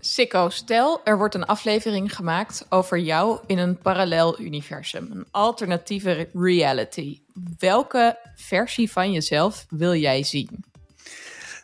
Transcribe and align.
Sikko, 0.00 0.48
stel 0.48 1.00
er 1.04 1.18
wordt 1.18 1.34
een 1.34 1.44
aflevering 1.44 2.16
gemaakt 2.16 2.66
over 2.68 2.98
jou 2.98 3.40
in 3.46 3.58
een 3.58 3.78
parallel 3.78 4.40
universum, 4.40 5.08
een 5.10 5.26
alternatieve 5.30 6.28
reality. 6.32 7.20
Welke 7.58 8.18
versie 8.34 8.92
van 8.92 9.12
jezelf 9.12 9.66
wil 9.68 9.94
jij 9.94 10.22
zien? 10.22 10.64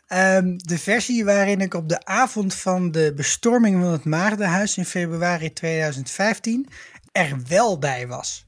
Um, 0.09 0.59
de 0.59 0.79
versie 0.79 1.25
waarin 1.25 1.61
ik 1.61 1.75
op 1.75 1.89
de 1.89 2.05
avond 2.05 2.55
van 2.55 2.91
de 2.91 3.13
bestorming 3.17 3.83
van 3.83 3.93
het 3.93 4.05
Maagdenhuis 4.05 4.77
in 4.77 4.85
februari 4.85 5.53
2015 5.53 6.69
er 7.13 7.39
wel 7.49 7.79
bij 7.79 8.07
was. 8.07 8.47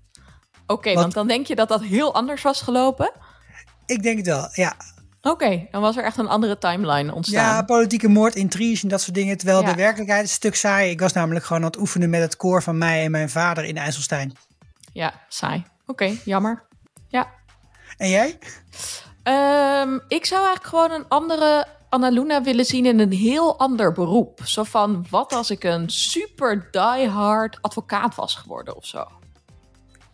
Oké, 0.67 0.95
want 0.95 1.15
dan 1.15 1.29
denk 1.29 1.47
je 1.47 1.55
dat 1.55 1.69
dat 1.69 1.83
heel 1.83 2.15
anders 2.15 2.43
was 2.43 2.61
gelopen? 2.61 3.13
Ik 3.87 4.03
denk 4.03 4.17
het 4.17 4.27
wel, 4.27 4.49
ja. 4.53 4.77
Oké, 5.31 5.67
dan 5.71 5.81
was 5.81 5.97
er 5.97 6.05
echt 6.05 6.19
een 6.19 6.29
andere 6.29 6.59
timeline 6.59 7.15
ontstaan. 7.15 7.45
Ja, 7.45 7.63
politieke 7.63 8.09
moord, 8.09 8.35
intriges 8.35 8.83
en 8.83 8.89
dat 8.89 9.01
soort 9.01 9.15
dingen. 9.15 9.37
Terwijl 9.37 9.65
de 9.65 9.75
werkelijkheid 9.75 10.23
een 10.23 10.29
stuk 10.29 10.55
saai. 10.55 10.91
Ik 10.91 11.01
was 11.01 11.13
namelijk 11.13 11.45
gewoon 11.45 11.63
aan 11.63 11.69
het 11.69 11.79
oefenen 11.79 12.11
met 12.11 12.21
het 12.21 12.37
koor 12.37 12.63
van 12.63 12.79
mij 12.79 13.05
en 13.05 13.11
mijn 13.11 13.31
vader 13.31 13.65
in 13.65 13.77
IJsselstein. 13.77 14.33
Ja, 14.93 15.13
saai. 15.29 15.65
Oké, 15.87 16.17
jammer. 16.25 16.65
Ja. 17.09 17.31
En 17.97 18.09
jij? 18.09 18.39
Um, 19.83 20.01
ik 20.09 20.27
zou 20.27 20.45
eigenlijk 20.45 20.67
gewoon 20.67 20.91
een 20.91 21.09
andere 21.09 21.67
Annaluna 21.89 22.43
willen 22.43 22.65
zien 22.65 22.87
in 22.87 23.01
een 23.01 23.13
heel 23.13 23.59
ander 23.59 23.93
beroep. 23.93 24.41
Zo 24.45 24.63
van, 24.63 25.07
wat 25.11 25.33
als 25.33 25.51
ik 25.51 25.65
een 25.65 25.91
super 25.91 26.69
diehard 26.71 27.59
advocaat 27.61 28.15
was 28.15 28.35
geworden 28.35 28.77
of 28.77 28.87
zo? 28.87 29.05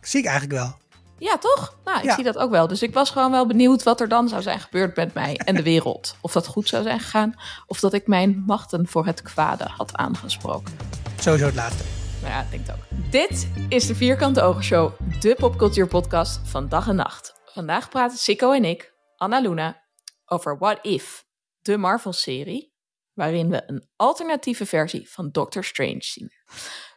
Zie 0.01 0.19
ik 0.19 0.25
eigenlijk 0.25 0.59
wel. 0.59 0.75
Ja, 1.23 1.37
toch? 1.37 1.77
Nou, 1.83 2.03
ik 2.03 2.11
zie 2.11 2.23
dat 2.23 2.37
ook 2.37 2.51
wel. 2.51 2.67
Dus 2.67 2.81
ik 2.81 2.93
was 2.93 3.09
gewoon 3.09 3.31
wel 3.31 3.47
benieuwd 3.47 3.83
wat 3.83 4.01
er 4.01 4.07
dan 4.07 4.27
zou 4.27 4.41
zijn 4.41 4.59
gebeurd 4.59 4.95
met 4.95 5.13
mij 5.13 5.35
en 5.45 5.55
de 5.55 5.63
wereld. 5.63 6.15
Of 6.21 6.31
dat 6.31 6.47
goed 6.47 6.67
zou 6.67 6.83
zijn 6.83 6.99
gegaan, 6.99 7.35
of 7.67 7.79
dat 7.79 7.93
ik 7.93 8.07
mijn 8.07 8.43
machten 8.45 8.87
voor 8.87 9.05
het 9.05 9.21
kwade 9.21 9.63
had 9.63 9.95
aangesproken. 9.95 10.77
Sowieso 11.19 11.45
het 11.45 11.55
laatste. 11.55 11.83
Nou 12.21 12.33
ja, 12.33 12.41
ik 12.41 12.51
denk 12.51 12.67
het 12.67 12.75
ook. 12.75 13.11
Dit 13.11 13.47
is 13.69 13.87
de 13.87 13.95
Vierkante 13.95 14.41
Ogen 14.41 14.63
Show, 14.63 14.91
de 15.19 15.35
popcultuurpodcast 15.35 16.39
van 16.43 16.69
dag 16.69 16.87
en 16.87 16.95
nacht. 16.95 17.33
Vandaag 17.45 17.89
praten 17.89 18.17
Sikko 18.17 18.51
en 18.51 18.65
ik, 18.65 18.93
Anna 19.17 19.39
Luna, 19.39 19.83
over 20.25 20.57
What 20.57 20.79
If, 20.81 21.25
de 21.61 21.77
Marvel-serie, 21.77 22.73
waarin 23.13 23.49
we 23.49 23.63
een 23.65 23.89
alternatieve 23.95 24.65
versie 24.65 25.09
van 25.11 25.29
Doctor 25.31 25.63
Strange 25.63 26.03
zien. 26.03 26.31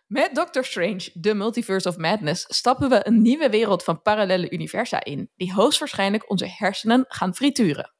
Met 0.06 0.34
Doctor 0.34 0.64
Strange, 0.64 1.10
The 1.20 1.34
Multiverse 1.34 1.88
of 1.88 1.96
Madness, 1.96 2.44
stappen 2.48 2.88
we 2.88 3.06
een 3.06 3.22
nieuwe 3.22 3.50
wereld 3.50 3.84
van 3.84 4.02
parallele 4.02 4.50
universa 4.50 5.04
in, 5.04 5.30
die 5.36 5.52
hoogstwaarschijnlijk 5.52 6.30
onze 6.30 6.46
hersenen 6.48 7.04
gaan 7.08 7.34
frituren. 7.34 7.94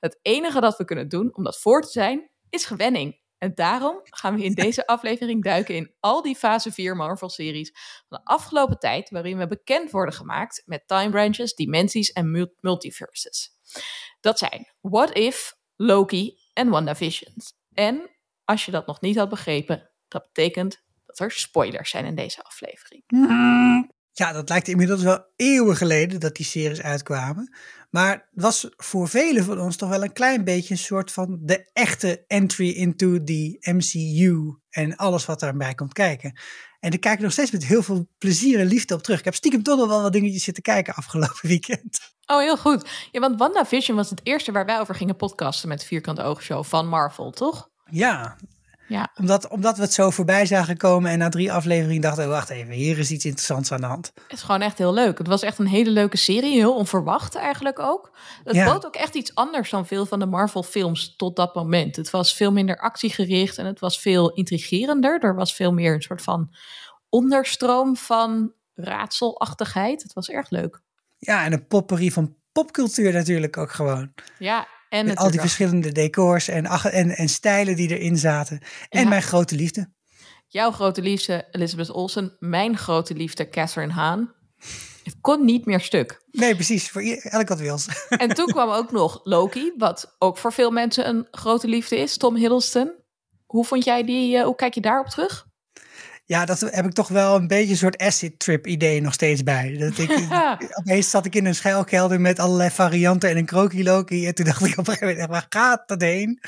Het 0.00 0.18
enige 0.22 0.60
dat 0.60 0.76
we 0.76 0.84
kunnen 0.84 1.08
doen 1.08 1.36
om 1.36 1.44
dat 1.44 1.60
voor 1.60 1.82
te 1.82 1.88
zijn, 1.88 2.30
is 2.50 2.64
gewenning. 2.64 3.20
En 3.38 3.54
daarom 3.54 4.00
gaan 4.02 4.34
we 4.34 4.44
in 4.44 4.54
deze 4.54 4.86
aflevering 4.96 5.42
duiken 5.44 5.74
in 5.74 5.94
al 6.00 6.22
die 6.22 6.36
fase 6.36 6.72
4 6.72 6.96
Marvel-series 6.96 7.70
van 8.08 8.18
de 8.18 8.24
afgelopen 8.24 8.78
tijd, 8.78 9.10
waarin 9.10 9.38
we 9.38 9.46
bekend 9.46 9.90
worden 9.90 10.14
gemaakt 10.14 10.62
met 10.66 10.88
time 10.88 11.10
branches, 11.10 11.54
dimensies 11.54 12.12
en 12.12 12.52
multiverses. 12.60 13.50
Dat 14.20 14.38
zijn 14.38 14.72
What 14.80 15.16
If, 15.16 15.56
Loki 15.76 16.38
en 16.52 16.68
WandaVision. 16.68 17.34
En 17.72 18.10
als 18.44 18.64
je 18.64 18.70
dat 18.70 18.86
nog 18.86 19.00
niet 19.00 19.16
had 19.16 19.28
begrepen, 19.28 19.90
dat 20.08 20.22
betekent 20.22 20.82
dat 21.14 21.26
er 21.26 21.32
spoilers 21.32 21.90
zijn 21.90 22.04
in 22.04 22.14
deze 22.14 22.42
aflevering. 22.42 23.02
Ja, 24.12 24.32
dat 24.32 24.48
lijkt 24.48 24.68
inmiddels 24.68 25.02
wel 25.02 25.26
eeuwen 25.36 25.76
geleden 25.76 26.20
dat 26.20 26.36
die 26.36 26.46
series 26.46 26.82
uitkwamen. 26.82 27.56
Maar 27.90 28.12
het 28.12 28.42
was 28.42 28.68
voor 28.76 29.08
velen 29.08 29.44
van 29.44 29.60
ons 29.60 29.76
toch 29.76 29.88
wel 29.88 30.02
een 30.02 30.12
klein 30.12 30.44
beetje 30.44 30.74
een 30.74 30.80
soort 30.80 31.12
van 31.12 31.38
de 31.42 31.70
echte 31.72 32.24
entry 32.26 32.70
into 32.70 33.24
the 33.24 33.56
MCU 33.60 34.58
en 34.70 34.96
alles 34.96 35.26
wat 35.26 35.40
daarbij 35.40 35.74
komt 35.74 35.92
kijken. 35.92 36.38
En 36.80 36.90
daar 36.90 36.98
kijk 36.98 37.14
ik 37.14 37.20
nog 37.20 37.32
steeds 37.32 37.50
met 37.50 37.64
heel 37.64 37.82
veel 37.82 38.08
plezier 38.18 38.60
en 38.60 38.66
liefde 38.66 38.94
op 38.94 39.02
terug. 39.02 39.18
Ik 39.18 39.24
heb 39.24 39.34
stiekem 39.34 39.62
toch 39.62 39.78
nog 39.78 39.88
wel 39.88 40.02
wat 40.02 40.12
dingetjes 40.12 40.44
zitten 40.44 40.62
kijken 40.62 40.94
afgelopen 40.94 41.48
weekend. 41.54 41.98
Oh, 42.26 42.38
heel 42.38 42.56
goed. 42.56 43.08
Ja, 43.10 43.20
want 43.20 43.38
WandaVision 43.38 43.96
was 43.96 44.10
het 44.10 44.20
eerste 44.22 44.52
waar 44.52 44.66
wij 44.66 44.80
over 44.80 44.94
gingen 44.94 45.16
podcasten 45.16 45.68
met 45.68 45.84
Vierkante 45.84 46.22
Oogshow 46.22 46.64
van 46.64 46.88
Marvel, 46.88 47.30
toch? 47.30 47.70
Ja, 47.90 48.36
ja. 48.88 49.10
Omdat, 49.14 49.48
omdat 49.48 49.76
we 49.76 49.82
het 49.82 49.92
zo 49.92 50.10
voorbij 50.10 50.46
zagen 50.46 50.76
komen 50.76 51.10
en 51.10 51.18
na 51.18 51.28
drie 51.28 51.52
afleveringen 51.52 52.00
dachten, 52.02 52.24
oh, 52.24 52.30
wacht 52.30 52.50
even, 52.50 52.72
hier 52.72 52.98
is 52.98 53.10
iets 53.10 53.24
interessants 53.24 53.72
aan 53.72 53.80
de 53.80 53.86
hand. 53.86 54.12
Het 54.14 54.32
is 54.32 54.42
gewoon 54.42 54.60
echt 54.60 54.78
heel 54.78 54.94
leuk. 54.94 55.18
Het 55.18 55.26
was 55.26 55.42
echt 55.42 55.58
een 55.58 55.66
hele 55.66 55.90
leuke 55.90 56.16
serie, 56.16 56.52
heel 56.52 56.76
onverwacht 56.76 57.34
eigenlijk 57.34 57.78
ook. 57.78 58.16
Het 58.44 58.54
ja. 58.54 58.64
bood 58.64 58.86
ook 58.86 58.94
echt 58.94 59.14
iets 59.14 59.34
anders 59.34 59.70
dan 59.70 59.86
veel 59.86 60.06
van 60.06 60.18
de 60.18 60.26
Marvel 60.26 60.62
films 60.62 61.16
tot 61.16 61.36
dat 61.36 61.54
moment. 61.54 61.96
Het 61.96 62.10
was 62.10 62.34
veel 62.34 62.52
minder 62.52 62.78
actiegericht 62.78 63.58
en 63.58 63.66
het 63.66 63.80
was 63.80 64.00
veel 64.00 64.32
intrigerender. 64.32 65.20
Er 65.20 65.34
was 65.34 65.54
veel 65.54 65.72
meer 65.72 65.94
een 65.94 66.02
soort 66.02 66.22
van 66.22 66.54
onderstroom 67.08 67.96
van 67.96 68.52
raadselachtigheid. 68.74 70.02
Het 70.02 70.12
was 70.12 70.28
erg 70.28 70.50
leuk. 70.50 70.82
Ja, 71.18 71.44
en 71.44 71.52
een 71.52 71.66
popperie 71.66 72.12
van 72.12 72.36
popcultuur 72.52 73.12
natuurlijk 73.12 73.56
ook 73.56 73.72
gewoon. 73.72 74.12
Ja, 74.38 74.66
en 74.94 75.06
Met 75.06 75.16
al 75.16 75.30
die 75.30 75.40
verschillende 75.40 75.92
decors 75.92 76.48
en, 76.48 76.64
en, 76.66 77.10
en 77.10 77.28
stijlen 77.28 77.76
die 77.76 77.98
erin 77.98 78.16
zaten. 78.16 78.60
En 78.88 79.08
mijn 79.08 79.22
grote 79.22 79.54
liefde. 79.54 79.92
Jouw 80.46 80.70
grote 80.70 81.02
liefde, 81.02 81.48
Elizabeth 81.50 81.90
Olsen. 81.90 82.36
Mijn 82.38 82.76
grote 82.76 83.14
liefde, 83.14 83.48
Catherine 83.48 83.92
Haan. 83.92 84.32
Het 85.02 85.16
kon 85.20 85.44
niet 85.44 85.66
meer 85.66 85.80
stuk. 85.80 86.24
Nee, 86.30 86.54
precies. 86.54 86.90
Voor 86.90 87.02
elk 87.22 87.48
wat 87.48 87.58
wils. 87.58 87.86
En 88.08 88.28
toen 88.28 88.46
kwam 88.46 88.68
ook 88.70 88.92
nog 88.92 89.20
Loki, 89.24 89.72
wat 89.76 90.14
ook 90.18 90.38
voor 90.38 90.52
veel 90.52 90.70
mensen 90.70 91.08
een 91.08 91.26
grote 91.30 91.68
liefde 91.68 91.96
is. 91.96 92.16
Tom 92.16 92.36
Hiddleston. 92.36 92.92
Hoe 93.46 93.64
vond 93.64 93.84
jij 93.84 94.04
die? 94.04 94.36
Uh, 94.36 94.44
hoe 94.44 94.54
kijk 94.54 94.74
je 94.74 94.80
daarop 94.80 95.06
terug? 95.06 95.46
Ja, 96.26 96.44
dat 96.44 96.60
heb 96.60 96.84
ik 96.84 96.92
toch 96.92 97.08
wel 97.08 97.36
een 97.36 97.46
beetje 97.46 97.70
een 97.70 97.76
soort 97.76 97.98
acid 97.98 98.38
trip 98.38 98.66
idee 98.66 99.00
nog 99.00 99.12
steeds 99.12 99.42
bij. 99.42 99.76
Dat 99.78 99.98
ik, 99.98 100.28
opeens 100.80 101.10
zat 101.10 101.26
ik 101.26 101.34
in 101.34 101.46
een 101.46 101.54
schuilkelder 101.54 102.20
met 102.20 102.38
allerlei 102.38 102.70
varianten 102.70 103.30
en 103.30 103.36
een 103.36 103.46
krokiloki. 103.46 104.26
En 104.26 104.34
toen 104.34 104.44
dacht 104.44 104.64
ik 104.64 104.78
op 104.78 104.88
een 104.88 104.92
gegeven 104.92 105.08
moment, 105.08 105.30
waar 105.30 105.46
gaat 105.48 105.88
dat 105.88 106.00
heen? 106.00 106.40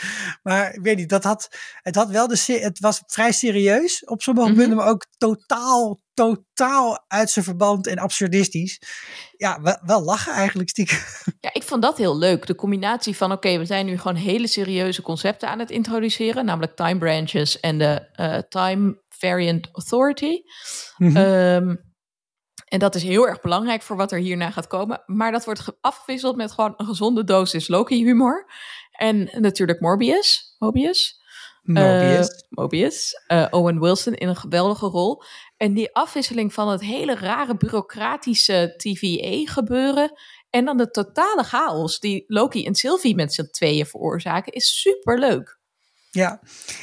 Maar 0.43 0.75
ik 0.75 0.81
weet 0.83 0.97
niet, 0.97 1.09
dat 1.09 1.25
had, 1.25 1.49
het 1.83 1.95
had 1.95 2.11
wel 2.11 2.29
de, 2.29 2.59
het 2.61 2.79
was 2.79 3.03
vrij 3.07 3.33
serieus 3.33 4.05
op 4.05 4.23
sommige 4.23 4.49
mm 4.49 4.55
punten, 4.57 4.77
maar 4.77 4.89
ook 4.89 5.07
totaal, 5.19 6.01
totaal 6.15 7.05
uit 7.09 7.31
zijn 7.31 7.45
verband 7.45 7.87
en 7.87 7.99
absurdistisch. 7.99 8.81
Ja, 9.37 9.61
wel, 9.61 9.79
wel 9.83 10.03
lachen 10.03 10.33
eigenlijk 10.33 10.69
stiekem. 10.69 10.99
Ja, 11.41 11.51
ik 11.53 11.63
vond 11.63 11.83
dat 11.83 11.99
heel 11.99 12.19
leuk. 12.19 12.47
De 12.47 12.55
combinatie 12.55 13.17
van, 13.17 13.33
oké, 13.33 13.59
we 13.59 13.65
zijn 13.65 13.87
nu 13.87 13.99
gewoon 13.99 14.17
hele 14.17 14.47
serieuze 14.47 15.03
concepten 15.03 15.49
aan 15.49 15.59
het 15.59 15.71
introduceren, 15.71 16.45
namelijk 16.45 16.77
time 16.77 16.99
branches 16.99 17.61
en 17.61 17.79
de 17.79 18.09
uh, 18.17 18.39
time 18.49 19.05
Variant 19.19 19.69
Authority. 19.72 20.41
Mhm. 20.97 21.16
Ehm, 21.16 21.77
en 22.69 22.78
dat 22.78 22.94
is 22.94 23.03
heel 23.03 23.28
erg 23.28 23.41
belangrijk 23.41 23.82
voor 23.82 23.97
wat 23.97 24.12
er 24.12 24.19
hierna 24.19 24.50
gaat 24.50 24.66
komen. 24.66 25.03
Maar 25.06 25.32
dat 25.32 25.44
wordt 25.44 25.78
afgewisseld 25.81 26.37
met 26.37 26.53
gewoon 26.53 26.75
een 26.77 26.87
gezonde 26.87 27.25
dosis 27.25 27.69
Loki-humor. 27.69 28.50
En 28.91 29.31
natuurlijk 29.41 29.81
Morbius. 29.81 30.54
Mobius. 30.59 31.25
Mobius. 31.62 32.28
Uh, 32.28 32.47
Mobius. 32.49 33.25
Uh, 33.32 33.47
Owen 33.50 33.81
Wilson 33.81 34.15
in 34.15 34.28
een 34.28 34.37
geweldige 34.37 34.87
rol. 34.87 35.22
En 35.56 35.75
die 35.75 35.94
afwisseling 35.94 36.53
van 36.53 36.69
het 36.69 36.81
hele 36.81 37.15
rare 37.15 37.56
bureaucratische 37.56 38.75
TVA-gebeuren. 38.77 40.12
En 40.50 40.65
dan 40.65 40.77
de 40.77 40.91
totale 40.91 41.43
chaos 41.43 41.98
die 42.00 42.25
Loki 42.27 42.66
en 42.66 42.75
Sylvie 42.75 43.15
met 43.15 43.34
z'n 43.34 43.50
tweeën 43.50 43.87
veroorzaken, 43.87 44.53
is 44.53 44.81
super 44.81 45.19
leuk. 45.19 45.59
Ja. 46.16 46.41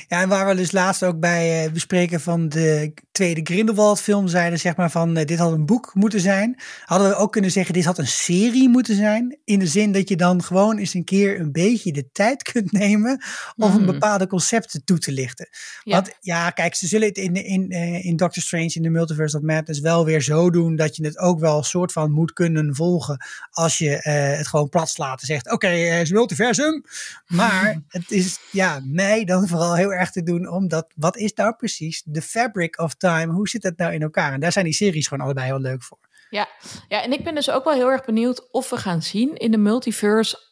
ja, 0.08 0.22
en 0.22 0.30
waar 0.30 0.48
we 0.48 0.56
dus 0.56 0.72
laatst 0.72 1.04
ook 1.04 1.20
bij 1.20 1.66
uh, 1.66 1.72
bespreken 1.72 2.22
van 2.22 2.50
de 2.50 2.94
tweede 3.12 3.42
Grindelwald 3.44 4.02
film 4.02 4.28
zeiden, 4.28 4.60
zeg 4.60 4.76
maar 4.76 4.92
van 4.92 5.18
uh, 5.18 5.26
dit 5.26 5.38
had 5.38 5.52
een 5.52 5.66
boek 5.66 5.92
moeten 5.94 6.20
zijn. 6.20 6.60
Hadden 6.86 7.10
we 7.10 7.16
ook 7.16 7.32
kunnen 7.32 7.52
zeggen 7.52 7.74
dit 7.74 7.86
had 7.86 7.98
een 7.98 8.08
serie 8.08 8.70
moeten 8.70 8.96
zijn. 8.96 9.38
In 9.46 9.60
de 9.60 9.68
zin 9.68 9.92
dat 9.92 10.10
je 10.10 10.16
dan 10.16 10.44
gewoon 10.44 10.78
eens 10.78 10.94
een 10.94 11.04
keer 11.04 11.40
een 11.40 11.52
beetje 11.52 11.92
de 11.92 12.10
tijd 12.12 12.44
kunt 12.52 12.72
nemen 12.72 13.24
om 13.56 13.72
een 13.72 13.82
mhm. 13.82 13.92
bepaalde 13.92 14.28
concepten 14.28 14.84
toe 14.84 14.98
te 14.98 15.12
lichten. 15.12 15.50
Ja. 15.84 15.94
Want 15.96 16.12
ja, 16.20 16.50
kijk, 16.50 16.76
ze 16.76 16.88
zullen 16.88 17.08
het 17.08 17.18
in, 17.18 17.34
in, 17.34 17.72
uh, 17.72 18.06
in 18.06 18.16
Doctor 18.16 18.44
Strange 18.44 18.72
in 18.74 18.84
the 18.84 18.90
Multiverse 18.90 19.38
of 19.38 19.44
Madness 19.44 19.80
wel 19.80 20.06
weer 20.06 20.22
zo 20.22 20.50
doen 20.50 20.76
dat 20.76 20.96
je 20.96 21.06
het 21.06 21.18
ook 21.18 21.40
wel 21.40 21.58
een 21.58 21.64
soort 21.64 21.92
van 21.92 22.12
moet 22.12 22.34
kunnen 22.34 22.76
volgen 22.76 23.26
als 23.52 23.78
je 23.78 23.90
het 23.90 24.48
gewoon 24.48 24.70
plat 24.70 24.90
slaat 24.90 25.22
en 25.22 25.28
zegt 25.28 25.46
oké, 25.46 25.54
okay, 25.54 26.02
is 26.02 26.12
multiversum. 26.12 26.84
Maar 27.28 27.82
het 27.88 28.12
is 28.12 28.40
ja, 28.52 28.82
mij 28.84 29.23
dan 29.26 29.48
vooral 29.48 29.76
heel 29.76 29.94
erg 29.94 30.12
te 30.12 30.24
doen 30.24 30.50
omdat 30.50 30.94
wat 30.96 31.18
is 31.18 31.34
nou 31.34 31.56
precies 31.56 32.04
de 32.06 32.22
fabric 32.22 32.80
of 32.80 32.96
time? 32.96 33.34
Hoe 33.34 33.50
zit 33.50 33.64
het 33.64 33.78
nou 33.78 33.94
in 33.94 34.02
elkaar? 34.02 34.34
En 34.34 34.40
daar 34.40 34.52
zijn 34.52 34.66
die 34.66 34.74
series 34.74 35.08
gewoon 35.08 35.26
allebei 35.26 35.46
heel 35.46 35.60
leuk 35.60 35.84
voor. 35.84 36.00
Ja, 36.30 36.48
ja 36.88 37.04
en 37.04 37.12
ik 37.12 37.24
ben 37.24 37.36
dus 37.36 37.50
ook 37.50 37.64
wel 37.64 37.74
heel 37.74 37.92
erg 37.92 38.06
benieuwd 38.06 38.52
of 38.52 38.70
we 38.70 38.78
gaan 38.78 39.02
zien 39.02 39.36
in 39.36 39.52
de 39.52 39.58
multiverse 39.58 40.52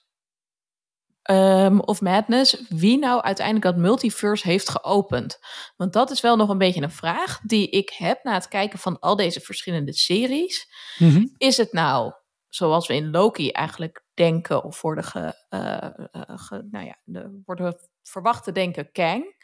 um, 1.29 1.79
of 1.79 2.01
Madness 2.01 2.63
wie 2.69 2.97
nou 2.97 3.21
uiteindelijk 3.21 3.65
dat 3.65 3.77
multiverse 3.77 4.47
heeft 4.47 4.69
geopend. 4.69 5.39
Want 5.77 5.93
dat 5.93 6.11
is 6.11 6.21
wel 6.21 6.35
nog 6.35 6.49
een 6.49 6.57
beetje 6.57 6.81
een 6.81 6.91
vraag 6.91 7.39
die 7.39 7.69
ik 7.69 7.89
heb 7.89 8.23
na 8.23 8.33
het 8.33 8.47
kijken 8.47 8.79
van 8.79 8.99
al 8.99 9.15
deze 9.15 9.39
verschillende 9.39 9.93
series. 9.93 10.67
Mhm. 10.97 11.25
Is 11.37 11.57
het 11.57 11.73
nou 11.73 12.13
zoals 12.53 12.87
we 12.87 12.95
in 12.95 13.11
Loki 13.11 13.49
eigenlijk 13.49 14.03
denken 14.13 14.63
of 14.63 14.81
worden, 14.81 15.03
ge, 15.03 15.33
uh, 15.49 16.07
ge, 16.37 16.67
nou 16.71 16.85
ja, 16.85 16.97
de, 17.03 17.41
worden 17.45 17.65
verwacht 18.03 18.43
te 18.43 18.51
denken 18.51 18.91
Kang. 18.91 19.35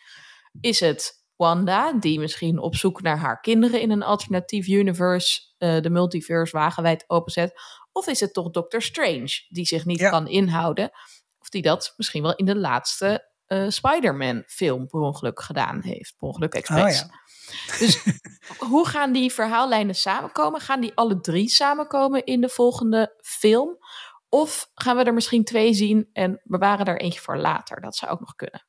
Is 0.62 0.80
het 0.80 1.26
Wanda, 1.36 1.94
die 1.94 2.20
misschien 2.20 2.60
op 2.60 2.76
zoek 2.76 3.02
naar 3.02 3.18
haar 3.18 3.40
kinderen 3.40 3.82
in 3.82 3.92
een 3.92 4.04
alternatief 4.04 4.68
universe, 4.68 5.42
uh, 5.58 5.82
de 5.82 5.90
multiverse 5.90 6.58
wagenwijd 6.58 7.04
openzet? 7.08 7.54
Of 7.92 8.08
is 8.08 8.20
het 8.20 8.34
toch 8.34 8.50
Doctor 8.50 8.82
Strange, 8.82 9.46
die 9.50 9.66
zich 9.66 9.86
niet 9.86 10.10
kan 10.10 10.28
inhouden? 10.28 10.92
Of 11.40 11.50
die 11.50 11.62
dat 11.62 11.94
misschien 11.98 12.22
wel 12.22 12.36
in 12.36 12.46
de 12.46 12.56
laatste 12.56 13.32
uh, 13.48 13.70
Spider-Man 13.70 14.44
film 14.48 14.88
per 14.88 15.00
ongeluk 15.00 15.42
gedaan 15.42 15.82
heeft. 15.82 16.16
Per 16.18 16.28
ongeluk 16.28 16.54
expres. 16.54 17.02
Oh, 17.02 17.10
ja. 17.10 17.26
Dus 17.78 18.04
hoe 18.70 18.88
gaan 18.88 19.12
die 19.12 19.34
verhaallijnen 19.34 19.96
samenkomen? 19.96 20.62
Gaan 20.62 20.82
die 20.82 20.92
alle 20.96 21.20
drie 21.20 21.50
samenkomen 21.50 22.26
in 22.26 22.42
de 22.42 22.50
volgende 22.50 23.16
film? 23.22 23.78
Of 24.30 24.70
gaan 24.74 24.98
we 24.98 25.04
er 25.04 25.14
misschien 25.14 25.44
twee 25.44 25.74
zien 25.74 26.10
en 26.14 26.42
bewaren 26.44 26.86
er 26.86 27.00
eentje 27.00 27.20
voor 27.20 27.38
later? 27.38 27.82
Dat 27.82 27.96
zou 27.96 28.12
ook 28.12 28.20
nog 28.20 28.36
kunnen. 28.36 28.66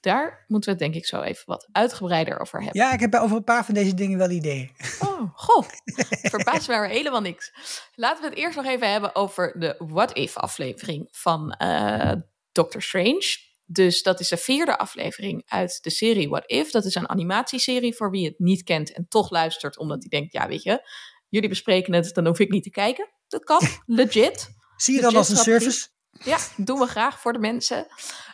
Daar 0.00 0.44
moeten 0.46 0.70
we 0.70 0.76
het 0.76 0.92
denk 0.92 1.02
ik 1.02 1.08
zo 1.08 1.20
even 1.20 1.42
wat 1.46 1.68
uitgebreider 1.72 2.40
over 2.40 2.62
hebben. 2.62 2.80
Ja, 2.80 2.92
ik 2.92 3.00
heb 3.00 3.14
over 3.14 3.36
een 3.36 3.44
paar 3.44 3.64
van 3.64 3.74
deze 3.74 3.94
dingen 3.94 4.18
wel 4.18 4.30
ideeën. 4.30 4.70
Oh, 5.00 5.30
goh. 5.34 5.68
Verbaast 6.34 6.68
mij 6.68 6.88
helemaal 6.88 7.20
niks. 7.20 7.52
Laten 7.94 8.22
we 8.22 8.28
het 8.28 8.38
eerst 8.38 8.56
nog 8.56 8.66
even 8.66 8.92
hebben 8.92 9.14
over 9.14 9.58
de 9.58 9.74
What 9.78 10.16
If 10.16 10.36
aflevering 10.36 11.08
van 11.10 11.54
uh, 11.62 12.12
Doctor 12.52 12.82
Strange. 12.82 13.36
Dus 13.64 14.02
dat 14.02 14.20
is 14.20 14.28
de 14.28 14.36
vierde 14.36 14.78
aflevering 14.78 15.42
uit 15.46 15.78
de 15.82 15.90
serie 15.90 16.28
What 16.28 16.50
If. 16.50 16.70
Dat 16.70 16.84
is 16.84 16.94
een 16.94 17.08
animatieserie 17.08 17.94
voor 17.94 18.10
wie 18.10 18.24
het 18.24 18.38
niet 18.38 18.62
kent 18.62 18.92
en 18.92 19.08
toch 19.08 19.30
luistert, 19.30 19.78
omdat 19.78 19.98
hij 19.98 20.08
denkt: 20.08 20.32
ja, 20.32 20.48
weet 20.48 20.62
je, 20.62 20.88
jullie 21.28 21.48
bespreken 21.48 21.92
het, 21.92 22.14
dan 22.14 22.26
hoef 22.26 22.38
ik 22.38 22.50
niet 22.50 22.62
te 22.62 22.70
kijken. 22.70 23.10
Dat 23.28 23.44
kan, 23.44 23.60
legit. 23.86 24.55
Zie 24.76 24.94
je 24.94 25.00
dan 25.00 25.16
als 25.16 25.28
een 25.28 25.36
service? 25.36 25.88
Ja, 26.10 26.38
doen 26.56 26.78
we 26.78 26.86
graag 26.86 27.20
voor 27.20 27.32
de 27.32 27.38
mensen. 27.38 27.86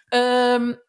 Um, 0.08 0.80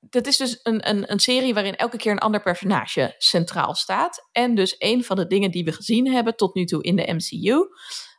dat 0.00 0.26
is 0.26 0.36
dus 0.36 0.60
een, 0.62 0.88
een, 0.88 1.12
een 1.12 1.20
serie 1.20 1.54
waarin 1.54 1.76
elke 1.76 1.96
keer 1.96 2.12
een 2.12 2.18
ander 2.18 2.42
personage 2.42 3.14
centraal 3.18 3.74
staat. 3.74 4.28
En 4.32 4.54
dus 4.54 4.74
een 4.78 5.04
van 5.04 5.16
de 5.16 5.26
dingen 5.26 5.50
die 5.50 5.64
we 5.64 5.72
gezien 5.72 6.12
hebben 6.12 6.36
tot 6.36 6.54
nu 6.54 6.64
toe 6.64 6.82
in 6.82 6.96
de 6.96 7.12
MCU. 7.12 7.68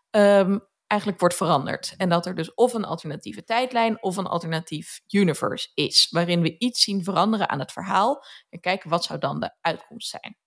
Ehm, 0.10 0.60
eigenlijk 0.88 1.20
wordt 1.20 1.36
veranderd. 1.36 1.94
En 1.98 2.10
dat 2.10 2.26
er 2.26 2.36
dus 2.36 2.54
of 2.54 2.74
een 2.74 2.86
alternatieve 2.86 3.44
tijdlijn 3.44 4.04
of 4.04 4.18
een 4.18 4.26
alternatief 4.26 5.02
universe 5.08 5.72
is. 5.74 6.08
Waarin 6.10 6.42
we 6.42 6.58
iets 6.58 6.84
zien 6.84 7.04
veranderen 7.04 7.50
aan 7.50 7.60
het 7.60 7.72
verhaal. 7.72 8.26
En 8.50 8.60
kijken 8.60 8.90
wat 8.90 9.04
zou 9.04 9.20
dan 9.20 9.40
de 9.40 9.56
uitkomst 9.62 10.10
zijn. 10.10 10.38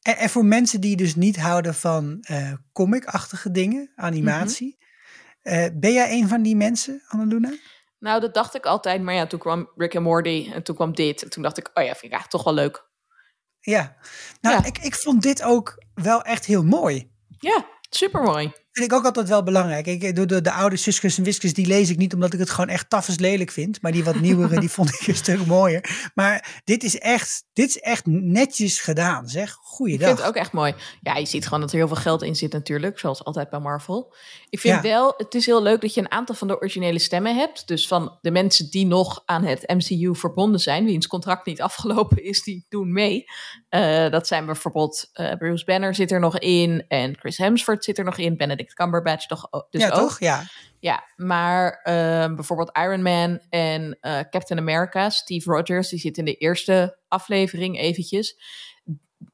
En, 0.00 0.16
en 0.16 0.30
voor 0.30 0.44
mensen 0.44 0.80
die 0.80 0.96
dus 0.96 1.14
niet 1.14 1.36
houden 1.36 1.74
van 1.74 2.24
uh, 2.30 2.52
comic-achtige 2.72 3.50
dingen, 3.50 3.92
animatie. 3.94 4.83
Mm 5.44 5.80
ben 5.80 5.92
jij 5.92 6.12
een 6.12 6.28
van 6.28 6.42
die 6.42 6.56
mensen, 6.56 7.02
Annaluna? 7.08 7.52
Nou, 7.98 8.20
dat 8.20 8.34
dacht 8.34 8.54
ik 8.54 8.66
altijd. 8.66 9.02
Maar 9.02 9.14
ja, 9.14 9.26
toen 9.26 9.38
kwam 9.38 9.70
Rick 9.76 9.94
en 9.94 10.02
Morty 10.02 10.50
en 10.52 10.62
toen 10.62 10.74
kwam 10.74 10.94
dit. 10.94 11.22
En 11.22 11.30
toen 11.30 11.42
dacht 11.42 11.58
ik, 11.58 11.70
oh 11.74 11.84
ja, 11.84 11.90
vind 11.90 12.04
ik 12.04 12.12
eigenlijk 12.12 12.30
toch 12.30 12.44
wel 12.44 12.54
leuk. 12.54 12.88
Ja, 13.60 13.96
nou, 14.40 14.66
Ik, 14.66 14.78
ik 14.78 14.94
vond 14.94 15.22
dit 15.22 15.42
ook 15.42 15.84
wel 15.94 16.22
echt 16.22 16.44
heel 16.44 16.62
mooi. 16.62 17.12
Ja, 17.38 17.66
super 17.90 18.22
mooi 18.22 18.63
vind 18.74 18.90
ik 18.90 18.98
ook 18.98 19.04
altijd 19.04 19.28
wel 19.28 19.42
belangrijk. 19.42 19.86
Ik, 19.86 20.16
de, 20.16 20.26
de, 20.26 20.40
de 20.40 20.52
oude 20.52 20.76
Suskes 20.76 21.18
en 21.18 21.24
Wiskes, 21.24 21.54
die 21.54 21.66
lees 21.66 21.90
ik 21.90 21.96
niet 21.96 22.14
omdat 22.14 22.32
ik 22.32 22.38
het 22.38 22.50
gewoon 22.50 22.68
echt 22.68 22.90
tafels 22.90 23.18
lelijk 23.18 23.50
vind. 23.50 23.82
Maar 23.82 23.92
die 23.92 24.04
wat 24.04 24.20
nieuwere, 24.20 24.60
die 24.60 24.70
vond 24.70 24.88
ik 24.88 25.06
een 25.06 25.14
stuk 25.14 25.46
mooier. 25.46 26.10
Maar 26.14 26.62
dit 26.64 26.82
is 26.82 26.98
echt, 26.98 27.44
dit 27.52 27.68
is 27.68 27.78
echt 27.78 28.06
netjes 28.06 28.80
gedaan, 28.80 29.28
zeg. 29.28 29.52
Goeiedag. 29.52 30.00
Ik 30.00 30.06
vind 30.06 30.18
het 30.18 30.28
ook 30.28 30.42
echt 30.42 30.52
mooi. 30.52 30.74
Ja, 31.00 31.16
je 31.16 31.26
ziet 31.26 31.44
gewoon 31.44 31.60
dat 31.60 31.70
er 31.70 31.76
heel 31.76 31.86
veel 31.86 31.96
geld 31.96 32.22
in 32.22 32.36
zit 32.36 32.52
natuurlijk, 32.52 32.98
zoals 32.98 33.24
altijd 33.24 33.50
bij 33.50 33.60
Marvel. 33.60 34.14
Ik 34.50 34.60
vind 34.60 34.80
wel, 34.80 35.14
het 35.16 35.34
is 35.34 35.46
heel 35.46 35.62
leuk 35.62 35.80
dat 35.80 35.94
je 35.94 36.00
een 36.00 36.10
aantal 36.10 36.34
van 36.34 36.48
de 36.48 36.56
originele 36.56 36.98
stemmen 36.98 37.36
hebt. 37.36 37.68
Dus 37.68 37.86
van 37.86 38.18
de 38.20 38.30
mensen 38.30 38.70
die 38.70 38.86
nog 38.86 39.22
aan 39.24 39.44
het 39.44 39.68
MCU 39.68 40.14
verbonden 40.14 40.60
zijn, 40.60 40.84
wiens 40.84 41.06
contract 41.06 41.46
niet 41.46 41.60
afgelopen 41.60 42.24
is, 42.24 42.42
die 42.42 42.66
doen 42.68 42.92
mee. 42.92 43.24
Uh, 43.70 44.10
dat 44.10 44.26
zijn 44.26 44.46
bijvoorbeeld 44.46 45.10
uh, 45.14 45.32
Bruce 45.32 45.64
Banner 45.64 45.94
zit 45.94 46.10
er 46.10 46.20
nog 46.20 46.38
in 46.38 46.84
en 46.88 47.18
Chris 47.18 47.38
Hemsworth 47.38 47.84
zit 47.84 47.98
er 47.98 48.04
nog 48.04 48.18
in, 48.18 48.36
Benedict 48.36 48.63
Benedict 48.64 48.74
Cumberbatch 48.74 49.26
toch 49.26 49.48
dus 49.70 49.82
ja, 49.82 49.88
ook. 49.88 49.94
Toch? 49.94 50.20
Ja, 50.20 50.42
ja. 50.78 51.04
Maar 51.16 51.80
uh, 51.84 52.34
bijvoorbeeld 52.34 52.76
Iron 52.76 53.02
Man 53.02 53.40
en 53.48 53.98
uh, 54.00 54.20
Captain 54.30 54.60
America, 54.60 55.10
Steve 55.10 55.50
Rogers, 55.50 55.88
die 55.88 55.98
zit 55.98 56.18
in 56.18 56.24
de 56.24 56.34
eerste 56.34 56.98
aflevering 57.08 57.78
eventjes. 57.78 58.36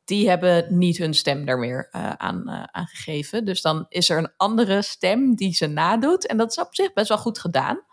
Die 0.05 0.29
hebben 0.29 0.79
niet 0.79 0.99
hun 0.99 1.15
stem 1.15 1.45
daar 1.45 1.59
meer 1.59 1.89
uh, 1.93 2.13
aan 2.13 2.49
aangegeven. 2.73 3.45
Dus 3.45 3.63
dan 3.63 3.87
is 3.89 4.11
er 4.11 4.19
een 4.19 4.33
andere 4.37 4.83
stem 4.83 5.35
die 5.35 5.55
ze 5.55 5.67
nadoet. 5.67 6.27
En 6.27 6.37
dat 6.37 6.51
is 6.51 6.59
op 6.59 6.75
zich 6.75 6.93
best 6.93 7.09
wel 7.09 7.19
goed 7.19 7.39
gedaan. 7.39 7.85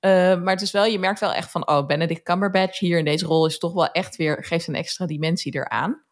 maar 0.00 0.52
het 0.52 0.62
is 0.62 0.70
wel, 0.70 0.84
je 0.84 0.98
merkt 0.98 1.20
wel 1.20 1.32
echt 1.32 1.50
van, 1.50 1.68
oh, 1.68 1.86
Benedict 1.86 2.22
Cumberbatch 2.22 2.78
hier 2.78 2.98
in 2.98 3.04
deze 3.04 3.26
rol 3.26 3.46
is 3.46 3.58
toch 3.58 3.72
wel 3.72 3.90
echt 3.90 4.16
weer, 4.16 4.44
geeft 4.44 4.68
een 4.68 4.74
extra 4.74 5.06
dimensie 5.06 5.54
eraan. 5.54 6.04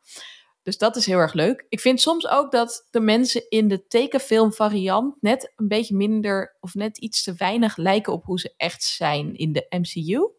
Dus 0.62 0.79
dat 0.79 0.97
is 0.97 1.06
heel 1.06 1.19
erg 1.19 1.32
leuk. 1.32 1.67
Ik 1.69 1.81
vind 1.81 2.00
soms 2.00 2.29
ook 2.29 2.50
dat 2.50 2.87
de 2.91 3.00
mensen 3.00 3.49
in 3.49 3.69
de 3.69 3.87
tekenfilm 3.87 4.53
variant 4.53 5.14
net 5.20 5.53
een 5.56 5.69
beetje 5.69 5.97
minder 5.97 6.56
of 6.61 6.75
net 6.75 6.99
iets 6.99 7.23
te 7.23 7.35
weinig 7.37 7.76
lijken 7.76 8.12
op 8.12 8.25
hoe 8.25 8.41
ze 8.41 8.55
echt 8.56 8.82
zijn 8.82 9.37
in 9.37 9.53
de 9.53 9.67
MCU. 9.69 10.31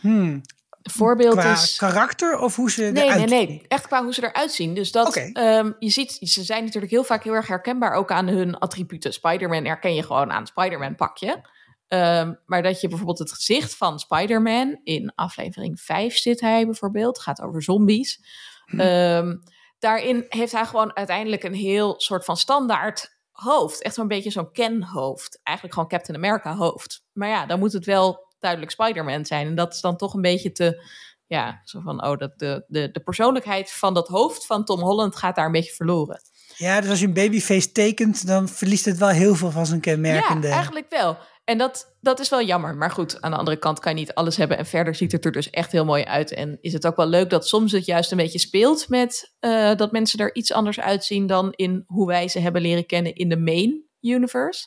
Hmm. 0.00 0.40
Voorbeeld 0.82 1.36
qua 1.36 1.52
is. 1.52 1.76
karakter 1.76 2.38
of 2.38 2.56
hoe 2.56 2.70
ze 2.70 2.82
nee, 2.82 3.04
eruit 3.04 3.30
Nee, 3.30 3.46
nee, 3.46 3.64
echt 3.68 3.86
qua 3.86 4.02
hoe 4.02 4.14
ze 4.14 4.24
eruit 4.24 4.52
zien. 4.52 4.74
Dus 4.74 4.92
dat 4.92 5.16
ehm, 5.16 5.72
je 5.78 5.90
ziet, 5.90 6.12
ze 6.20 6.42
zijn 6.42 6.64
natuurlijk 6.64 6.92
heel 6.92 7.04
vaak 7.04 7.24
heel 7.24 7.32
erg 7.32 7.46
herkenbaar 7.46 7.92
ook 7.92 8.10
aan 8.10 8.26
hun 8.26 8.58
attributen. 8.58 9.12
Spider-Man 9.12 9.64
herken 9.64 9.94
je 9.94 10.02
gewoon 10.02 10.32
aan 10.32 10.46
Spider-Man 10.46 10.94
pakje. 10.94 11.52
Um, 11.88 12.38
maar 12.46 12.62
dat 12.62 12.80
je 12.80 12.88
bijvoorbeeld 12.88 13.18
het 13.18 13.32
gezicht 13.32 13.76
van 13.76 13.98
Spider-Man 13.98 14.80
in 14.82 15.12
aflevering 15.14 15.80
5 15.80 16.16
zit 16.16 16.40
hij 16.40 16.64
bijvoorbeeld, 16.64 17.18
gaat 17.18 17.40
over 17.40 17.62
zombies. 17.62 18.20
Um, 18.66 19.42
daarin 19.78 20.24
heeft 20.28 20.52
hij 20.52 20.66
gewoon 20.66 20.96
uiteindelijk 20.96 21.42
een 21.42 21.54
heel 21.54 21.94
soort 22.00 22.24
van 22.24 22.36
standaard 22.36 23.18
hoofd. 23.30 23.82
Echt 23.82 23.94
zo'n 23.94 24.08
beetje 24.08 24.30
zo'n 24.30 24.52
Ken-hoofd. 24.52 25.40
Eigenlijk 25.42 25.76
gewoon 25.76 25.90
Captain 25.90 26.18
America-hoofd. 26.18 27.04
Maar 27.12 27.28
ja, 27.28 27.46
dan 27.46 27.58
moet 27.58 27.72
het 27.72 27.84
wel 27.84 28.34
duidelijk 28.38 28.72
Spider-Man 28.72 29.24
zijn. 29.24 29.46
En 29.46 29.54
dat 29.54 29.74
is 29.74 29.80
dan 29.80 29.96
toch 29.96 30.14
een 30.14 30.22
beetje 30.22 30.52
te. 30.52 30.82
Ja, 31.26 31.60
zo 31.64 31.80
van, 31.80 32.04
oh, 32.06 32.16
dat 32.16 32.38
de, 32.38 32.64
de, 32.66 32.90
de 32.90 33.00
persoonlijkheid 33.00 33.72
van 33.72 33.94
dat 33.94 34.08
hoofd 34.08 34.46
van 34.46 34.64
Tom 34.64 34.80
Holland 34.80 35.16
gaat 35.16 35.36
daar 35.36 35.46
een 35.46 35.52
beetje 35.52 35.74
verloren. 35.74 36.20
Ja, 36.56 36.80
dus 36.80 36.90
als 36.90 37.00
je 37.00 37.06
een 37.06 37.12
babyface 37.12 37.72
tekent, 37.72 38.26
dan 38.26 38.48
verliest 38.48 38.84
het 38.84 38.98
wel 38.98 39.08
heel 39.08 39.34
veel 39.34 39.50
van 39.50 39.66
zijn 39.66 39.80
kenmerkende. 39.80 40.46
Ja, 40.46 40.52
eigenlijk 40.54 40.90
wel. 40.90 41.18
En 41.44 41.58
dat, 41.58 41.96
dat 42.00 42.20
is 42.20 42.28
wel 42.28 42.42
jammer. 42.42 42.76
Maar 42.76 42.90
goed, 42.90 43.20
aan 43.20 43.30
de 43.30 43.36
andere 43.36 43.56
kant 43.56 43.78
kan 43.78 43.92
je 43.92 43.98
niet 43.98 44.14
alles 44.14 44.36
hebben. 44.36 44.58
En 44.58 44.66
verder 44.66 44.94
ziet 44.94 45.12
het 45.12 45.24
er 45.24 45.32
dus 45.32 45.50
echt 45.50 45.72
heel 45.72 45.84
mooi 45.84 46.04
uit. 46.04 46.32
En 46.32 46.58
is 46.60 46.72
het 46.72 46.86
ook 46.86 46.96
wel 46.96 47.06
leuk 47.06 47.30
dat 47.30 47.48
soms 47.48 47.72
het 47.72 47.84
juist 47.84 48.10
een 48.10 48.16
beetje 48.16 48.38
speelt 48.38 48.88
met 48.88 49.34
uh, 49.40 49.74
dat 49.74 49.92
mensen 49.92 50.18
er 50.18 50.34
iets 50.34 50.52
anders 50.52 50.80
uitzien 50.80 51.26
dan 51.26 51.52
in 51.52 51.84
hoe 51.86 52.06
wij 52.06 52.28
ze 52.28 52.38
hebben 52.38 52.62
leren 52.62 52.86
kennen 52.86 53.14
in 53.14 53.28
de 53.28 53.38
main 53.38 53.88
universe. 54.00 54.66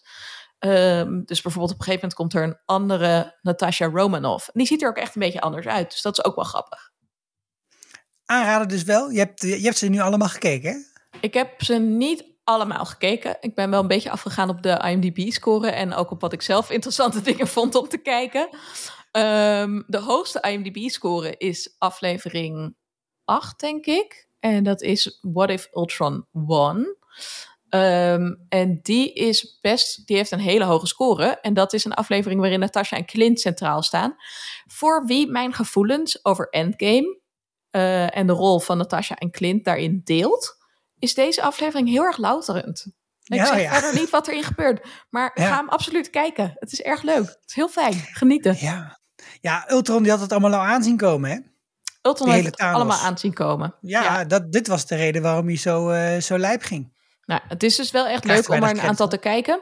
Um, 0.59 1.25
dus 1.25 1.41
bijvoorbeeld 1.41 1.73
op 1.73 1.79
een 1.79 1.85
gegeven 1.85 2.09
moment 2.09 2.13
komt 2.13 2.33
er 2.33 2.43
een 2.43 2.61
andere 2.65 3.37
Natasha 3.41 3.85
Romanoff. 3.85 4.47
En 4.47 4.53
die 4.53 4.67
ziet 4.67 4.81
er 4.81 4.89
ook 4.89 4.97
echt 4.97 5.15
een 5.15 5.21
beetje 5.21 5.41
anders 5.41 5.67
uit. 5.67 5.91
Dus 5.91 6.01
dat 6.01 6.17
is 6.17 6.23
ook 6.23 6.35
wel 6.35 6.43
grappig. 6.45 6.91
Aanraden 8.25 8.67
dus 8.67 8.83
wel. 8.83 9.09
Je 9.09 9.19
hebt, 9.19 9.41
je 9.41 9.61
hebt 9.61 9.77
ze 9.77 9.87
nu 9.87 9.99
allemaal 9.99 10.27
gekeken, 10.27 10.71
hè? 10.71 10.77
Ik 11.19 11.33
heb 11.33 11.63
ze 11.63 11.73
niet 11.73 12.36
allemaal 12.47 12.85
gekeken. 12.85 13.37
Ik 13.39 13.55
ben 13.55 13.69
wel 13.69 13.81
een 13.81 13.87
beetje 13.87 14.11
afgegaan 14.11 14.49
op 14.49 14.61
de 14.61 14.83
IMDb-score 14.85 15.69
en 15.69 15.93
ook 15.93 16.11
op 16.11 16.21
wat 16.21 16.33
ik 16.33 16.41
zelf 16.41 16.69
interessante 16.69 17.21
dingen 17.31 17.47
vond 17.47 17.75
om 17.75 17.87
te 17.87 17.97
kijken. 17.97 18.49
Um, 19.11 19.83
de 19.87 19.99
hoogste 19.99 20.41
IMDb-score 20.41 21.37
is 21.37 21.75
aflevering 21.77 22.75
8, 23.25 23.59
denk 23.59 23.85
ik. 23.85 24.29
En 24.39 24.63
dat 24.63 24.81
is 24.81 25.19
What 25.21 25.49
If 25.49 25.67
Ultron 25.73 26.25
Won. 26.31 26.95
Um, 27.69 28.45
en 28.49 28.79
die 28.81 29.13
is 29.13 29.57
best, 29.61 30.07
die 30.07 30.17
heeft 30.17 30.31
een 30.31 30.39
hele 30.39 30.63
hoge 30.63 30.87
score. 30.87 31.25
En 31.25 31.53
dat 31.53 31.73
is 31.73 31.85
een 31.85 31.93
aflevering 31.93 32.39
waarin 32.39 32.59
Natasha 32.59 32.97
en 32.97 33.05
Clint 33.05 33.39
centraal 33.39 33.83
staan. 33.83 34.15
Voor 34.65 35.05
wie 35.05 35.27
mijn 35.27 35.53
gevoelens 35.53 36.25
over 36.25 36.49
Endgame 36.49 37.19
uh, 37.71 38.17
en 38.17 38.27
de 38.27 38.33
rol 38.33 38.59
van 38.59 38.77
Natasha 38.77 39.15
en 39.15 39.31
Clint 39.31 39.65
daarin 39.65 40.01
deelt 40.03 40.57
is 40.99 41.13
deze 41.13 41.41
aflevering 41.41 41.89
heel 41.89 42.03
erg 42.03 42.17
louterend. 42.17 42.85
Ik 43.23 43.37
ja, 43.37 43.45
zeg 43.45 43.61
ja. 43.61 43.73
verder 43.73 43.99
niet 43.99 44.09
wat 44.09 44.27
erin 44.27 44.43
gebeurt. 44.43 44.87
Maar 45.09 45.31
ga 45.33 45.55
hem 45.55 45.69
absoluut 45.69 46.09
kijken. 46.09 46.55
Het 46.55 46.71
is 46.71 46.81
erg 46.81 47.01
leuk. 47.01 47.25
Het 47.25 47.43
is 47.45 47.55
heel 47.55 47.69
fijn. 47.69 47.93
Genieten. 47.93 48.55
Ja, 48.59 48.99
ja 49.41 49.71
Ultron 49.71 50.03
die 50.03 50.11
had 50.11 50.21
het 50.21 50.31
allemaal 50.31 50.53
al 50.53 50.65
aanzien 50.65 50.97
komen, 50.97 51.29
hè? 51.29 51.37
Ultron 52.01 52.29
heeft 52.29 52.45
het 52.45 52.57
allemaal 52.59 52.99
aanzien 52.99 53.33
komen. 53.33 53.75
Ja, 53.81 54.25
Dat, 54.25 54.51
dit 54.51 54.67
was 54.67 54.85
de 54.85 54.95
reden 54.95 55.21
waarom 55.21 55.47
hij 55.47 55.57
zo, 55.57 55.91
uh, 55.91 56.17
zo 56.17 56.37
lijp 56.37 56.61
ging. 56.61 56.95
Nou, 57.25 57.41
het 57.47 57.63
is 57.63 57.75
dus 57.75 57.91
wel 57.91 58.07
echt 58.07 58.25
leuk 58.25 58.49
om 58.49 58.63
er 58.63 58.69
een 58.69 58.81
aantal 58.81 59.07
te 59.07 59.17
kijken. 59.17 59.61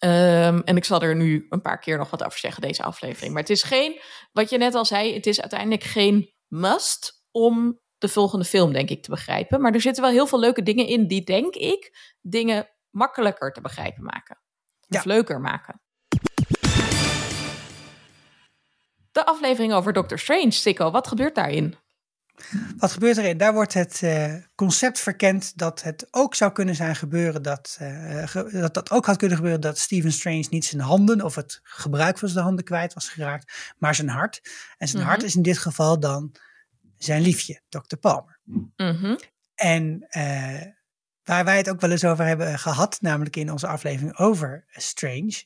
Um, 0.00 0.62
en 0.62 0.76
ik 0.76 0.84
zal 0.84 1.02
er 1.02 1.16
nu 1.16 1.46
een 1.48 1.60
paar 1.60 1.78
keer 1.78 1.98
nog 1.98 2.10
wat 2.10 2.24
over 2.24 2.38
zeggen, 2.38 2.62
deze 2.62 2.82
aflevering. 2.82 3.32
Maar 3.32 3.42
het 3.42 3.50
is 3.50 3.62
geen, 3.62 4.00
wat 4.32 4.50
je 4.50 4.58
net 4.58 4.74
al 4.74 4.84
zei, 4.84 5.14
het 5.14 5.26
is 5.26 5.40
uiteindelijk 5.40 5.82
geen 5.82 6.34
must 6.48 7.24
om 7.30 7.80
de 8.00 8.08
volgende 8.08 8.44
film, 8.44 8.72
denk 8.72 8.88
ik, 8.88 9.02
te 9.02 9.10
begrijpen. 9.10 9.60
Maar 9.60 9.72
er 9.72 9.80
zitten 9.80 10.02
wel 10.02 10.12
heel 10.12 10.26
veel 10.26 10.40
leuke 10.40 10.62
dingen 10.62 10.86
in 10.86 11.06
die, 11.06 11.24
denk 11.24 11.54
ik, 11.54 12.14
dingen 12.20 12.68
makkelijker 12.90 13.52
te 13.52 13.60
begrijpen 13.60 14.02
maken. 14.02 14.40
Of 14.88 15.04
leuker 15.04 15.40
maken. 15.40 15.80
de 19.12 19.26
aflevering 19.26 19.72
over 19.72 19.92
Doctor 19.92 20.18
Strange. 20.18 20.50
Sikko, 20.50 20.90
wat 20.90 21.08
gebeurt 21.08 21.34
daarin? 21.34 21.76
Wat 22.76 22.92
gebeurt 22.92 23.16
erin? 23.16 23.38
Daar 23.38 23.52
wordt 23.52 23.74
het 23.74 24.00
uh, 24.04 24.34
concept 24.54 24.98
verkend 24.98 25.58
dat 25.58 25.82
het 25.82 26.06
ook 26.10 26.34
zou 26.34 26.52
kunnen 26.52 26.74
zijn 26.74 26.96
gebeuren 26.96 27.42
dat, 27.42 27.78
uh, 27.82 28.34
dat 28.52 28.74
dat 28.74 28.90
ook 28.90 29.06
had 29.06 29.16
kunnen 29.16 29.36
gebeuren 29.36 29.60
dat 29.60 29.78
Stephen 29.78 30.12
Strange 30.12 30.46
niet 30.50 30.64
zijn 30.64 30.82
handen 30.82 31.22
of 31.22 31.34
het 31.34 31.60
gebruik 31.62 32.18
van 32.18 32.28
zijn 32.28 32.44
handen 32.44 32.64
kwijt 32.64 32.94
was 32.94 33.08
geraakt, 33.08 33.74
maar 33.78 33.94
zijn 33.94 34.08
hart. 34.08 34.40
En 34.78 34.88
zijn 34.88 35.02
hart 35.02 35.18
mhm. 35.18 35.26
is 35.26 35.34
in 35.34 35.42
dit 35.42 35.58
geval 35.58 36.00
dan 36.00 36.34
zijn 37.04 37.22
liefje, 37.22 37.60
Dr. 37.68 37.96
Palmer. 37.96 38.38
Mm 38.76 39.18
En 39.54 40.06
uh, 40.16 40.62
waar 41.22 41.44
wij 41.44 41.56
het 41.56 41.70
ook 41.70 41.80
wel 41.80 41.90
eens 41.90 42.04
over 42.04 42.24
hebben 42.24 42.58
gehad, 42.58 42.98
namelijk 43.00 43.36
in 43.36 43.50
onze 43.52 43.66
aflevering 43.66 44.18
over 44.18 44.64
Strange, 44.70 45.44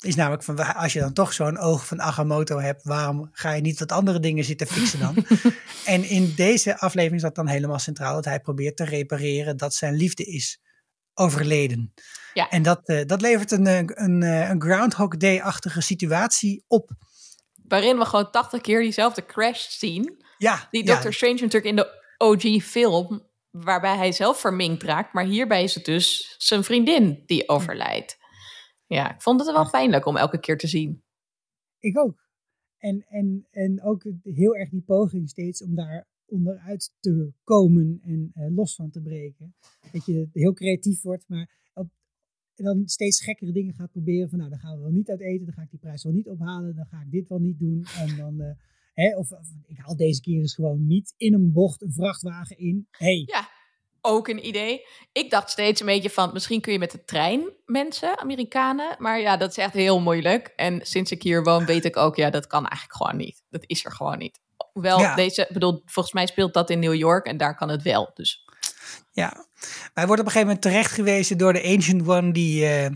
is 0.00 0.14
namelijk 0.14 0.42
van 0.42 0.74
als 0.74 0.92
je 0.92 1.00
dan 1.00 1.12
toch 1.12 1.32
zo'n 1.32 1.58
oog 1.58 1.86
van 1.86 2.00
Agamotto 2.02 2.60
hebt, 2.60 2.82
waarom 2.82 3.28
ga 3.32 3.52
je 3.52 3.60
niet 3.60 3.78
wat 3.78 3.92
andere 3.92 4.20
dingen 4.20 4.44
zitten 4.44 4.66
fixen 4.66 5.00
dan? 5.00 5.24
en 5.94 6.04
in 6.04 6.32
deze 6.36 6.78
aflevering 6.78 7.20
zat 7.20 7.34
dan 7.34 7.48
helemaal 7.48 7.78
centraal 7.78 8.14
dat 8.14 8.24
hij 8.24 8.40
probeert 8.40 8.76
te 8.76 8.84
repareren 8.84 9.56
dat 9.56 9.74
zijn 9.74 9.94
liefde 9.94 10.24
is 10.24 10.60
overleden. 11.14 11.92
Ja. 12.34 12.48
En 12.48 12.62
dat, 12.62 12.88
uh, 12.88 13.04
dat 13.06 13.20
levert 13.20 13.50
een, 13.50 13.66
een, 13.66 14.22
een 14.22 14.60
Groundhog 14.60 15.16
Day-achtige 15.16 15.80
situatie 15.80 16.64
op. 16.66 16.90
Waarin 17.68 17.98
we 17.98 18.04
gewoon 18.04 18.30
80 18.30 18.60
keer 18.60 18.80
diezelfde 18.80 19.26
crash 19.26 19.68
zien. 19.68 20.24
Ja. 20.38 20.68
Die 20.70 20.84
Doctor 20.84 21.12
Strange 21.12 21.40
natuurlijk 21.40 21.64
in 21.64 21.76
de 21.76 21.96
OG-film, 22.18 23.26
waarbij 23.50 23.96
hij 23.96 24.12
zelf 24.12 24.40
verminkt 24.40 24.82
raakt. 24.82 25.12
Maar 25.12 25.24
hierbij 25.24 25.62
is 25.62 25.74
het 25.74 25.84
dus 25.84 26.34
zijn 26.38 26.64
vriendin 26.64 27.22
die 27.26 27.48
overlijdt. 27.48 28.18
Ja, 28.86 29.14
ik 29.14 29.22
vond 29.22 29.40
het 29.40 29.52
wel 29.52 29.70
pijnlijk 29.70 30.06
om 30.06 30.16
elke 30.16 30.40
keer 30.40 30.58
te 30.58 30.66
zien. 30.66 31.02
Ik 31.78 31.98
ook. 31.98 32.26
En, 32.78 33.04
en, 33.08 33.46
en 33.50 33.82
ook 33.82 34.04
heel 34.22 34.54
erg 34.56 34.68
die 34.68 34.82
poging 34.82 35.28
steeds 35.28 35.62
om 35.62 35.74
daar 35.74 36.08
onderuit 36.26 36.94
te 37.00 37.32
komen 37.44 38.00
en 38.02 38.32
uh, 38.34 38.56
los 38.56 38.74
van 38.74 38.90
te 38.90 39.02
breken. 39.02 39.54
Dat 39.92 40.06
je 40.06 40.28
heel 40.32 40.52
creatief 40.52 41.02
wordt, 41.02 41.24
maar 41.28 41.67
op, 42.58 42.64
dan 42.64 42.88
steeds 42.88 43.24
gekkere 43.24 43.52
dingen 43.52 43.74
gaat 43.74 43.90
proberen. 43.90 44.28
Van 44.28 44.38
nou, 44.38 44.50
dan 44.50 44.58
gaan 44.58 44.76
we 44.76 44.82
wel 44.82 44.90
niet 44.90 45.10
uit 45.10 45.20
eten, 45.20 45.44
dan 45.44 45.54
ga 45.54 45.62
ik 45.62 45.70
die 45.70 45.78
prijs 45.78 46.04
wel 46.04 46.12
niet 46.12 46.28
ophalen, 46.28 46.76
dan 46.76 46.86
ga 46.86 47.00
ik 47.00 47.10
dit 47.10 47.28
wel 47.28 47.38
niet 47.38 47.58
doen. 47.58 47.84
En 47.98 48.16
dan, 48.16 48.34
uh, 48.40 48.50
hè, 48.94 49.16
of, 49.16 49.32
of, 49.32 49.48
ik 49.66 49.78
haal 49.78 49.96
deze 49.96 50.20
keer 50.20 50.40
eens 50.40 50.54
gewoon 50.54 50.86
niet 50.86 51.14
in 51.16 51.34
een 51.34 51.52
bocht 51.52 51.82
een 51.82 51.92
vrachtwagen 51.92 52.58
in. 52.58 52.86
Hey, 52.90 53.22
ja 53.26 53.48
ook 54.00 54.28
een 54.28 54.46
idee. 54.46 54.86
Ik 55.12 55.30
dacht 55.30 55.50
steeds 55.50 55.80
een 55.80 55.86
beetje 55.86 56.10
van, 56.10 56.30
misschien 56.32 56.60
kun 56.60 56.72
je 56.72 56.78
met 56.78 56.90
de 56.90 57.04
trein 57.04 57.52
mensen, 57.64 58.18
Amerikanen. 58.18 58.96
Maar 58.98 59.20
ja, 59.20 59.36
dat 59.36 59.50
is 59.50 59.56
echt 59.56 59.74
heel 59.74 60.00
moeilijk. 60.00 60.52
En 60.56 60.80
sinds 60.82 61.10
ik 61.10 61.22
hier 61.22 61.42
woon, 61.42 61.66
weet 61.66 61.84
ik 61.84 61.96
ook, 61.96 62.16
ja, 62.16 62.30
dat 62.30 62.46
kan 62.46 62.66
eigenlijk 62.66 62.96
gewoon 62.96 63.16
niet. 63.16 63.42
Dat 63.50 63.64
is 63.66 63.84
er 63.84 63.92
gewoon 63.92 64.18
niet. 64.18 64.40
Hoewel, 64.72 65.14
deze, 65.14 65.48
bedoel, 65.52 65.82
volgens 65.84 66.14
mij 66.14 66.26
speelt 66.26 66.54
dat 66.54 66.70
in 66.70 66.78
New 66.78 66.94
York 66.94 67.26
en 67.26 67.36
daar 67.36 67.56
kan 67.56 67.68
het 67.68 67.82
wel. 67.82 68.10
Dus. 68.14 68.46
Ja, 69.10 69.46
wij 69.94 70.06
worden 70.06 70.24
op 70.24 70.32
een 70.32 70.38
gegeven 70.38 70.46
moment 70.46 70.62
terecht 70.62 70.92
gewezen 70.92 71.38
door 71.38 71.52
de 71.52 71.64
Ancient 71.64 72.08
One, 72.08 72.32
die, 72.32 72.64
uh, 72.64 72.86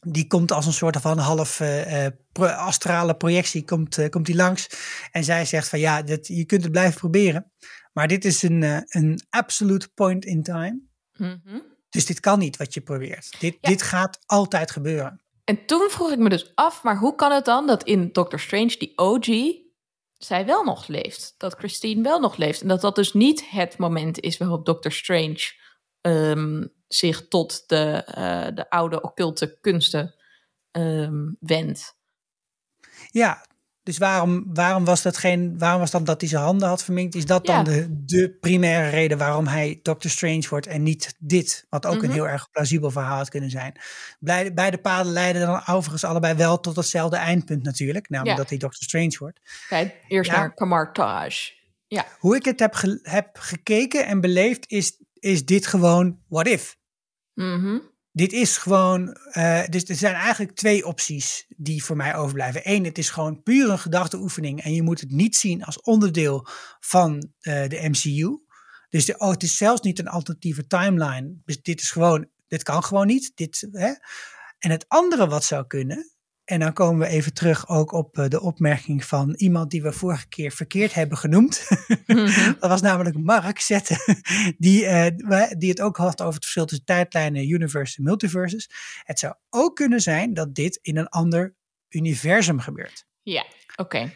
die 0.00 0.26
komt 0.26 0.52
als 0.52 0.66
een 0.66 0.72
soort 0.72 0.96
van 0.96 1.18
half 1.18 1.60
uh, 1.60 2.06
astrale 2.38 3.16
projectie, 3.16 3.64
komt, 3.64 4.08
komt 4.08 4.26
die 4.26 4.36
langs. 4.36 4.68
En 5.10 5.24
zij 5.24 5.44
zegt 5.44 5.68
van 5.68 5.78
ja, 5.78 6.02
dat, 6.02 6.26
je 6.26 6.44
kunt 6.44 6.62
het 6.62 6.72
blijven 6.72 7.00
proberen. 7.00 7.52
Maar 7.92 8.08
dit 8.08 8.24
is 8.24 8.42
een, 8.42 8.62
uh, 8.62 8.78
een 8.84 9.20
absolute 9.30 9.88
point 9.94 10.24
in 10.24 10.42
time. 10.42 10.80
Mm 11.16 11.68
Dus 11.88 12.06
dit 12.06 12.20
kan 12.20 12.38
niet 12.38 12.56
wat 12.56 12.74
je 12.74 12.80
probeert. 12.80 13.40
Dit, 13.40 13.58
dit 13.60 13.82
gaat 13.82 14.18
altijd 14.26 14.70
gebeuren. 14.70 15.20
En 15.44 15.66
toen 15.66 15.90
vroeg 15.90 16.10
ik 16.10 16.18
me 16.18 16.28
dus 16.28 16.52
af, 16.54 16.82
maar 16.82 16.98
hoe 16.98 17.14
kan 17.14 17.32
het 17.32 17.44
dan 17.44 17.66
dat 17.66 17.84
in 17.84 18.08
Doctor 18.12 18.40
Strange, 18.40 18.76
die 18.78 18.92
OG, 18.96 19.26
zij 20.24 20.46
wel 20.46 20.64
nog 20.64 20.86
leeft? 20.86 21.34
Dat 21.36 21.54
Christine 21.54 22.02
wel 22.02 22.20
nog 22.20 22.36
leeft. 22.36 22.60
En 22.60 22.68
dat 22.68 22.80
dat 22.80 22.94
dus 22.94 23.12
niet 23.12 23.50
het 23.50 23.78
moment 23.78 24.20
is 24.20 24.38
waarop 24.38 24.64
Doctor 24.66 24.92
Strange 24.92 25.52
um, 26.00 26.72
zich 26.88 27.28
tot 27.28 27.68
de, 27.68 28.06
uh, 28.18 28.56
de 28.56 28.70
oude 28.70 29.02
occulte 29.02 29.58
kunsten 29.60 30.14
um, 30.72 31.36
wendt. 31.40 31.98
Ja, 33.10 33.46
dus 33.90 33.98
waarom, 33.98 34.44
waarom, 34.54 34.84
was 34.84 35.02
dat 35.02 35.16
geen, 35.16 35.58
waarom 35.58 35.80
was 35.80 35.90
dan 35.90 36.04
dat 36.04 36.20
hij 36.20 36.30
zijn 36.30 36.42
handen 36.42 36.68
had 36.68 36.84
verminkt? 36.84 37.14
Is 37.14 37.26
dat 37.26 37.46
dan 37.46 37.64
de, 37.64 38.04
de 38.04 38.36
primaire 38.40 38.88
reden 38.88 39.18
waarom 39.18 39.46
hij 39.46 39.78
Doctor 39.82 40.10
Strange 40.10 40.46
wordt 40.48 40.66
en 40.66 40.82
niet 40.82 41.14
dit? 41.18 41.66
Wat 41.68 41.86
ook 41.86 41.94
een 41.94 42.00
mhm. 42.00 42.12
heel 42.12 42.28
erg 42.28 42.50
plausibel 42.50 42.90
verhaal 42.90 43.16
had 43.16 43.28
kunnen 43.28 43.50
zijn. 43.50 43.80
Beide, 44.18 44.52
beide 44.52 44.78
paden 44.78 45.12
leiden 45.12 45.46
dan 45.46 45.62
overigens 45.66 46.04
allebei 46.04 46.34
wel 46.34 46.60
tot 46.60 46.76
hetzelfde 46.76 47.16
eindpunt 47.16 47.62
natuurlijk. 47.62 48.08
Namelijk 48.08 48.38
dat 48.38 48.48
hij 48.48 48.58
Doctor 48.58 48.82
Strange 48.82 49.16
wordt. 49.18 49.40
Kijk, 49.68 49.94
eerst 50.08 50.30
naar 50.30 50.54
Kamartage. 50.54 51.52
Ja. 51.86 52.06
Hoe 52.18 52.36
ik 52.36 52.44
het 52.44 52.60
heb, 52.60 52.74
heb 53.02 53.28
gekeken 53.32 54.06
en 54.06 54.20
beleefd 54.20 54.70
is, 54.70 55.02
is 55.14 55.44
dit 55.44 55.66
gewoon 55.66 56.18
what 56.28 56.46
if. 56.46 56.76
Mm 57.34 57.90
dit 58.12 58.32
is 58.32 58.56
gewoon, 58.56 59.16
uh, 59.32 59.64
dus 59.68 59.84
er 59.84 59.94
zijn 59.94 60.14
eigenlijk 60.14 60.56
twee 60.56 60.86
opties 60.86 61.46
die 61.56 61.84
voor 61.84 61.96
mij 61.96 62.16
overblijven. 62.16 62.60
Eén, 62.64 62.84
het 62.84 62.98
is 62.98 63.10
gewoon 63.10 63.42
puur 63.42 63.70
een 63.70 63.78
gedachteoefening 63.78 64.62
en 64.62 64.74
je 64.74 64.82
moet 64.82 65.00
het 65.00 65.10
niet 65.10 65.36
zien 65.36 65.64
als 65.64 65.80
onderdeel 65.80 66.46
van 66.80 67.14
uh, 67.14 67.68
de 67.68 67.88
MCU. 67.88 68.38
Dus 68.88 69.16
oh, 69.16 69.30
het 69.30 69.42
is 69.42 69.56
zelfs 69.56 69.80
niet 69.80 69.98
een 69.98 70.08
alternatieve 70.08 70.66
timeline. 70.66 71.34
Dus 71.44 71.62
dit 71.62 71.80
is 71.80 71.90
gewoon, 71.90 72.28
dit 72.48 72.62
kan 72.62 72.84
gewoon 72.84 73.06
niet. 73.06 73.32
Dit, 73.34 73.68
hè? 73.72 73.92
En 74.58 74.70
het 74.70 74.84
andere 74.88 75.26
wat 75.26 75.44
zou 75.44 75.66
kunnen, 75.66 76.10
en 76.50 76.60
dan 76.60 76.72
komen 76.72 77.06
we 77.06 77.12
even 77.12 77.34
terug 77.34 77.68
ook 77.68 77.92
op 77.92 78.18
eh, 78.18 78.28
de 78.28 78.40
opmerking 78.40 79.04
van 79.04 79.34
iemand 79.34 79.70
die 79.70 79.82
we 79.82 79.92
vorige 79.92 80.28
keer 80.28 80.52
verkeerd 80.52 80.94
hebben 80.94 81.18
genoemd. 81.18 81.68
Mhm. 82.06 82.52
dat 82.60 82.70
was 82.70 82.80
namelijk 82.80 83.18
Mark 83.18 83.60
Zetten, 83.60 83.96
die, 84.58 84.82
uh, 84.82 85.06
die 85.58 85.70
het 85.70 85.80
ook 85.80 85.96
had 85.96 86.20
over 86.20 86.34
het 86.34 86.42
verschil 86.42 86.64
tussen 86.64 86.86
tijdlijnen, 86.86 87.48
universe 87.48 87.96
en 87.96 88.04
multiverses. 88.04 88.70
Het 89.04 89.18
zou 89.18 89.34
ook 89.50 89.76
kunnen 89.76 90.00
zijn 90.00 90.34
dat 90.34 90.54
dit 90.54 90.78
in 90.82 90.96
een 90.96 91.08
ander 91.08 91.54
universum 91.88 92.60
gebeurt. 92.60 93.04
Ja, 93.22 93.46
oké. 93.76 94.12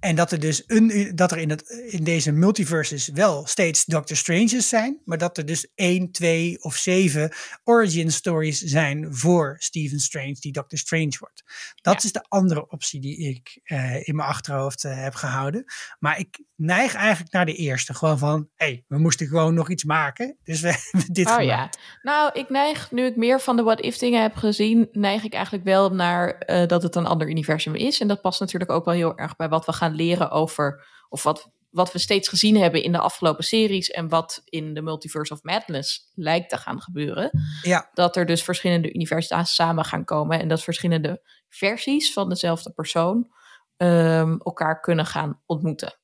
En 0.00 0.14
dat 0.16 0.32
er 0.32 0.40
dus 0.40 0.62
een, 0.66 1.12
dat 1.14 1.32
er 1.32 1.38
in, 1.38 1.50
het, 1.50 1.68
in 1.68 2.04
deze 2.04 2.32
multiverses 2.32 3.08
wel 3.08 3.46
steeds 3.46 3.84
Doctor 3.84 4.16
Strange's 4.16 4.68
zijn, 4.68 5.00
maar 5.04 5.18
dat 5.18 5.38
er 5.38 5.46
dus 5.46 5.72
één, 5.74 6.10
twee 6.10 6.62
of 6.62 6.76
zeven 6.76 7.32
origin 7.64 8.12
stories 8.12 8.60
zijn 8.60 9.14
voor 9.14 9.56
Stephen 9.58 10.00
Strange 10.00 10.36
die 10.40 10.52
Doctor 10.52 10.78
Strange 10.78 11.16
wordt. 11.18 11.42
Dat 11.82 12.04
is 12.04 12.12
de 12.12 12.24
andere 12.28 12.68
optie 12.68 13.00
die 13.00 13.18
ik 13.18 13.60
uh, 13.64 14.08
in 14.08 14.16
mijn 14.16 14.28
achterhoofd 14.28 14.84
uh, 14.84 15.02
heb 15.02 15.14
gehouden. 15.14 15.64
Maar 15.98 16.18
ik 16.18 16.40
neig 16.56 16.94
eigenlijk 16.94 17.32
naar 17.32 17.46
de 17.46 17.54
eerste. 17.54 17.94
Gewoon 17.94 18.18
van, 18.18 18.48
hé, 18.54 18.66
hey, 18.66 18.84
we 18.88 18.98
moesten 18.98 19.26
gewoon 19.26 19.54
nog 19.54 19.70
iets 19.70 19.84
maken. 19.84 20.36
Dus 20.44 20.60
we 20.60 20.68
hebben 20.90 21.12
dit 21.12 21.26
oh, 21.26 21.34
gemaakt. 21.34 21.78
Ja. 21.82 21.82
Nou, 22.02 22.30
ik 22.32 22.48
neig, 22.48 22.90
nu 22.90 23.04
ik 23.04 23.16
meer 23.16 23.40
van 23.40 23.56
de 23.56 23.62
What 23.62 23.80
If 23.80 23.96
dingen 23.96 24.22
heb 24.22 24.36
gezien, 24.36 24.88
neig 24.92 25.24
ik 25.24 25.32
eigenlijk 25.32 25.64
wel 25.64 25.90
naar 25.90 26.42
uh, 26.46 26.66
dat 26.66 26.82
het 26.82 26.94
een 26.94 27.06
ander 27.06 27.28
universum 27.28 27.74
is. 27.74 28.00
En 28.00 28.08
dat 28.08 28.20
past 28.20 28.40
natuurlijk 28.40 28.70
ook 28.70 28.84
wel 28.84 28.94
heel 28.94 29.18
erg 29.18 29.36
bij 29.36 29.48
wat 29.48 29.66
we 29.66 29.72
gaan 29.72 29.89
leren 29.94 30.30
over, 30.30 30.86
of 31.08 31.22
wat, 31.22 31.50
wat 31.70 31.92
we 31.92 31.98
steeds 31.98 32.28
gezien 32.28 32.56
hebben 32.56 32.82
in 32.82 32.92
de 32.92 32.98
afgelopen 32.98 33.44
series 33.44 33.90
en 33.90 34.08
wat 34.08 34.42
in 34.44 34.74
de 34.74 34.82
Multiverse 34.82 35.32
of 35.32 35.42
Madness 35.42 36.10
lijkt 36.14 36.48
te 36.50 36.56
gaan 36.56 36.80
gebeuren. 36.80 37.30
Ja. 37.62 37.90
Dat 37.92 38.16
er 38.16 38.26
dus 38.26 38.42
verschillende 38.42 38.94
universa 38.94 39.44
samen 39.44 39.84
gaan 39.84 40.04
komen 40.04 40.40
en 40.40 40.48
dat 40.48 40.62
verschillende 40.62 41.22
versies 41.48 42.12
van 42.12 42.28
dezelfde 42.28 42.72
persoon 42.72 43.30
um, 43.76 44.40
elkaar 44.42 44.80
kunnen 44.80 45.06
gaan 45.06 45.40
ontmoeten. 45.46 45.98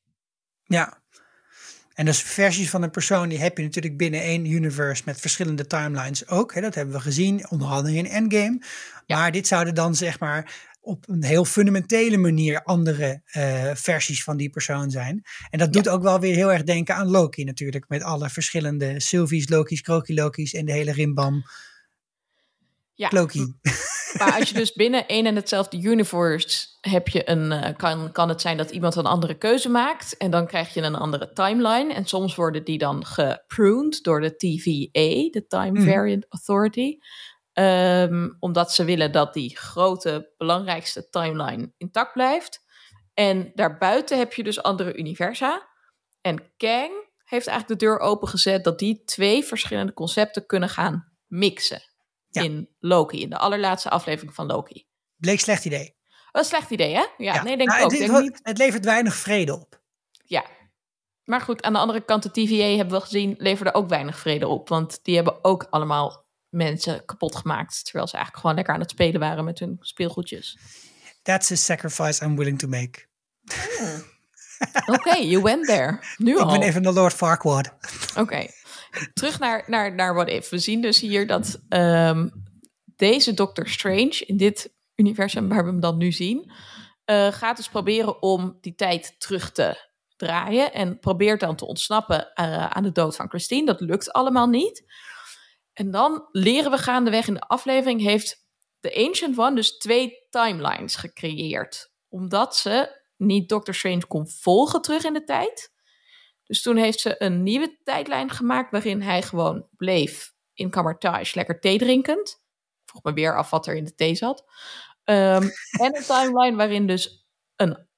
Ja. 0.63 1.05
En 1.95 2.05
dus 2.05 2.23
versies 2.23 2.71
van 2.71 2.83
een 2.83 2.91
persoon, 2.91 3.29
die 3.29 3.39
heb 3.39 3.57
je 3.57 3.63
natuurlijk 3.63 3.97
binnen 3.97 4.21
één 4.21 4.51
universe 4.51 5.03
met 5.05 5.21
verschillende 5.21 5.67
timelines 5.67 6.29
ook. 6.29 6.55
Hè, 6.55 6.61
dat 6.61 6.75
hebben 6.75 6.95
we 6.95 7.01
gezien, 7.01 7.51
onder 7.51 7.69
andere 7.69 7.97
in 7.97 8.07
Endgame. 8.07 8.63
Ja. 9.07 9.17
Maar 9.17 9.33
dit 9.33 9.47
zouden 9.47 9.75
dan 9.75 9.95
zeg 9.95 10.19
maar 10.21 10.55
op 10.87 11.09
een 11.09 11.25
heel 11.25 11.45
fundamentele 11.45 12.17
manier 12.17 12.63
andere 12.63 13.23
uh, 13.37 13.71
versies 13.75 14.25
van 14.25 14.37
die 14.37 14.51
persoon 14.51 14.91
zijn. 14.91 15.23
En 15.51 15.59
dat 15.59 15.73
doet 15.73 15.85
ja. 15.85 15.91
ook 15.91 16.03
wel 16.03 16.21
weer 16.21 16.35
heel 16.35 16.53
erg 16.53 16.63
denken 16.63 16.95
aan 16.95 17.11
Loki 17.11 17.45
natuurlijk. 17.45 17.89
Met 17.89 18.03
alle 18.03 18.29
verschillende 18.29 19.01
Sylvie's, 19.01 19.49
Loki's, 19.49 19.81
Kroki 19.81 20.15
Loki's 20.15 20.55
en 20.55 20.65
de 20.65 20.73
hele 20.73 20.93
rimbam. 20.93 21.43
Ja. 22.95 23.09
Loki. 23.13 23.55
Maar 24.19 24.39
als 24.39 24.49
je 24.49 24.55
dus 24.55 24.73
binnen 24.73 25.07
één 25.07 25.27
en 25.27 25.37
hetzelfde 25.37 25.81
universe 25.81 26.67
heb 26.81 27.09
je 27.09 27.31
een, 27.31 27.53
uh, 27.53 27.77
kan, 27.77 28.13
kan 28.13 28.29
het 28.29 28.41
zijn 28.41 28.57
dat 28.57 28.71
iemand 28.71 28.97
een 28.97 29.07
andere 29.07 29.39
keuze 29.39 29.69
maakt. 29.69 30.17
En 30.17 30.31
dan 30.31 30.47
krijg 30.47 30.75
je 30.75 30.83
een 30.83 30.95
andere 30.95 31.33
timeline. 31.33 31.95
En 31.95 32.05
soms 32.05 32.35
worden 32.35 32.65
die 32.65 32.79
dan 32.79 33.07
gepruned 33.07 34.03
door 34.03 34.21
de 34.21 34.37
TVA, 34.37 35.31
de 35.31 35.45
Time 35.49 35.83
Variant 35.83 36.27
Authority. 36.29 36.99
Um, 37.59 38.37
omdat 38.41 38.73
ze 38.73 38.85
willen 38.85 39.13
dat 39.13 39.35
die 39.35 39.57
grote, 39.57 40.33
belangrijkste 40.37 41.09
timeline 41.09 41.73
intact 41.77 42.13
blijft. 42.13 42.65
En 43.15 43.53
daarbuiten 43.55 44.19
heb 44.19 44.33
je 44.33 44.43
dus 44.43 44.63
andere 44.63 44.97
universa. 44.97 45.69
En 46.21 46.53
Kang 46.57 46.93
heeft 47.25 47.47
eigenlijk 47.47 47.81
de 47.81 47.87
deur 47.87 47.99
opengezet 47.99 48.65
dat 48.65 48.79
die 48.79 49.05
twee 49.05 49.45
verschillende 49.45 49.93
concepten 49.93 50.47
kunnen 50.47 50.69
gaan 50.69 51.13
mixen. 51.27 51.83
Ja. 52.29 52.43
In 52.43 52.69
Loki, 52.79 53.23
in 53.23 53.31
de 53.31 53.39
allerlaatste 53.39 53.91
aflevering 53.91 54.35
van 54.35 54.47
Loki. 54.47 54.87
Bleek 55.17 55.41
slecht 55.41 55.65
idee. 55.65 55.97
een 56.33 56.45
slecht 56.45 56.71
idee, 56.71 56.95
hè? 56.95 57.05
Ja, 57.17 57.43
nee, 57.43 57.57
denk 57.57 57.69
nou, 57.69 57.81
ik 57.81 57.85
ook. 57.85 57.91
Het, 57.91 58.01
Denk 58.01 58.13
het, 58.13 58.23
niet... 58.23 58.41
het 58.43 58.59
levert 58.59 58.85
weinig 58.85 59.15
vrede 59.15 59.55
op. 59.55 59.81
Ja. 60.25 60.45
Maar 61.25 61.41
goed, 61.41 61.63
aan 61.63 61.73
de 61.73 61.79
andere 61.79 62.05
kant, 62.05 62.23
de 62.23 62.31
TVA 62.31 62.77
hebben 62.77 62.99
we 62.99 63.05
gezien, 63.05 63.35
leverde 63.39 63.75
ook 63.75 63.89
weinig 63.89 64.19
vrede 64.19 64.49
op. 64.49 64.69
Want 64.69 65.05
die 65.05 65.15
hebben 65.15 65.45
ook 65.45 65.67
allemaal 65.71 66.26
mensen 66.57 67.05
kapot 67.05 67.37
gemaakt. 67.37 67.85
Terwijl 67.85 68.07
ze 68.07 68.15
eigenlijk 68.15 68.41
gewoon 68.41 68.57
lekker 68.57 68.75
aan 68.75 68.81
het 68.81 68.91
spelen 68.91 69.21
waren 69.21 69.45
met 69.45 69.59
hun 69.59 69.77
speelgoedjes. 69.81 70.59
That's 71.23 71.51
a 71.51 71.55
sacrifice 71.55 72.25
I'm 72.25 72.37
willing 72.37 72.59
to 72.59 72.69
make. 72.69 73.05
Oké, 74.87 75.17
you 75.17 75.43
went 75.43 75.67
there. 75.67 75.99
Nu 76.17 76.33
Ik 76.33 76.39
al. 76.39 76.51
ben 76.51 76.63
even 76.63 76.83
de 76.83 76.93
Lord 76.93 77.13
Farquaad. 77.13 77.73
Oké, 78.17 78.47
terug 79.15 79.39
naar, 79.39 79.65
naar, 79.67 79.95
naar 79.95 80.15
What 80.15 80.29
If. 80.29 80.49
We 80.49 80.59
zien 80.59 80.81
dus 80.81 81.01
hier 81.01 81.27
dat 81.27 81.61
ehm, 81.69 82.29
deze 82.85 83.35
Doctor 83.35 83.69
Strange 83.69 84.23
in 84.27 84.37
dit 84.37 84.75
universum 84.95 85.49
waar 85.49 85.65
we 85.65 85.71
hem 85.71 85.81
dan 85.81 85.97
nu 85.97 86.13
zien, 86.13 86.53
eh, 87.05 87.33
gaat 87.33 87.57
dus 87.57 87.69
proberen 87.69 88.23
om 88.23 88.59
die 88.61 88.75
tijd 88.75 89.15
terug 89.19 89.53
te 89.53 89.85
draaien 90.17 90.73
en 90.73 90.99
probeert 90.99 91.41
dan 91.41 91.57
te 91.57 91.67
ontsnappen 91.67 92.33
eh, 92.35 92.67
aan 92.67 92.83
de 92.83 92.93
dood 92.93 93.17
van 93.17 93.29
Christine. 93.29 93.67
Dat 93.67 93.81
lukt 93.81 94.13
allemaal 94.13 94.47
niet. 94.47 94.85
En 95.77 95.91
dan 95.91 96.29
leren 96.31 96.71
we 96.71 96.79
gaandeweg 96.79 97.29
in 97.29 97.35
de 97.35 97.41
aflevering 97.41 98.01
heeft 98.01 98.47
de 98.81 98.95
Ancient 98.95 99.39
One 99.39 99.55
dus 99.55 99.79
twee 99.79 100.27
timelines 100.31 100.97
gecreëerd. 100.97 101.93
Omdat 102.09 102.57
ze 102.57 103.01
niet 103.17 103.49
Doctor 103.49 103.75
Strange 103.75 104.07
kon 104.07 104.29
volgen 104.29 104.83
terug 104.83 105.05
in 105.05 105.13
de 105.13 105.25
tijd. 105.25 105.73
Dus 106.45 106.63
toen 106.63 106.77
heeft 106.77 107.01
ze 107.01 107.23
een 107.23 107.43
nieuwe 107.43 107.81
tijdlijn 107.85 108.31
gemaakt 108.31 108.71
waarin 108.71 109.03
hij 109.03 109.23
gewoon 109.23 109.69
bleef 109.77 110.35
in 110.55 110.71
Camartage 110.71 111.33
lekker 111.35 111.61
thee 111.61 111.79
drinkend. 111.79 112.43
Vroeg 112.85 113.03
me 113.03 113.13
weer 113.13 113.37
af 113.37 113.51
wat 113.51 113.67
er 113.67 113.77
in 113.77 113.85
de 113.85 113.95
thee 113.95 114.15
zat. 114.15 114.45
Ehm, 115.05 115.49
en 115.81 115.97
een 115.97 116.03
timeline 116.03 116.57
waarin 116.57 116.87
dus 116.87 117.27
een 117.57 117.89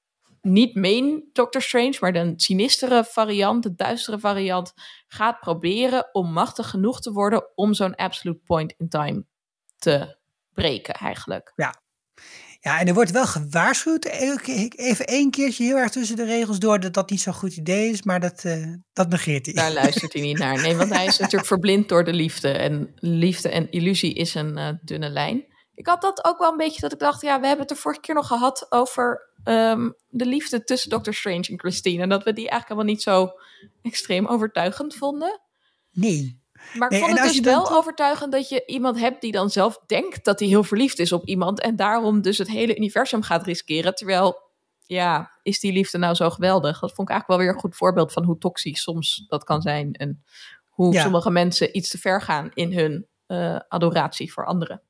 niet 0.40 0.74
main 0.74 1.28
Doctor 1.32 1.62
Strange, 1.62 1.96
maar 2.00 2.12
de 2.12 2.32
sinistere 2.36 3.04
variant, 3.04 3.62
de 3.62 3.74
duistere 3.74 4.18
variant, 4.18 4.72
gaat 5.06 5.40
proberen 5.40 6.08
om 6.12 6.32
machtig 6.32 6.70
genoeg 6.70 7.00
te 7.00 7.12
worden 7.12 7.56
om 7.56 7.74
zo'n 7.74 7.94
absolute 7.94 8.40
point 8.44 8.74
in 8.76 8.88
time 8.88 9.24
te 9.76 10.18
breken 10.52 10.94
eigenlijk. 10.94 11.52
Ja, 12.60 12.78
en 12.78 12.86
er 12.86 12.94
wordt 12.94 13.10
wel 13.10 13.26
gewaarschuwd, 13.26 14.04
even 14.04 15.06
één 15.06 15.30
keertje 15.30 15.64
heel 15.64 15.76
erg 15.76 15.90
tussen 15.90 16.16
de 16.16 16.24
regels 16.24 16.58
door, 16.58 16.80
dat 16.80 16.94
dat 16.94 17.10
niet 17.10 17.20
zo'n 17.20 17.32
goed 17.32 17.56
idee 17.56 17.90
is, 17.90 18.02
maar 18.02 18.20
dat, 18.20 18.44
uh, 18.44 18.74
dat 18.92 19.08
negeert 19.08 19.46
hij. 19.46 19.54
Daar 19.54 19.72
luistert 19.72 20.12
hij 20.12 20.22
niet 20.22 20.38
naar. 20.38 20.60
Nee, 20.62 20.76
want 20.76 20.90
hij 20.90 21.06
is 21.06 21.18
natuurlijk 21.20 21.48
verblind 21.48 21.88
door 21.88 22.04
de 22.04 22.12
liefde. 22.12 22.48
En 22.48 22.92
liefde 22.94 23.48
en 23.48 23.70
illusie 23.70 24.14
is 24.14 24.34
een 24.34 24.58
uh, 24.58 24.68
dunne 24.82 25.08
lijn. 25.08 25.44
Ik 25.78 25.86
had 25.86 26.00
dat 26.00 26.24
ook 26.24 26.38
wel 26.38 26.50
een 26.50 26.56
beetje 26.56 26.80
dat 26.80 26.92
ik 26.92 26.98
dacht, 26.98 27.20
ja, 27.20 27.40
we 27.40 27.46
hebben 27.46 27.66
het 27.66 27.74
de 27.76 27.80
vorige 27.80 28.00
keer 28.00 28.14
nog 28.14 28.26
gehad 28.26 28.66
over 28.68 29.28
um, 29.44 29.94
de 30.08 30.26
liefde 30.26 30.64
tussen 30.64 30.90
Doctor 30.90 31.14
Strange 31.14 31.46
en 31.48 31.58
Christine. 31.58 32.02
En 32.02 32.08
dat 32.08 32.22
we 32.24 32.32
die 32.32 32.48
eigenlijk 32.48 32.68
helemaal 32.68 32.92
niet 32.94 33.02
zo 33.02 33.30
extreem 33.82 34.26
overtuigend 34.26 34.94
vonden. 34.94 35.40
Nee. 35.92 36.42
Maar 36.74 36.90
Nee, 36.90 36.98
ik 37.00 37.04
vond 37.06 37.18
het 37.18 37.28
dus 37.28 37.40
wel 37.40 37.64
dan- 37.64 37.76
overtuigend 37.76 38.32
dat 38.32 38.48
je 38.48 38.62
iemand 38.66 38.98
hebt 38.98 39.20
die 39.20 39.32
dan 39.32 39.50
zelf 39.50 39.78
denkt 39.86 40.24
dat 40.24 40.38
hij 40.38 40.48
heel 40.48 40.64
verliefd 40.64 40.98
is 40.98 41.12
op 41.12 41.24
iemand. 41.26 41.60
En 41.60 41.76
daarom 41.76 42.22
dus 42.22 42.38
het 42.38 42.48
hele 42.48 42.76
universum 42.76 43.22
gaat 43.22 43.44
riskeren. 43.44 43.94
Terwijl, 43.94 44.42
ja, 44.86 45.30
is 45.42 45.60
die 45.60 45.72
liefde 45.72 45.98
nou 45.98 46.14
zo 46.14 46.30
geweldig? 46.30 46.78
Dat 46.80 46.92
vond 46.94 47.08
ik 47.08 47.14
eigenlijk 47.14 47.28
wel 47.28 47.38
weer 47.38 47.48
een 47.48 47.60
goed 47.60 47.76
voorbeeld 47.76 48.12
van 48.12 48.24
hoe 48.24 48.38
toxisch 48.38 48.82
soms 48.82 49.24
dat 49.28 49.44
kan 49.44 49.62
zijn. 49.62 49.92
En 49.92 50.24
hoe 50.68 50.92
Ja. 50.92 51.02
sommige 51.02 51.30
mensen 51.30 51.76
iets 51.76 51.88
te 51.88 51.98
ver 51.98 52.22
gaan 52.22 52.50
in 52.54 52.72
hun 52.72 53.06
eh, 53.26 53.56
adoratie 53.68 54.32
voor 54.32 54.46
anderen. 54.46 54.82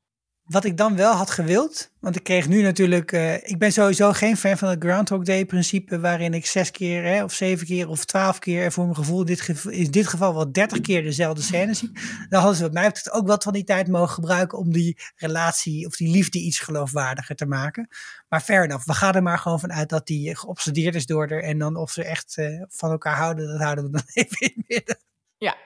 Wat 0.48 0.64
ik 0.64 0.76
dan 0.76 0.96
wel 0.96 1.12
had 1.14 1.30
gewild, 1.30 1.90
want 2.00 2.16
ik 2.16 2.22
kreeg 2.22 2.48
nu 2.48 2.62
natuurlijk, 2.62 3.12
eh, 3.12 3.34
ik 3.34 3.58
ben 3.58 3.72
sowieso 3.72 4.12
geen 4.12 4.36
fan 4.36 4.58
van 4.58 4.68
het 4.68 4.82
Groundhog 4.82 5.22
Day 5.22 5.44
principe, 5.44 6.00
waarin 6.00 6.34
ik 6.34 6.46
zes 6.46 6.70
keer 6.70 7.04
hè, 7.04 7.24
of 7.24 7.32
zeven 7.32 7.66
keer 7.66 7.88
of 7.88 8.04
twaalf 8.04 8.38
keer, 8.38 8.72
voor 8.72 8.84
mijn 8.84 8.96
gevoel 8.96 9.24
dit, 9.24 9.40
geval, 9.40 9.72
in 9.72 9.90
dit 9.90 10.06
geval 10.06 10.34
wel 10.34 10.52
dertig 10.52 10.80
keer 10.80 11.02
dezelfde 11.02 11.42
scène 11.42 11.74
zie. 11.74 11.90
Dan 12.28 12.40
hadden 12.40 12.56
ze 12.56 12.62
wat 12.62 12.72
mij 12.72 12.86
betreft 12.86 13.10
ook 13.10 13.26
wat 13.26 13.42
van 13.42 13.52
die 13.52 13.64
tijd 13.64 13.88
mogen 13.88 14.14
gebruiken 14.14 14.58
om 14.58 14.72
die 14.72 14.98
relatie 15.16 15.86
of 15.86 15.96
die 15.96 16.10
liefde 16.10 16.38
iets 16.38 16.58
geloofwaardiger 16.58 17.36
te 17.36 17.46
maken. 17.46 17.88
Maar 18.28 18.40
fair 18.40 18.64
enough, 18.64 18.86
we 18.86 18.94
gaan 18.94 19.14
er 19.14 19.22
maar 19.22 19.38
gewoon 19.38 19.60
vanuit 19.60 19.88
dat 19.88 20.06
die 20.06 20.36
geobsedeerd 20.36 20.94
is 20.94 21.06
door 21.06 21.28
haar 21.28 21.42
en 21.42 21.58
dan 21.58 21.76
of 21.76 21.90
ze 21.90 22.04
echt 22.04 22.36
eh, 22.36 22.62
van 22.68 22.90
elkaar 22.90 23.16
houden, 23.16 23.48
dat 23.48 23.60
houden 23.60 23.84
we 23.84 23.90
dan 23.90 24.02
even 24.24 24.40
in 24.40 24.52
het 24.56 24.68
midden. 24.68 24.96
Ja. 25.38 25.56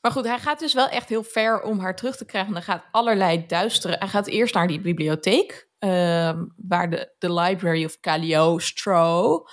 Maar 0.00 0.12
goed, 0.12 0.26
hij 0.26 0.38
gaat 0.38 0.58
dus 0.58 0.74
wel 0.74 0.88
echt 0.88 1.08
heel 1.08 1.22
ver 1.22 1.60
om 1.62 1.80
haar 1.80 1.96
terug 1.96 2.16
te 2.16 2.24
krijgen. 2.24 2.50
En 2.50 2.56
hij 2.56 2.74
gaat 2.74 2.84
allerlei 2.90 3.46
duistere... 3.46 3.96
Hij 3.98 4.08
gaat 4.08 4.26
eerst 4.26 4.54
naar 4.54 4.66
die 4.66 4.80
bibliotheek, 4.80 5.68
ehm, 5.78 6.44
waar 6.56 6.90
de, 6.90 7.14
de 7.18 7.32
Library 7.32 7.84
of 7.84 8.00
Cagliostro... 8.00 9.44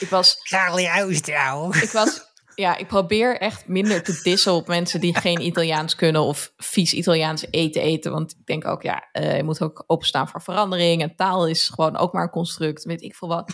Ik 0.00 0.08
was 0.08 0.36
Charlie 0.42 1.02
Oostrouw. 1.02 1.72
Ik 1.72 1.90
was, 1.90 2.20
ja, 2.54 2.76
ik 2.76 2.86
probeer 2.86 3.38
echt 3.38 3.68
minder 3.68 4.02
te 4.02 4.20
dissen 4.22 4.52
op 4.52 4.66
mensen 4.66 5.00
die 5.00 5.18
geen 5.18 5.40
Italiaans 5.40 5.94
kunnen 5.94 6.22
of 6.22 6.52
vies 6.56 6.92
Italiaans 6.92 7.46
eten 7.50 7.82
eten. 7.82 8.12
Want 8.12 8.30
ik 8.30 8.46
denk 8.46 8.66
ook, 8.66 8.82
ja, 8.82 9.08
eh, 9.12 9.36
je 9.36 9.42
moet 9.42 9.62
ook 9.62 9.84
openstaan 9.86 10.28
voor 10.28 10.42
verandering. 10.42 11.02
En 11.02 11.16
taal 11.16 11.46
is 11.48 11.68
gewoon 11.68 11.96
ook 11.96 12.12
maar 12.12 12.22
een 12.22 12.30
construct, 12.30 12.84
weet 12.84 13.02
ik 13.02 13.14
veel 13.14 13.28
wat. 13.28 13.52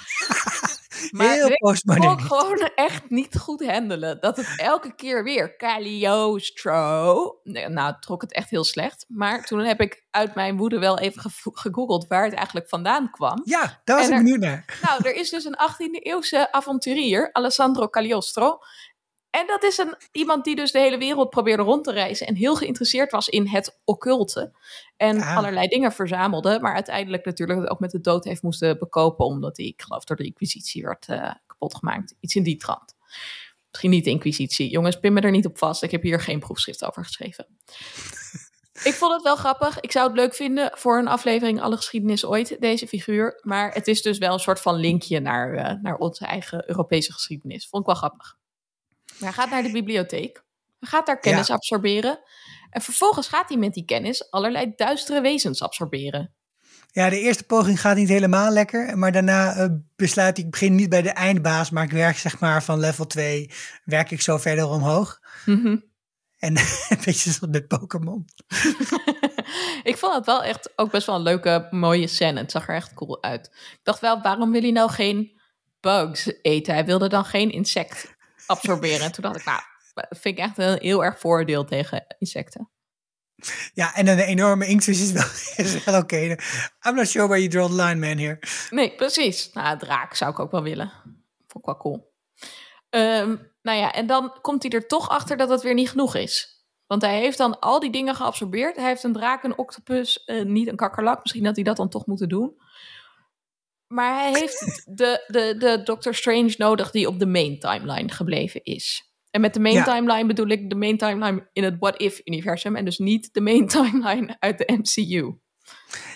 Heel 1.16 1.46
ik 1.46 1.58
kon 1.58 1.70
postmodern. 1.70 2.20
gewoon 2.20 2.70
echt 2.74 3.10
niet 3.10 3.38
goed 3.38 3.66
handelen. 3.66 4.20
Dat 4.20 4.36
het 4.36 4.46
elke 4.56 4.94
keer 4.94 5.24
weer 5.24 5.56
Cagliostro. 5.56 7.38
Nee, 7.44 7.68
nou, 7.68 7.94
trok 8.00 8.20
het 8.22 8.32
echt 8.32 8.50
heel 8.50 8.64
slecht. 8.64 9.04
Maar 9.08 9.44
toen 9.44 9.58
heb 9.60 9.80
ik 9.80 10.04
uit 10.10 10.34
mijn 10.34 10.56
woede 10.56 10.78
wel 10.78 10.98
even 10.98 11.30
gegoogeld 11.52 12.06
waar 12.08 12.24
het 12.24 12.34
eigenlijk 12.34 12.68
vandaan 12.68 13.10
kwam. 13.10 13.40
Ja, 13.44 13.80
daar 13.84 13.96
was 13.96 14.06
En 14.06 14.12
ik 14.12 14.18
er- 14.18 14.24
benieuwd 14.24 14.40
naar. 14.40 14.78
Nou, 14.82 15.04
er 15.04 15.14
is 15.14 15.30
dus 15.30 15.44
een 15.44 15.56
18e 15.58 15.98
eeuwse 15.98 16.52
avonturier, 16.52 17.28
Alessandro 17.32 17.88
Cagliostro. 17.88 18.58
En 19.30 19.46
dat 19.46 19.62
is 19.62 19.78
een, 19.78 19.94
iemand 20.12 20.44
die 20.44 20.56
dus 20.56 20.72
de 20.72 20.78
hele 20.78 20.98
wereld 20.98 21.30
probeerde 21.30 21.62
rond 21.62 21.84
te 21.84 21.92
reizen 21.92 22.26
en 22.26 22.34
heel 22.34 22.56
geïnteresseerd 22.56 23.10
was 23.10 23.28
in 23.28 23.46
het 23.46 23.80
occulte. 23.84 24.52
En 24.96 25.20
Ah. 25.20 25.36
allerlei 25.36 25.66
dingen 25.68 25.92
verzamelde, 25.92 26.58
maar 26.60 26.74
uiteindelijk 26.74 27.24
natuurlijk 27.24 27.70
ook 27.70 27.80
met 27.80 27.90
de 27.90 28.00
dood 28.00 28.24
heeft 28.24 28.42
moesten 28.42 28.78
bekopen, 28.78 29.26
omdat 29.26 29.56
hij, 29.56 29.66
ik 29.66 29.82
geloof, 29.82 30.04
door 30.04 30.16
de 30.16 30.24
inquisitie 30.24 30.82
werd 30.82 31.06
eh, 31.08 31.32
kapot 31.46 31.74
gemaakt. 31.74 32.14
Iets 32.20 32.34
in 32.34 32.42
die 32.42 32.56
trant. 32.56 32.94
Misschien 33.70 33.90
niet 33.90 34.04
de 34.04 34.10
inquisitie. 34.10 34.70
Jongens, 34.70 34.98
pin 34.98 35.12
me 35.12 35.20
er 35.20 35.30
niet 35.30 35.46
op 35.46 35.58
vast. 35.58 35.82
Ik 35.82 35.90
heb 35.90 36.02
hier 36.02 36.20
geen 36.20 36.38
proefschrift 36.38 36.84
over 36.84 37.04
geschreven. 37.04 37.46
Ik 38.84 38.94
vond 38.94 39.12
het 39.12 39.22
wel 39.22 39.36
grappig. 39.36 39.80
Ik 39.80 39.92
zou 39.92 40.06
het 40.06 40.16
leuk 40.16 40.34
vinden 40.34 40.70
voor 40.74 40.98
een 40.98 41.08
aflevering 41.08 41.60
Alle 41.60 41.76
Geschiedenis 41.76 42.24
Ooit, 42.24 42.56
deze 42.60 42.86
figuur. 42.86 43.40
Maar 43.42 43.72
het 43.72 43.86
is 43.88 44.02
dus 44.02 44.18
wel 44.18 44.32
een 44.32 44.38
soort 44.38 44.60
van 44.60 44.74
linkje 44.74 45.20
naar, 45.20 45.54
eh, 45.54 45.74
naar 45.82 45.96
onze 45.96 46.26
eigen 46.26 46.68
Europese 46.68 47.12
geschiedenis. 47.12 47.68
Vond 47.68 47.82
ik 47.82 47.88
wel 47.88 47.96
grappig. 47.96 48.36
Hij 49.20 49.32
gaat 49.32 49.50
naar 49.50 49.62
de 49.62 49.70
bibliotheek. 49.70 50.42
Hij 50.78 50.88
gaat 50.88 51.06
daar 51.06 51.20
kennis 51.20 51.46
Ja. 51.46 51.54
absorberen. 51.54 52.20
En 52.70 52.80
vervolgens 52.80 53.28
gaat 53.28 53.48
hij 53.48 53.58
met 53.58 53.74
die 53.74 53.84
kennis 53.84 54.30
allerlei 54.30 54.72
duistere 54.76 55.20
wezens 55.20 55.62
absorberen. 55.62 56.34
Ja, 56.92 57.08
de 57.10 57.20
eerste 57.20 57.44
poging 57.44 57.80
gaat 57.80 57.96
niet 57.96 58.08
helemaal 58.08 58.50
lekker. 58.50 58.98
Maar 58.98 59.12
daarna 59.12 59.54
eh, 59.54 59.66
besluit 59.96 60.38
ik, 60.38 60.44
ik 60.44 60.50
begin 60.50 60.74
niet 60.74 60.88
bij 60.88 61.02
de 61.02 61.10
eindbaas, 61.10 61.70
maar 61.70 61.84
ik 61.84 61.90
werk 61.90 62.16
zeg 62.16 62.38
maar 62.40 62.62
van 62.62 62.78
level 62.78 63.06
2, 63.06 63.50
werk 63.84 64.10
ik 64.10 64.20
zo 64.20 64.38
verder 64.38 64.68
omhoog. 64.68 65.20
Mhm. 65.46 65.76
En 66.38 66.56
een 66.88 66.98
beetje 67.04 67.30
zoals 67.30 67.52
met 67.52 67.68
Pokémon. 67.68 68.24
ik 69.90 69.96
vond 69.96 70.14
het 70.14 70.26
wel 70.26 70.42
echt 70.42 70.72
ook 70.76 70.90
best 70.90 71.06
wel 71.06 71.16
een 71.16 71.22
leuke, 71.22 71.66
mooie 71.70 72.06
scène. 72.06 72.40
Het 72.40 72.50
zag 72.50 72.68
er 72.68 72.74
echt 72.74 72.94
cool 72.94 73.22
uit. 73.22 73.46
Ik 73.72 73.80
dacht 73.82 74.00
wel, 74.00 74.20
waarom 74.22 74.52
wil 74.52 74.60
hij 74.60 74.70
nou 74.70 74.90
geen 74.90 75.40
bugs 75.80 76.32
eten? 76.42 76.74
Hij 76.74 76.84
wilde 76.84 77.08
dan 77.08 77.24
geen 77.24 77.50
insect 77.50 78.16
absorberen. 78.50 79.00
En 79.00 79.12
toen 79.12 79.22
dacht 79.22 79.36
ik, 79.36 79.44
nou, 79.44 79.60
vind 80.10 80.38
ik 80.38 80.44
echt 80.44 80.58
een 80.58 80.78
heel 80.80 81.04
erg 81.04 81.18
voordeel 81.18 81.64
tegen 81.64 82.04
insecten. 82.18 82.70
Ja, 83.74 83.94
en 83.94 84.06
een 84.06 84.18
enorme 84.18 84.66
inktvis 84.66 85.00
is 85.00 85.12
wel, 85.12 85.28
is 85.66 85.84
wel 85.84 86.00
oké. 86.00 86.36
I'm 86.86 86.94
not 86.94 87.08
sure 87.08 87.26
where 87.26 87.42
you 87.42 87.48
draw 87.48 87.66
the 87.66 87.82
line, 87.82 88.06
man, 88.06 88.18
here. 88.18 88.38
Nee, 88.70 88.94
precies. 88.94 89.52
Nou, 89.52 89.78
draak 89.78 90.14
zou 90.14 90.30
ik 90.30 90.38
ook 90.38 90.50
wel 90.50 90.62
willen. 90.62 90.92
Vond 91.46 91.58
ik 91.58 91.64
wel 91.64 91.76
cool. 91.76 92.12
Ehm, 92.90 93.36
nou 93.62 93.78
ja, 93.78 93.92
en 93.92 94.06
dan 94.06 94.38
komt 94.40 94.62
hij 94.62 94.72
er 94.72 94.86
toch 94.86 95.08
achter 95.08 95.36
dat 95.36 95.48
het 95.48 95.62
weer 95.62 95.74
niet 95.74 95.90
genoeg 95.90 96.14
is. 96.14 96.64
Want 96.86 97.02
hij 97.02 97.18
heeft 97.18 97.38
dan 97.38 97.58
al 97.58 97.80
die 97.80 97.92
dingen 97.92 98.14
geabsorbeerd. 98.14 98.76
Hij 98.76 98.86
heeft 98.86 99.02
een 99.02 99.12
draak, 99.12 99.42
een 99.42 99.58
octopus, 99.58 100.24
eh, 100.24 100.44
niet 100.44 100.68
een 100.68 100.76
kakkerlak. 100.76 101.22
Misschien 101.22 101.46
had 101.46 101.54
hij 101.54 101.64
dat 101.64 101.76
dan 101.76 101.88
toch 101.88 102.06
moeten 102.06 102.28
doen. 102.28 102.60
Maar 103.92 104.20
hij 104.22 104.32
heeft 104.40 104.82
de, 104.84 105.24
de, 105.26 105.54
de 105.58 105.80
Doctor 105.84 106.14
Strange 106.14 106.54
nodig 106.56 106.90
die 106.90 107.06
op 107.06 107.18
de 107.18 107.26
main 107.26 107.58
timeline 107.58 108.12
gebleven 108.12 108.64
is. 108.64 109.10
En 109.30 109.40
met 109.40 109.54
de 109.54 109.60
main 109.60 109.74
Ja. 109.74 109.84
timeline 109.84 110.26
bedoel 110.26 110.48
ik 110.48 110.70
de 110.70 110.76
main 110.76 110.98
timeline 110.98 111.48
in 111.52 111.64
het 111.64 111.76
What 111.78 112.00
If-universum. 112.00 112.76
En 112.76 112.84
dus 112.84 112.98
niet 112.98 113.28
de 113.32 113.40
main 113.40 113.66
timeline 113.76 114.36
uit 114.38 114.58
de 114.58 114.72
MCU. 114.72 115.38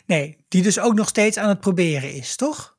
Nee, 0.06 0.44
die 0.48 0.62
dus 0.62 0.78
ook 0.78 0.94
nog 0.94 1.08
steeds 1.08 1.37
aan 1.37 1.48
het 1.48 1.60
proberen 1.60 2.12
is, 2.12 2.37
toch? 2.37 2.76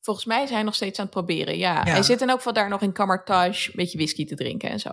Volgens 0.00 0.26
mij 0.26 0.42
is 0.42 0.50
hij 0.50 0.62
nog 0.62 0.74
steeds 0.74 0.98
aan 0.98 1.04
het 1.04 1.14
proberen. 1.14 1.58
Ja, 1.58 1.74
Ja. 1.74 1.92
hij 1.92 2.02
zit 2.02 2.20
in 2.20 2.30
ook 2.30 2.36
geval 2.36 2.52
daar 2.52 2.68
nog 2.68 2.82
in 2.82 2.92
Camartage 2.92 3.68
een 3.68 3.76
beetje 3.76 3.98
whisky 3.98 4.24
te 4.26 4.34
drinken 4.34 4.70
en 4.70 4.80
zo. 4.80 4.90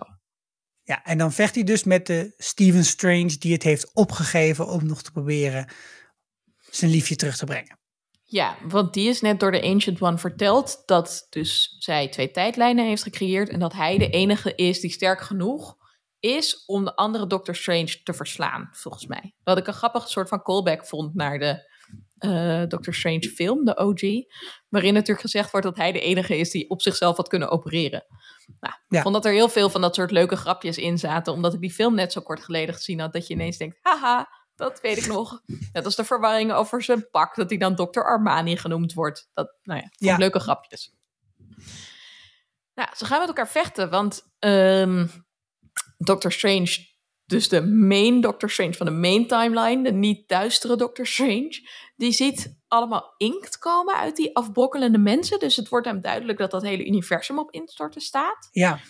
Ja, 0.82 1.04
en 1.04 1.18
dan 1.18 1.32
vecht 1.32 1.54
hij 1.54 1.64
dus 1.64 1.84
met 1.84 2.06
de 2.06 2.34
Stephen 2.36 2.84
Strange 2.84 3.36
die 3.38 3.52
het 3.52 3.62
heeft 3.62 3.94
opgegeven 3.94 4.66
om 4.68 4.86
nog 4.86 5.02
te 5.02 5.10
proberen 5.12 5.68
zijn 6.70 6.90
liefje 6.90 7.16
terug 7.16 7.36
te 7.36 7.44
brengen. 7.44 7.78
Ja, 8.32 8.56
want 8.68 8.94
die 8.94 9.08
is 9.08 9.20
net 9.20 9.40
door 9.40 9.50
de 9.50 9.62
Ancient 9.62 10.00
One 10.00 10.18
verteld 10.18 10.82
dat 10.86 11.26
dus 11.30 11.76
zij 11.78 12.08
twee 12.08 12.30
tijdlijnen 12.30 12.86
heeft 12.86 13.02
gecreëerd 13.02 13.48
en 13.48 13.58
dat 13.58 13.72
hij 13.72 13.98
de 13.98 14.10
enige 14.10 14.54
is 14.54 14.80
die 14.80 14.90
sterk 14.90 15.20
genoeg 15.20 15.76
is 16.20 16.64
om 16.66 16.84
de 16.84 16.96
andere 16.96 17.26
Doctor 17.26 17.54
Strange 17.54 18.02
te 18.02 18.14
verslaan, 18.14 18.68
volgens 18.72 19.06
mij. 19.06 19.34
Wat 19.44 19.58
ik 19.58 19.66
een 19.66 19.72
grappig 19.72 20.08
soort 20.08 20.28
van 20.28 20.42
callback 20.42 20.86
vond 20.86 21.14
naar 21.14 21.38
de 21.38 21.70
uh, 22.18 22.62
Doctor 22.68 22.94
Strange 22.94 23.28
film, 23.28 23.64
de 23.64 23.76
OG, 23.76 24.00
waarin 24.68 24.94
natuurlijk 24.94 25.20
gezegd 25.20 25.50
wordt 25.50 25.66
dat 25.66 25.76
hij 25.76 25.92
de 25.92 26.00
enige 26.00 26.36
is 26.36 26.50
die 26.50 26.70
op 26.70 26.82
zichzelf 26.82 27.16
had 27.16 27.28
kunnen 27.28 27.50
opereren. 27.50 28.04
Nou, 28.60 28.74
ik 28.88 29.00
vond 29.00 29.14
dat 29.14 29.24
er 29.24 29.32
heel 29.32 29.48
veel 29.48 29.70
van 29.70 29.80
dat 29.80 29.94
soort 29.94 30.10
leuke 30.10 30.36
grapjes 30.36 30.78
in 30.78 30.98
zaten, 30.98 31.32
omdat 31.32 31.54
ik 31.54 31.60
die 31.60 31.72
film 31.72 31.94
net 31.94 32.12
zo 32.12 32.20
kort 32.20 32.40
geleden 32.40 32.74
gezien 32.74 33.00
had, 33.00 33.12
dat 33.12 33.26
je 33.26 33.34
ineens 33.34 33.56
denkt, 33.56 33.78
haha, 33.82 34.28
dat 34.62 34.80
weet 34.80 34.96
ik 34.96 35.06
nog. 35.06 35.42
Net 35.72 35.84
als 35.84 35.96
de 35.96 36.04
verwarring 36.04 36.52
over 36.52 36.82
zijn 36.82 37.10
pak, 37.10 37.34
dat 37.34 37.48
hij 37.48 37.58
dan 37.58 37.74
Dr. 37.74 38.00
Armani 38.00 38.56
genoemd 38.56 38.92
wordt. 38.92 39.30
Dat, 39.34 39.54
nou 39.62 39.80
ja, 39.80 39.88
ja. 39.92 40.16
leuke 40.16 40.38
grapjes. 40.38 40.94
Nou, 42.74 42.88
ze 42.96 43.04
gaan 43.04 43.18
met 43.18 43.28
elkaar 43.28 43.48
vechten, 43.48 43.90
want 43.90 44.32
um, 44.38 45.10
Doctor 45.98 46.32
Strange, 46.32 46.86
dus 47.24 47.48
de 47.48 47.66
main 47.66 48.20
Doctor 48.20 48.50
Strange 48.50 48.74
van 48.74 48.86
de 48.86 48.92
main 48.92 49.26
timeline, 49.26 49.82
de 49.82 49.92
niet 49.92 50.28
duistere 50.28 50.76
Doctor 50.76 51.06
Strange, 51.06 51.68
die 51.96 52.12
ziet 52.12 52.60
allemaal 52.68 53.14
inkt 53.16 53.58
komen 53.58 53.94
uit 53.94 54.16
die 54.16 54.36
afbrokkelende 54.36 54.98
mensen. 54.98 55.38
Dus 55.38 55.56
het 55.56 55.68
wordt 55.68 55.86
hem 55.86 56.00
duidelijk 56.00 56.38
dat 56.38 56.50
dat 56.50 56.62
hele 56.62 56.86
universum 56.86 57.38
op 57.38 57.50
instorten 57.50 58.00
staat. 58.00 58.48
Ja. 58.50 58.80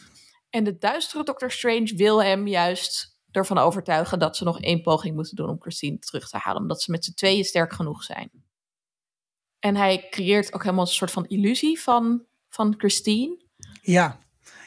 En 0.50 0.64
de 0.64 0.78
duistere 0.78 1.24
Doctor 1.24 1.50
Strange 1.50 1.94
wil 1.96 2.22
hem 2.22 2.46
juist 2.46 3.11
ervan 3.32 3.58
overtuigen 3.58 4.18
dat 4.18 4.36
ze 4.36 4.44
nog 4.44 4.60
één 4.60 4.82
poging 4.82 5.14
moeten 5.14 5.36
doen 5.36 5.48
om 5.48 5.60
Christine 5.60 5.98
terug 5.98 6.28
te 6.28 6.38
halen. 6.38 6.62
Omdat 6.62 6.82
ze 6.82 6.90
met 6.90 7.04
z'n 7.04 7.14
tweeën 7.14 7.44
sterk 7.44 7.72
genoeg 7.72 8.02
zijn. 8.02 8.30
En 9.58 9.76
hij 9.76 10.06
creëert 10.10 10.52
ook 10.52 10.62
helemaal 10.62 10.84
een 10.84 10.90
soort 10.90 11.10
van 11.10 11.26
illusie 11.26 11.80
van, 11.80 12.24
van 12.48 12.74
Christine. 12.76 13.40
Ja. 13.82 14.20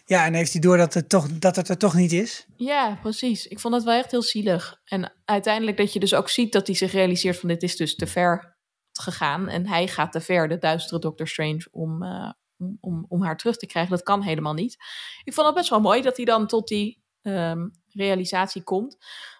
Ja, 0.05 0.25
en 0.25 0.33
heeft 0.33 0.51
hij 0.51 0.61
door 0.61 0.77
dat 0.77 0.93
het, 0.93 1.09
toch, 1.09 1.27
dat 1.27 1.55
het 1.55 1.69
er 1.69 1.77
toch 1.77 1.93
niet 1.93 2.11
is? 2.11 2.45
Ja, 2.55 2.97
precies. 3.01 3.47
Ik 3.47 3.59
vond 3.59 3.73
het 3.73 3.83
wel 3.83 3.93
echt 3.93 4.11
heel 4.11 4.21
zielig. 4.21 4.81
En 4.85 5.13
uiteindelijk 5.25 5.77
dat 5.77 5.93
je 5.93 5.99
dus 5.99 6.13
ook 6.13 6.29
ziet 6.29 6.51
dat 6.51 6.67
hij 6.67 6.75
zich 6.75 6.91
realiseert 6.91 7.39
van 7.39 7.49
dit 7.49 7.63
is 7.63 7.75
dus 7.75 7.95
te 7.95 8.07
ver 8.07 8.57
gegaan. 8.91 9.47
En 9.49 9.67
hij 9.67 9.87
gaat 9.87 10.11
te 10.11 10.21
ver, 10.21 10.47
de 10.47 10.57
duistere 10.57 10.99
Doctor 10.99 11.27
Strange, 11.27 11.67
om, 11.71 12.03
uh, 12.03 12.31
om, 12.79 13.05
om 13.07 13.23
haar 13.23 13.37
terug 13.37 13.57
te 13.57 13.65
krijgen. 13.65 13.91
Dat 13.91 14.03
kan 14.03 14.21
helemaal 14.21 14.53
niet. 14.53 14.77
Ik 15.23 15.33
vond 15.33 15.47
het 15.47 15.55
best 15.55 15.69
wel 15.69 15.79
mooi 15.79 16.01
dat 16.01 16.15
hij 16.15 16.25
dan 16.25 16.47
tot 16.47 16.67
die 16.67 17.03
um, 17.27 17.71
realisatie 17.89 18.63
komt. 18.63 18.97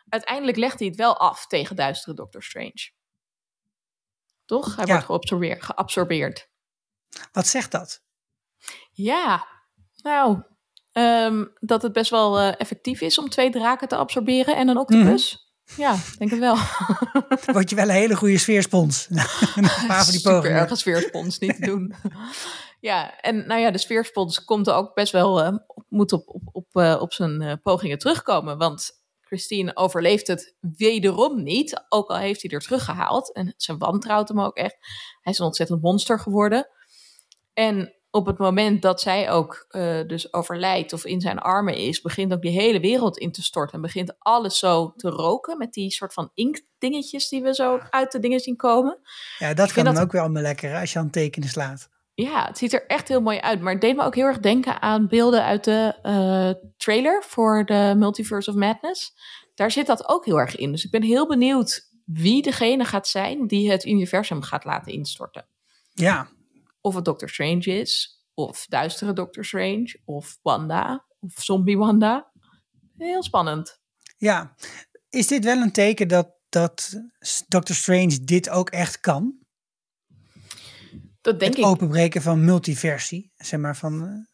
Uiteindelijk 0.10 0.58
legt 0.58 0.80
hij 0.80 0.88
het 0.88 0.98
wel 0.98 1.17
af 1.17 1.48
tegen 1.48 1.76
duistere 1.76 2.15
Doctor 2.15 2.43
Strange. 2.43 2.89
Toch? 4.45 4.76
Hij 4.76 4.86
wordt 4.86 5.06
geabsorbeerd, 5.06 5.63
geabsorbeerd. 5.63 6.50
Wat 7.32 7.48
zegt 7.48 7.71
dat? 7.71 8.04
Ja, 8.91 9.48
nou, 10.02 10.41
um, 10.93 11.54
dat 11.60 11.82
het 11.82 11.93
best 11.93 12.10
wel 12.10 12.39
uh, 12.39 12.54
effectief 12.58 13.02
is 13.02 13.17
om 13.17 13.30
twee 13.30 13.50
draken 13.50 13.88
te 13.88 13.95
absorberen 13.95 14.56
en 14.56 14.67
een 14.67 14.78
octopus. 14.78 15.32
Mm 15.32 15.43
Ja, 15.78 15.95
denk 16.17 16.32
ik 16.32 16.39
wel. 16.39 16.58
Word 17.54 17.69
je 17.69 17.76
wel 17.76 17.86
een 17.86 17.95
hele 17.95 18.15
goede 18.15 18.38
sfeerspons. 18.38 19.08
een 19.10 19.88
paar 19.88 20.04
van 20.04 20.12
die 20.12 20.19
Super 20.19 20.52
erg 20.52 20.78
sfeerspons, 20.78 21.39
niet 21.39 21.56
te 21.56 21.65
doen. 21.65 21.93
Ja, 22.79 23.19
en 23.19 23.47
nou 23.47 23.61
ja, 23.61 23.71
de 23.71 23.77
sfeerspons 23.77 24.43
komt 24.43 24.69
ook 24.69 24.93
best 24.93 25.11
wel, 25.11 25.45
uh, 25.45 25.57
moet 25.88 26.11
op, 26.11 26.23
op, 26.27 26.41
op, 26.51 26.67
uh, 26.73 26.97
op 27.01 27.13
zijn 27.13 27.41
uh, 27.41 27.53
pogingen 27.63 27.97
terugkomen. 27.97 28.57
Want 28.57 28.91
Christine 29.21 29.75
overleeft 29.75 30.27
het 30.27 30.55
wederom 30.59 31.43
niet, 31.43 31.85
ook 31.89 32.09
al 32.09 32.17
heeft 32.17 32.41
hij 32.41 32.51
er 32.51 32.61
teruggehaald. 32.61 33.33
En 33.33 33.53
ze 33.57 33.77
wantrouwt 33.77 34.27
hem 34.27 34.41
ook 34.41 34.55
echt. 34.55 34.75
Hij 35.21 35.33
is 35.33 35.39
een 35.39 35.45
ontzettend 35.45 35.81
monster 35.81 36.19
geworden. 36.19 36.67
En 37.53 37.95
op 38.11 38.25
het 38.25 38.38
moment 38.38 38.81
dat 38.81 39.01
zij 39.01 39.31
ook 39.31 39.65
dus 40.07 40.33
overlijdt 40.33 40.93
of 40.93 41.05
in 41.05 41.21
zijn 41.21 41.39
armen 41.39 41.75
is, 41.75 42.01
begint 42.01 42.33
ook 42.33 42.41
die 42.41 42.59
hele 42.59 42.79
wereld 42.79 43.17
in 43.17 43.31
te 43.31 43.43
storten. 43.43 43.75
En 43.75 43.81
begint 43.81 44.15
alles 44.19 44.59
zo 44.59 44.93
te 44.95 45.09
roken 45.09 45.57
met 45.57 45.73
die 45.73 45.91
soort 45.91 46.13
van 46.13 46.31
inktdingetjes 46.33 47.29
die 47.29 47.41
we 47.41 47.53
zo 47.53 47.79
uit 47.89 48.11
de 48.11 48.19
dingen 48.19 48.39
zien 48.39 48.55
komen. 48.55 48.99
Ja, 49.38 49.53
dat 49.53 49.73
kan 49.73 49.83
dan 49.83 49.97
ook 49.97 50.11
wel 50.11 50.21
allemaal 50.21 50.41
lekker 50.41 50.75
als 50.75 50.93
je 50.93 50.99
aan 50.99 51.09
tekenen 51.09 51.49
slaat. 51.49 51.89
Ja, 52.15 52.45
het 52.45 52.58
ziet 52.58 52.73
er 52.73 52.86
echt 52.86 53.08
heel 53.08 53.21
mooi 53.21 53.39
uit. 53.39 53.62
Maar 53.62 53.71
het 53.71 53.82
deed 53.82 53.95
me 53.95 54.04
ook 54.04 54.15
heel 54.15 54.25
erg 54.25 54.39
denken 54.39 54.82
aan 54.82 55.08
beelden 55.08 55.43
uit 55.43 55.63
de 55.63 55.99
uh, 56.04 56.69
trailer 56.78 57.23
voor 57.23 57.65
de 57.65 57.93
Multiverse 57.97 58.49
of 58.49 58.56
Madness. 58.56 59.13
Daar 59.54 59.71
zit 59.71 59.88
dat 59.88 60.10
ook 60.10 60.25
heel 60.25 60.39
erg 60.39 60.56
in. 60.56 60.71
Dus 60.71 60.86
ik 60.86 60.91
ben 60.91 61.01
heel 61.01 61.28
benieuwd 61.28 61.89
wie 62.06 62.41
degene 62.41 62.86
gaat 62.86 63.08
zijn 63.08 63.47
die 63.47 63.71
het 63.71 63.86
universum 63.86 64.41
gaat 64.41 64.63
laten 64.63 64.91
instorten. 64.91 65.47
Ja. 65.93 66.30
Of 66.82 66.95
het 66.95 67.06
Doctor 67.06 67.30
Strange 67.30 67.63
is, 67.63 68.23
of 68.34 68.65
duistere 68.65 69.13
Doctor 69.13 69.45
Strange, 69.45 69.99
of 70.06 70.38
Wanda, 70.41 71.06
of 71.19 71.34
zombie 71.36 71.78
Wanda. 71.78 72.32
Heel 72.97 73.23
spannend. 73.23 73.80
Ja, 74.17 74.56
is 75.10 75.28
dit 75.28 75.43
wel 75.43 75.58
een 75.58 75.71
teken 75.71 76.08
dat, 76.08 76.32
dat 76.49 77.01
Doctor 77.47 77.75
Strange 77.75 78.23
dit 78.23 78.49
ook 78.49 78.69
echt 78.69 78.99
kan? 78.99 79.44
Dat 81.25 81.39
denk 81.39 81.51
het 81.55 81.63
ik. 81.63 81.69
openbreken 81.69 82.21
van 82.21 82.45
multiversie, 82.45 83.31
zeg 83.38 83.59
maar 83.59 83.75
van. 83.75 84.27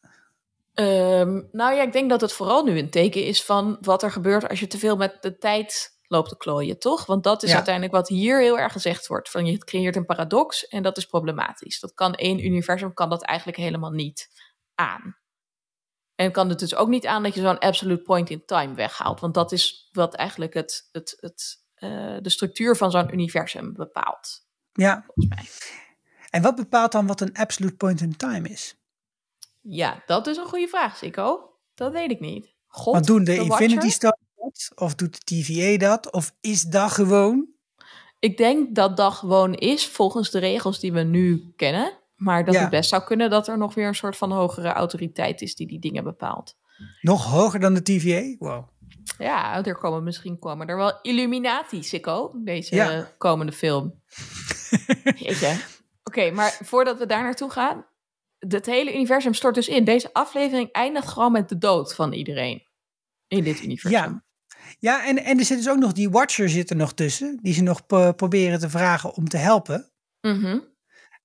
Um, 0.74 1.48
nou 1.52 1.76
ja, 1.76 1.82
ik 1.82 1.92
denk 1.92 2.10
dat 2.10 2.22
het 2.22 2.34
vooral 2.34 2.64
nu 2.64 2.78
een 2.78 2.90
teken 2.90 3.26
is 3.26 3.44
van 3.44 3.78
wat 3.82 4.04
er 4.04 4.12
gebeurt 4.12 4.50
als 4.50 4.60
je 4.60 4.68
te 4.68 4.78
veel 4.78 4.96
met 4.96 5.18
de 5.22 5.38
tijd 5.38 6.00
loopt 6.08 6.30
te 6.30 6.38
klooien, 6.38 6.80
toch? 6.80 7.06
Want 7.06 7.24
dat 7.24 7.44
is 7.44 7.54
uiteindelijk 7.54 7.94
wat 7.94 8.08
hier 8.08 8.40
heel 8.40 8.60
erg 8.60 8.72
gezegd 8.72 9.08
wordt. 9.08 9.30
Van 9.30 9.46
je 9.46 9.58
creëert 9.58 9.96
een 9.96 10.06
paradox 10.06 10.68
en 10.68 10.84
dat 10.84 10.98
is 10.98 11.06
problematisch. 11.06 11.80
Dat 11.80 11.94
kan 11.94 12.14
één 12.14 12.46
universum, 12.46 12.94
kan 12.94 13.10
dat 13.10 13.24
eigenlijk 13.24 13.58
helemaal 13.58 13.92
niet 13.92 14.30
aan. 14.76 15.18
En 16.16 16.32
kan 16.32 16.50
het 16.50 16.60
dus 16.60 16.76
ook 16.76 16.88
niet 16.88 17.08
aan 17.08 17.24
dat 17.24 17.34
je 17.34 17.42
zo'n 17.42 17.60
absolute 17.60 18.02
point 18.02 18.30
in 18.30 18.46
time 18.46 18.74
weghaalt. 18.74 19.20
Want 19.20 19.34
dat 19.34 19.52
is 19.52 19.90
wat 19.92 20.14
eigenlijk 20.14 20.54
het, 20.54 20.90
het, 20.92 21.18
het, 21.20 21.64
uh, 21.78 22.18
de 22.22 22.30
structuur 22.30 22.76
van 22.76 22.92
zo'n 22.92 23.14
universum 23.14 23.74
bepaalt. 23.74 24.46
Ja. 24.72 25.04
Volgens 25.06 25.36
mij. 25.36 25.46
En 26.32 26.42
wat 26.42 26.56
bepaalt 26.56 26.92
dan 26.92 27.08
wat 27.08 27.22
een 27.22 27.34
absolute 27.34 27.76
point 27.76 28.02
in 28.02 28.18
time 28.18 28.50
is? 28.50 28.76
Ja, 29.62 30.04
dat 30.06 30.28
is 30.28 30.38
een 30.38 30.46
goede 30.46 30.68
vraag, 30.68 30.98
Sico. 30.98 31.50
Dat 31.74 31.92
weet 31.92 32.12
ik 32.12 32.20
niet. 32.20 32.54
God, 32.68 32.94
maar 32.94 33.06
doen 33.06 33.24
de, 33.24 33.36
Infinity 33.36 33.90
Stones 33.90 34.20
dat? 34.36 34.72
Of 34.76 34.96
doet 34.96 35.14
de 35.14 35.36
TVA 35.36 35.78
dat? 35.78 36.12
Of 36.12 36.36
is 36.42 36.62
dat 36.62 36.92
gewoon? 36.92 37.48
Ik 38.20 38.38
denk 38.38 38.76
dat 38.76 38.98
dat 38.98 39.14
gewoon 39.14 39.54
is 39.54 39.88
volgens 39.88 40.32
de 40.32 40.40
regels 40.40 40.80
die 40.80 40.94
we 40.94 41.02
nu 41.02 41.54
kennen. 41.56 42.00
Maar 42.16 42.46
dat 42.46 42.56
het 42.56 42.70
best 42.70 42.90
zou 42.90 43.04
kunnen 43.04 43.30
dat 43.30 43.48
er 43.48 43.58
nog 43.58 43.74
weer 43.74 43.88
een 43.88 43.96
soort 43.96 44.18
van 44.18 44.32
hogere 44.32 44.72
autoriteit 44.74 45.42
is 45.42 45.56
die 45.56 45.68
die 45.68 45.80
dingen 45.80 46.04
bepaalt. 46.04 46.58
Nog 47.02 47.26
hoger 47.26 47.60
dan 47.60 47.74
de 47.74 47.82
TVA? 47.82 48.36
Wow. 48.40 48.68
Ja, 49.18 49.66
er 49.66 49.78
komen 49.78 50.04
misschien 50.04 50.40
komen 50.40 50.68
er 50.68 50.78
wel 50.78 51.00
Illuminati, 51.02 51.84
Sikko, 51.84 52.32
deze 52.44 53.08
komende 53.18 53.52
film. 53.52 54.02
je. 55.16 55.80
Oké, 56.12 56.32
maar 56.32 56.58
voordat 56.64 56.98
we 56.98 57.06
daar 57.06 57.24
naartoe 57.24 57.50
gaan, 57.50 57.86
het 58.40 58.66
hele 58.66 58.94
universum 58.94 59.34
stort 59.34 59.56
dus 59.56 59.68
in. 59.68 59.84
Deze 59.84 60.14
aflevering 60.14 60.72
eindigt 60.72 61.08
gewoon 61.08 61.32
met 61.32 61.50
de 61.50 61.58
dood 61.58 61.96
van 61.96 62.14
iedereen 62.14 62.64
in 63.28 63.44
dit 63.44 63.64
universum. 63.64 63.92
Ja, 64.00 64.24
ja 64.80 65.06
en, 65.06 65.24
en 65.24 65.40
er 65.40 65.46
zit 65.46 65.58
dus 65.58 65.70
ook 65.70 65.78
nog 65.78 65.94
die 65.94 66.10
Watcher 66.10 66.50
zit 66.50 66.70
er 66.70 66.76
nog 66.76 66.94
tussen, 66.94 67.40
die 67.42 67.54
ze 67.54 67.64
nog 67.64 67.86
proberen 68.16 68.60
te 68.60 68.70
vragen 68.70 69.14
om 69.14 69.28
te 69.28 69.38
helpen. 69.38 69.92
Mm 70.22 70.64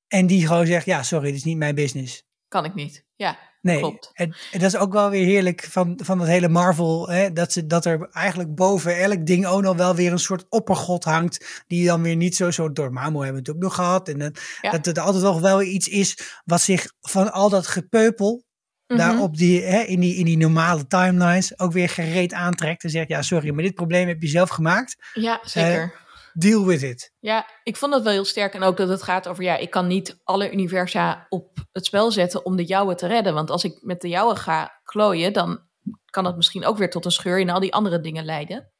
En 0.08 0.26
die 0.26 0.46
gewoon 0.46 0.66
zegt, 0.66 0.86
ja, 0.86 1.02
sorry, 1.02 1.26
dit 1.26 1.36
is 1.36 1.44
niet 1.44 1.56
mijn 1.56 1.74
business. 1.74 2.22
Kan 2.48 2.64
ik 2.64 2.74
niet, 2.74 3.04
ja. 3.16 3.38
Nee, 3.66 3.78
klopt. 3.78 4.10
En, 4.14 4.36
en, 4.52 4.60
dat 4.60 4.74
is 4.74 4.76
ook 4.76 4.92
wel 4.92 5.10
weer 5.10 5.24
heerlijk 5.24 5.66
van, 5.70 6.00
van 6.02 6.18
het 6.18 6.28
hele 6.28 6.48
Marvel. 6.48 7.08
Hè, 7.08 7.32
dat, 7.32 7.52
ze, 7.52 7.66
dat 7.66 7.84
er 7.84 8.08
eigenlijk 8.12 8.54
boven 8.54 8.98
elk 8.98 9.26
ding 9.26 9.46
ook 9.46 9.62
nog 9.62 9.76
wel 9.76 9.94
weer 9.94 10.12
een 10.12 10.18
soort 10.18 10.46
oppergod 10.48 11.04
hangt. 11.04 11.64
Die 11.66 11.86
dan 11.86 12.02
weer 12.02 12.16
niet 12.16 12.36
zo, 12.36 12.50
zo 12.50 12.72
door 12.72 12.92
Mamo 12.92 13.22
hebben 13.22 13.42
we 13.42 13.48
het 13.48 13.56
ook 13.56 13.62
nog 13.62 13.74
gehad. 13.74 14.08
En 14.08 14.34
dat 14.60 14.86
er 14.86 15.00
altijd 15.00 15.24
nog 15.24 15.40
wel 15.40 15.62
iets 15.62 15.88
is 15.88 16.18
wat 16.44 16.60
zich 16.60 16.92
van 17.00 17.32
al 17.32 17.48
dat 17.48 17.66
gepeupel. 17.66 18.44
Daar 18.86 19.12
mhm. 19.12 19.22
op 19.22 19.36
die, 19.36 19.62
hè, 19.62 19.80
in, 19.80 20.00
die, 20.00 20.14
in 20.14 20.24
die 20.24 20.36
normale 20.36 20.86
timelines 20.86 21.58
ook 21.58 21.72
weer 21.72 21.88
gereed 21.88 22.32
aantrekt. 22.32 22.84
En 22.84 22.90
zegt: 22.90 23.08
Ja, 23.08 23.22
sorry, 23.22 23.50
maar 23.50 23.62
dit 23.62 23.74
probleem 23.74 24.08
heb 24.08 24.22
je 24.22 24.28
zelf 24.28 24.48
gemaakt. 24.48 24.96
Ja, 25.12 25.40
zeker. 25.42 25.82
Uh, 25.82 26.05
deal 26.38 26.66
with 26.66 26.82
it. 26.82 27.14
Ja, 27.18 27.46
ik 27.62 27.76
vond 27.76 27.92
dat 27.92 28.02
wel 28.02 28.12
heel 28.12 28.24
sterk. 28.24 28.54
En 28.54 28.62
ook 28.62 28.76
dat 28.76 28.88
het 28.88 29.02
gaat 29.02 29.28
over, 29.28 29.44
ja, 29.44 29.56
ik 29.56 29.70
kan 29.70 29.86
niet 29.86 30.20
alle 30.24 30.52
universa 30.52 31.26
op 31.28 31.66
het 31.72 31.86
spel 31.86 32.10
zetten 32.10 32.44
om 32.44 32.56
de 32.56 32.64
jouwe 32.64 32.94
te 32.94 33.06
redden. 33.06 33.34
Want 33.34 33.50
als 33.50 33.64
ik 33.64 33.78
met 33.82 34.00
de 34.00 34.08
jouwe 34.08 34.36
ga 34.36 34.80
klooien, 34.82 35.32
dan 35.32 35.60
kan 36.04 36.24
dat 36.24 36.36
misschien 36.36 36.64
ook 36.64 36.78
weer 36.78 36.90
tot 36.90 37.04
een 37.04 37.10
scheur 37.10 37.38
in 37.38 37.50
al 37.50 37.60
die 37.60 37.74
andere 37.74 38.00
dingen 38.00 38.24
leiden. 38.24 38.72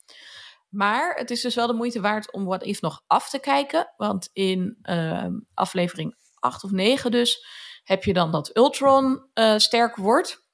Maar 0.69 1.15
het 1.15 1.31
is 1.31 1.41
dus 1.41 1.55
wel 1.55 1.67
de 1.67 1.73
moeite 1.73 2.01
waard 2.01 2.33
om 2.33 2.45
What 2.45 2.63
If 2.63 2.81
nog 2.81 3.03
af 3.07 3.31
te 3.31 3.39
kijken. 3.39 3.93
Want 3.97 4.31
in 4.33 4.79
uh, 4.83 5.27
aflevering 5.55 6.17
8 6.35 6.65
of 6.65 6.71
9 6.71 7.11
dus 7.11 7.47
heb 7.83 8.05
je 8.05 8.13
dan 8.13 8.31
dat 8.31 8.57
Ultron 8.57 9.29
uh, 9.35 9.57
sterk 9.57 9.97
wordt. 9.97 10.45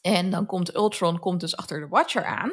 En 0.00 0.30
dan 0.30 0.46
komt 0.46 0.74
Ultron 0.74 1.18
komt 1.18 1.40
dus 1.40 1.56
achter 1.56 1.80
de 1.80 1.88
Watcher 1.88 2.24
aan. 2.24 2.52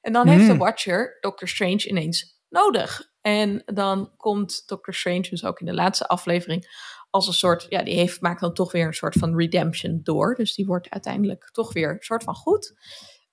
En 0.00 0.12
dan 0.12 0.28
heeft 0.28 0.44
de 0.44 0.50
hmm. 0.50 0.58
Watcher 0.58 1.16
Doctor 1.20 1.48
Strange 1.48 1.88
ineens 1.88 2.36
nodig. 2.48 3.14
En 3.26 3.62
dan 3.64 4.12
komt 4.16 4.62
Doctor 4.66 4.94
Strange 4.94 5.28
dus 5.30 5.44
ook 5.44 5.60
in 5.60 5.66
de 5.66 5.74
laatste 5.74 6.06
aflevering 6.06 6.66
als 7.10 7.26
een 7.26 7.32
soort, 7.32 7.66
ja, 7.68 7.82
die 7.82 7.94
heeft, 7.94 8.20
maakt 8.20 8.40
dan 8.40 8.54
toch 8.54 8.72
weer 8.72 8.86
een 8.86 8.94
soort 8.94 9.14
van 9.14 9.36
redemption 9.36 10.00
door. 10.02 10.34
Dus 10.34 10.54
die 10.54 10.66
wordt 10.66 10.90
uiteindelijk 10.90 11.48
toch 11.52 11.72
weer 11.72 11.90
een 11.90 12.02
soort 12.02 12.24
van 12.24 12.34
goed. 12.34 12.74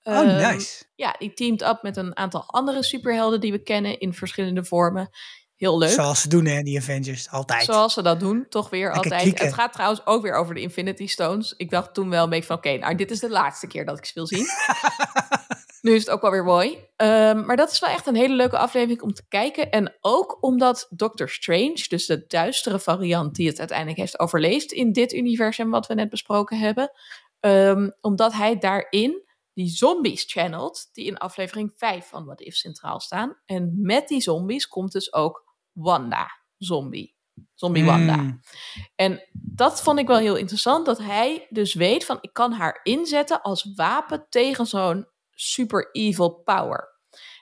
Oh, 0.04 0.14
Ehm, 0.14 0.52
nice. 0.52 0.84
Ja, 0.96 1.16
die 1.20 1.34
teamt 1.34 1.62
up 1.62 1.80
met 1.82 1.98
een 1.98 2.18
aantal 2.18 2.44
andere 2.48 2.84
superhelden 2.84 3.42
die 3.42 3.52
we 3.52 3.64
kennen 3.64 4.00
in 4.00 4.14
verschillende 4.14 4.64
vormen. 4.64 5.10
Heel 5.56 5.78
leuk. 5.78 5.90
Zoals 5.90 6.22
ze 6.22 6.30
doen, 6.30 6.46
hè, 6.46 6.62
die 6.62 6.78
Avengers. 6.78 7.30
Altijd. 7.30 7.64
Zoals 7.64 7.94
ze 7.94 8.02
dat 8.02 8.20
doen, 8.20 8.46
toch 8.50 8.70
weer 8.70 8.92
Lekker 8.92 9.12
altijd. 9.12 9.40
Het 9.40 9.54
gaat 9.54 9.74
trouwens 9.74 10.06
ook 10.06 10.22
weer 10.22 10.36
over 10.36 10.56
de 10.56 10.62
Infinity 10.62 11.08
Stones. 11.08 11.54
Ik 11.58 11.70
dacht 11.70 11.94
toen 11.94 12.10
wel 12.10 12.24
een 12.24 12.30
beetje 12.30 12.46
van, 12.46 12.56
oké, 12.56 12.78
nou 12.78 12.96
dit 12.96 13.12
is 13.12 13.20
de 13.20 13.30
laatste 13.30 13.68
keer 13.68 13.86
dat 13.86 13.98
ik 13.98 14.06
ze 14.06 14.12
wil 14.14 14.28
zien. 14.28 14.46
nu 15.84 15.94
is 15.94 16.00
het 16.06 16.10
ook 16.10 16.22
wel 16.22 16.32
weer 16.32 16.44
mooi. 16.44 16.78
Ehm, 16.96 17.46
maar 17.46 17.56
dat 17.56 17.72
is 17.72 17.80
wel 17.80 17.90
echt 17.90 18.08
een 18.08 18.16
hele 18.16 18.36
leuke 18.36 18.58
aflevering 18.58 19.02
om 19.02 19.14
te 19.14 19.28
kijken. 19.28 19.72
En 19.72 19.98
ook 20.02 20.38
omdat 20.42 20.88
Doctor 20.90 21.30
Strange, 21.30 21.86
dus 21.88 22.06
de 22.06 22.26
duistere 22.28 22.80
variant 22.80 23.36
die 23.36 23.48
het 23.48 23.60
uiteindelijk 23.60 23.98
heeft 23.98 24.20
overleefd 24.20 24.72
in 24.72 24.92
dit 24.92 25.14
universum 25.14 25.70
wat 25.70 25.88
we 25.88 25.94
net 25.94 26.10
besproken 26.10 26.60
hebben. 26.60 26.92
ehm, 27.40 27.90
omdat 28.02 28.34
hij 28.34 28.58
daarin 28.58 29.24
die 29.54 29.68
zombies 29.70 30.24
channelt, 30.28 30.90
die 30.94 31.06
in 31.06 31.18
aflevering 31.18 31.74
5 31.76 32.08
van 32.08 32.26
What 32.26 32.42
If 32.42 32.56
centraal 32.56 33.00
staan. 33.00 33.38
En 33.46 33.74
met 33.82 34.08
die 34.08 34.22
zombies 34.22 34.68
komt 34.68 34.92
dus 34.92 35.14
ook 35.14 35.56
Wanda, 35.72 36.28
zombie. 36.58 37.16
Zombie 37.54 37.86
Wanda. 37.86 38.16
Mm. 38.16 38.40
En 38.96 39.28
dat 39.34 39.82
vond 39.82 40.00
ik 40.00 40.08
wel 40.08 40.18
heel 40.18 40.36
interessant, 40.36 40.86
dat 40.86 40.98
hij 40.98 41.48
dus 41.50 41.74
weet 41.74 42.06
van 42.06 42.18
ik 42.22 42.34
kan 42.34 42.52
haar 42.52 42.80
inzetten 42.84 43.42
als 43.42 43.74
wapen 43.76 44.26
tegen 44.30 44.66
zo'n 44.66 45.08
super 45.52 45.90
evil 45.92 46.30
power. 46.32 46.92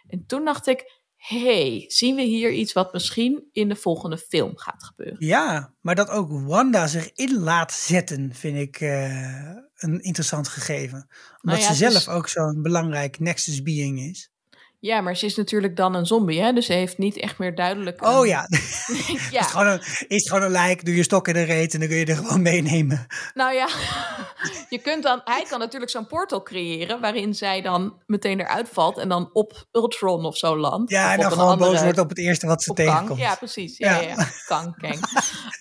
En 0.07 0.23
toen 0.25 0.45
dacht 0.45 0.67
ik, 0.67 0.99
hey, 1.15 1.83
zien 1.87 2.15
we 2.15 2.21
hier 2.21 2.51
iets 2.51 2.73
wat 2.73 2.93
misschien 2.93 3.47
in 3.51 3.69
de 3.69 3.75
volgende 3.75 4.17
film 4.17 4.57
gaat 4.57 4.83
gebeuren? 4.83 5.25
Ja, 5.25 5.73
maar 5.81 5.95
dat 5.95 6.09
ook 6.09 6.31
Wanda 6.31 6.87
zich 6.87 7.11
in 7.13 7.39
laat 7.39 7.71
zetten, 7.73 8.33
vind 8.33 8.57
ik 8.57 8.79
eh, 8.79 9.49
een 9.75 10.01
interessant 10.01 10.47
gegeven. 10.47 10.97
Omdat 10.97 11.39
Nou 11.41 11.59
ja, 11.59 11.67
ze 11.67 11.73
zelf 11.73 11.93
is- 11.93 12.07
ook 12.07 12.27
zo'n 12.27 12.61
belangrijk 12.61 13.19
Nexus 13.19 13.61
being 13.63 13.99
is. 13.99 14.30
Ja, 14.81 15.01
maar 15.01 15.15
ze 15.15 15.25
is 15.25 15.35
natuurlijk 15.35 15.75
dan 15.75 15.95
een 15.95 16.05
zombie, 16.05 16.41
hè? 16.41 16.53
dus 16.53 16.65
ze 16.65 16.73
heeft 16.73 16.97
niet 16.97 17.17
echt 17.17 17.37
meer 17.37 17.55
duidelijk... 17.55 18.05
Oh 18.05 18.25
ja, 18.25 18.47
ja. 18.49 19.39
is, 19.39 19.45
het 19.45 19.45
gewoon 19.45 19.67
een, 19.67 19.81
is 20.07 20.29
gewoon 20.29 20.43
een 20.43 20.51
lijk, 20.51 20.85
doe 20.85 20.95
je 20.95 21.03
stok 21.03 21.27
in 21.27 21.33
de 21.33 21.43
reet 21.43 21.73
en 21.73 21.79
dan 21.79 21.89
kun 21.89 21.97
je 21.97 22.05
er 22.05 22.15
gewoon 22.15 22.41
meenemen. 22.41 23.07
Nou 23.33 23.53
ja, 23.53 23.67
je 24.69 24.77
kunt 24.77 25.03
dan, 25.03 25.21
hij 25.23 25.45
kan 25.49 25.59
natuurlijk 25.59 25.91
zo'n 25.91 26.07
portal 26.07 26.43
creëren 26.43 27.01
waarin 27.01 27.33
zij 27.33 27.61
dan 27.61 27.93
meteen 28.05 28.39
eruit 28.39 28.69
valt 28.71 28.97
en 28.97 29.09
dan 29.09 29.29
op 29.33 29.65
Ultron 29.71 30.25
of 30.25 30.37
zo 30.37 30.57
landt. 30.57 30.91
Ja, 30.91 31.13
en 31.13 31.19
dan 31.19 31.31
gewoon 31.31 31.47
andere- 31.47 31.71
boos 31.71 31.81
wordt 31.81 31.99
op 31.99 32.09
het 32.09 32.17
eerste 32.17 32.47
wat 32.47 32.63
ze 32.63 32.73
Kang. 32.73 32.89
tegenkomt. 32.89 33.19
Ja, 33.19 33.35
precies. 33.35 33.77
Ja, 33.77 33.91
ja. 33.91 34.01
Ja. 34.01 34.07
ja. 34.07 34.27
Kang, 34.45 34.77
Kang. 34.77 34.99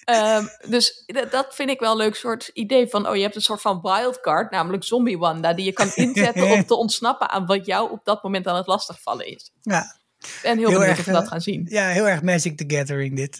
Ehm, 0.05 0.45
dus 0.69 1.05
dat 1.31 1.47
vind 1.51 1.71
ik 1.71 1.81
wel 1.81 1.91
een 1.91 1.97
leuk 1.97 2.15
soort 2.15 2.51
idee 2.53 2.89
van, 2.89 3.09
oh, 3.09 3.17
je 3.17 3.23
hebt 3.23 3.35
een 3.35 3.41
soort 3.41 3.61
van 3.61 3.81
wildcard, 3.83 4.51
namelijk 4.51 4.85
Zombie 4.85 5.19
Wanda, 5.19 5.53
die 5.53 5.65
je 5.65 5.73
kan 5.73 5.91
inzetten 5.95 6.51
om 6.51 6.67
te 6.67 6.75
ontsnappen 6.75 7.31
aan 7.31 7.47
wat 7.47 7.67
jou 7.67 7.91
op 7.91 8.05
dat 8.05 8.23
moment 8.23 8.47
aan 8.47 8.57
het 8.57 8.67
lastigvallen 9.17 9.27
is. 9.27 9.53
Ja, 9.61 9.97
ben 10.43 10.59
heel, 10.59 10.69
Heel 10.69 10.79
benieuwd 10.79 10.83
erg, 10.83 10.99
of 10.99 11.05
we 11.05 11.13
dat 11.13 11.23
eh, 11.23 11.29
gaan 11.29 11.41
zien. 11.41 11.67
ja, 11.69 11.89
heel 11.89 12.09
erg 12.09 12.23
Magic 12.23 12.57
the 12.57 12.77
Gathering 12.77 13.17
dit. 13.17 13.39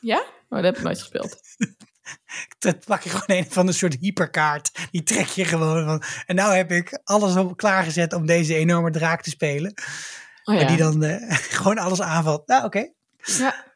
Ja? 0.00 0.18
Oh, 0.18 0.56
dat 0.56 0.64
heb 0.64 0.76
ik 0.76 0.82
nooit 0.82 0.98
gespeeld. 0.98 1.40
Dan 2.58 2.78
pak 2.86 3.02
je 3.02 3.10
gewoon 3.10 3.38
een 3.38 3.50
van 3.50 3.66
een 3.66 3.74
soort 3.74 3.96
hyperkaart. 4.00 4.70
Die 4.90 5.02
trek 5.02 5.26
je 5.26 5.44
gewoon 5.44 5.84
van. 5.84 6.02
En 6.26 6.34
nou 6.34 6.54
heb 6.54 6.70
ik 6.70 7.00
alles 7.04 7.36
op 7.36 7.56
klaargezet 7.56 8.12
om 8.12 8.26
deze 8.26 8.54
enorme 8.54 8.90
draak 8.90 9.22
te 9.22 9.30
spelen. 9.30 9.74
Oh, 10.44 10.54
ja. 10.54 10.60
Maar 10.60 10.66
die 10.66 10.76
dan 10.76 11.02
eh, 11.02 11.36
gewoon 11.58 11.78
alles 11.78 12.00
aanvalt. 12.00 12.46
Nou, 12.46 12.64
oké. 12.64 12.92
ja. 13.22 13.68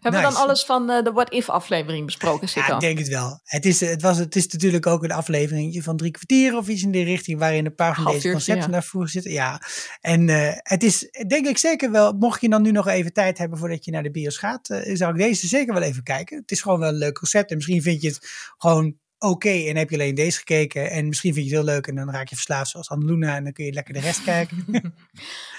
Hebben 0.00 0.20
we 0.20 0.26
dan 0.26 0.36
alles 0.36 0.64
van 0.64 0.90
eh, 0.90 1.04
de 1.04 1.12
What 1.12 1.32
If 1.32 1.48
aflevering 1.48 2.04
besproken, 2.04 2.48
Sikko? 2.48 2.68
Ja, 2.68 2.74
ik 2.74 2.80
denk 2.80 2.98
het 2.98 3.08
wel. 3.08 3.40
Het 3.44 3.66
is, 3.66 3.80
het, 3.80 4.02
was, 4.02 4.18
het 4.18 4.36
is 4.36 4.46
natuurlijk 4.46 4.86
ook 4.86 5.04
een 5.04 5.12
aflevering 5.12 5.82
van 5.84 5.96
drie 5.96 6.10
kwartier 6.10 6.56
of 6.56 6.68
iets 6.68 6.82
in 6.82 6.90
die 6.90 7.04
richting. 7.04 7.38
Waarin 7.38 7.66
een 7.66 7.74
paar 7.74 7.94
van 7.94 8.04
Half 8.04 8.14
deze 8.14 8.30
concepten 8.30 8.64
ja. 8.64 8.70
naar 8.70 8.84
voren 8.84 9.08
zitten. 9.08 9.32
Ja, 9.32 9.62
en 10.00 10.28
eh, 10.28 10.52
het 10.56 10.82
is 10.82 11.10
denk 11.26 11.46
ik 11.46 11.58
zeker 11.58 11.90
wel. 11.90 12.12
Mocht 12.12 12.40
je 12.40 12.48
dan 12.48 12.62
nu 12.62 12.70
nog 12.70 12.88
even 12.88 13.12
tijd 13.12 13.38
hebben 13.38 13.58
voordat 13.58 13.84
je 13.84 13.90
naar 13.90 14.02
de 14.02 14.10
bios 14.10 14.36
gaat. 14.36 14.68
eh, 14.68 14.96
zou 14.96 15.12
ik 15.12 15.18
deze 15.18 15.46
zeker 15.46 15.74
wel 15.74 15.82
even 15.82 16.02
kijken. 16.02 16.38
Het 16.38 16.50
is 16.50 16.60
gewoon 16.60 16.78
wel 16.78 16.88
een 16.88 16.94
leuk 16.94 17.14
concept. 17.14 17.50
En 17.50 17.56
misschien 17.56 17.82
vind 17.82 18.02
je 18.02 18.08
het 18.08 18.54
gewoon 18.58 18.96
oké 19.18 19.48
en 19.48 19.76
heb 19.76 19.90
je 19.90 19.96
alleen 19.96 20.14
deze 20.14 20.38
gekeken. 20.38 20.90
En 20.90 21.08
misschien 21.08 21.34
vind 21.34 21.48
je 21.48 21.56
het 21.56 21.64
heel 21.64 21.74
leuk 21.74 21.86
en 21.86 21.94
dan 21.94 22.10
raak 22.10 22.28
je 22.28 22.34
verslaafd 22.34 22.70
zoals 22.70 22.90
Annaluna. 22.90 23.36
En 23.36 23.44
dan 23.44 23.52
kun 23.52 23.64
je 23.64 23.72
lekker 23.72 23.94
de 23.94 24.00
rest 24.00 24.24
kijken. 24.24 24.64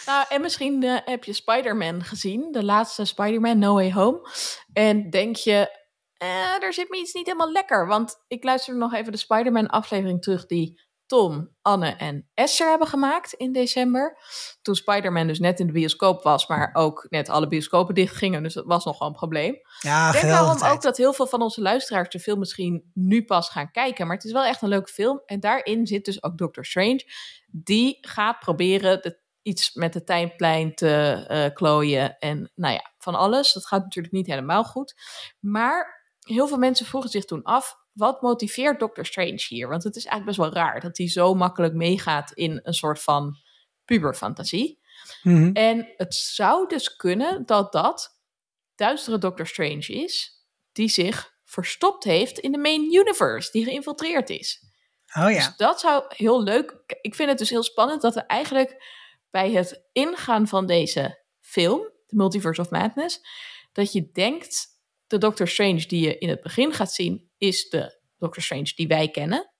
Nou, 0.06 0.26
en 0.30 0.42
misschien 0.42 0.84
eh, 0.84 0.98
heb 1.06 1.24
je 1.24 1.34
Spider-Man 1.34 2.04
gezien, 2.04 2.52
de 2.52 2.64
laatste 2.64 3.06
Spider-Man 3.06 3.60
No 3.60 3.74
Way 3.74 3.92
Home. 3.92 4.30
En 4.74 5.10
denk 5.10 5.36
je, 5.36 5.78
eh, 6.18 6.64
er 6.64 6.74
zit 6.74 6.90
me 6.90 6.98
iets 6.98 7.14
niet 7.14 7.26
helemaal 7.26 7.52
lekker. 7.52 7.88
Want 7.88 8.24
ik 8.28 8.44
luister 8.44 8.78
nog 8.78 8.94
even 8.94 9.12
de 9.12 9.18
Spider-Man 9.18 9.68
aflevering 9.68 10.22
terug 10.22 10.46
die 10.46 10.82
Tom, 11.10 11.50
Anne 11.62 11.96
en 11.96 12.30
Esther 12.34 12.70
hebben 12.70 12.88
gemaakt 12.88 13.34
in 13.34 13.52
december. 13.52 14.18
Toen 14.62 14.76
Spider-Man 14.76 15.28
dus 15.28 15.40
net 15.40 15.60
in 15.60 15.68
de 15.68 15.74
bioscoop 15.74 16.24
was, 16.24 16.48
maar 16.48 16.70
ook 16.74 17.06
net 17.10 17.30
alle 17.30 17.48
bioscopen 17.48 17.96
dicht 17.96 18.16
gingen. 18.16 18.44
Dus 18.44 18.54
dat 18.54 18.66
was 18.66 18.86
nog 18.86 19.00
wel 19.00 19.08
een 19.08 19.14
probleem. 19.14 19.56
Ja, 19.80 20.08
Ik 20.08 20.14
denk 20.14 20.34
daarom 20.34 20.64
ook 20.64 20.82
dat 20.82 20.98
heel 20.98 21.14
veel 21.14 21.28
van 21.28 21.42
onze 21.42 21.62
luisteraars 21.62 22.10
de 22.10 22.20
film 22.20 22.40
misschien 22.40 22.92
nu 22.94 23.26
pas 23.26 23.50
gaan 23.50 23.72
kijken. 23.72 24.08
Maar 24.08 24.16
het 24.16 24.26
is 24.26 24.32
wel 24.32 24.44
echt 24.44 24.62
een 24.62 24.70
leuke 24.70 24.92
film. 24.92 25.22
En 25.26 25.40
daarin 25.40 25.88
zit 25.88 26.06
dus 26.06 26.24
ook 26.24 26.38
Doctor 26.38 26.66
Strange. 26.66 27.12
Die 27.48 27.98
gaat 28.02 28.40
proberen 28.40 29.02
de, 29.02 29.20
iets 29.42 29.74
met 29.74 29.94
de 29.94 30.04
tijdplein 30.04 30.76
te 30.76 31.26
eh, 31.28 31.54
klooien. 31.54 32.18
En 32.18 32.52
nou 32.56 32.74
ja, 32.74 32.92
van 32.98 33.16
alles. 33.16 33.54
Dat 33.54 33.66
gaat 33.66 33.84
natuurlijk 33.84 34.14
niet 34.14 34.28
helemaal 34.28 34.64
goed. 34.64 34.96
Maar 35.40 36.08
heel 36.20 36.48
veel 36.48 36.58
mensen 36.58 36.86
vroegen 36.86 37.10
zich 37.10 37.26
toen 37.26 37.44
af. 37.44 37.78
Wat 38.00 38.22
motiveert 38.22 38.80
Doctor 38.80 39.06
Strange 39.06 39.46
hier? 39.48 39.68
Want 39.68 39.84
het 39.84 39.96
is 39.96 40.06
eigenlijk 40.06 40.38
best 40.38 40.54
wel 40.54 40.64
raar 40.64 40.80
dat 40.80 40.98
hij 40.98 41.10
zo 41.10 41.34
makkelijk 41.34 41.74
meegaat 41.74 42.32
in 42.32 42.60
een 42.64 42.74
soort 42.74 43.02
van 43.02 43.36
puberfantasie. 43.86 44.80
Mhm. 45.24 45.52
En 45.54 45.94
het 45.98 46.16
zou 46.16 46.68
dus 46.68 46.96
kunnen 46.96 47.46
dat 47.46 47.72
dat 47.72 48.20
duistere 48.76 49.18
Doctor 49.18 49.48
Strange 49.48 49.86
is, 49.86 50.44
die 50.72 50.90
zich 50.90 51.38
verstopt 51.46 52.04
heeft 52.04 52.40
in 52.40 52.52
de 52.52 52.58
main 52.58 52.94
universe, 52.94 53.52
die 53.52 53.64
geïnfiltreerd 53.64 54.30
is. 54.30 54.64
Oh 55.18 55.32
ja. 55.32 55.38
Dus 55.38 55.56
dat 55.56 55.80
zou 55.80 56.04
heel 56.08 56.44
leuk. 56.44 56.84
Ik 57.02 57.16
vind 57.16 57.30
het 57.30 57.38
dus 57.38 57.50
heel 57.50 57.64
spannend 57.64 58.02
dat 58.02 58.16
er 58.16 58.26
eigenlijk 58.26 58.84
bij 59.30 59.52
het 59.52 59.84
ingaan 59.92 60.48
van 60.48 60.66
deze 60.66 61.24
film, 61.40 61.80
The 62.06 62.16
Multiverse 62.16 62.62
of 62.62 62.70
Madness, 62.70 63.20
dat 63.72 63.92
je 63.92 64.12
denkt 64.12 64.68
de 65.08 65.18
Doctor 65.18 65.48
Strange 65.48 65.86
die 65.86 66.02
je 66.02 66.18
in 66.18 66.30
het 66.30 66.42
begin 66.42 66.74
gaat 66.74 66.94
zien, 66.94 67.29
is 67.40 67.70
de 67.70 68.00
Doctor 68.18 68.44
Strange 68.44 68.72
die 68.76 68.88
wij 68.88 69.10
kennen 69.10 69.52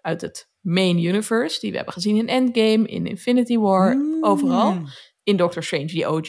uit 0.00 0.20
het 0.20 0.50
main 0.60 0.98
universe, 1.04 1.60
die 1.60 1.70
we 1.70 1.76
hebben 1.76 1.94
gezien 1.94 2.16
in 2.16 2.28
Endgame, 2.28 2.88
in 2.88 3.06
Infinity 3.06 3.56
War, 3.56 3.96
overal 4.20 4.72
Mm. 4.72 4.86
in 5.22 5.36
Doctor 5.36 5.62
Strange, 5.62 5.86
die 5.86 6.08
OG. 6.08 6.28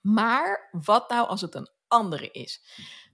Maar 0.00 0.68
wat 0.72 1.08
nou 1.08 1.28
als 1.28 1.40
het 1.40 1.54
een 1.54 1.68
andere 1.88 2.30
is? 2.30 2.62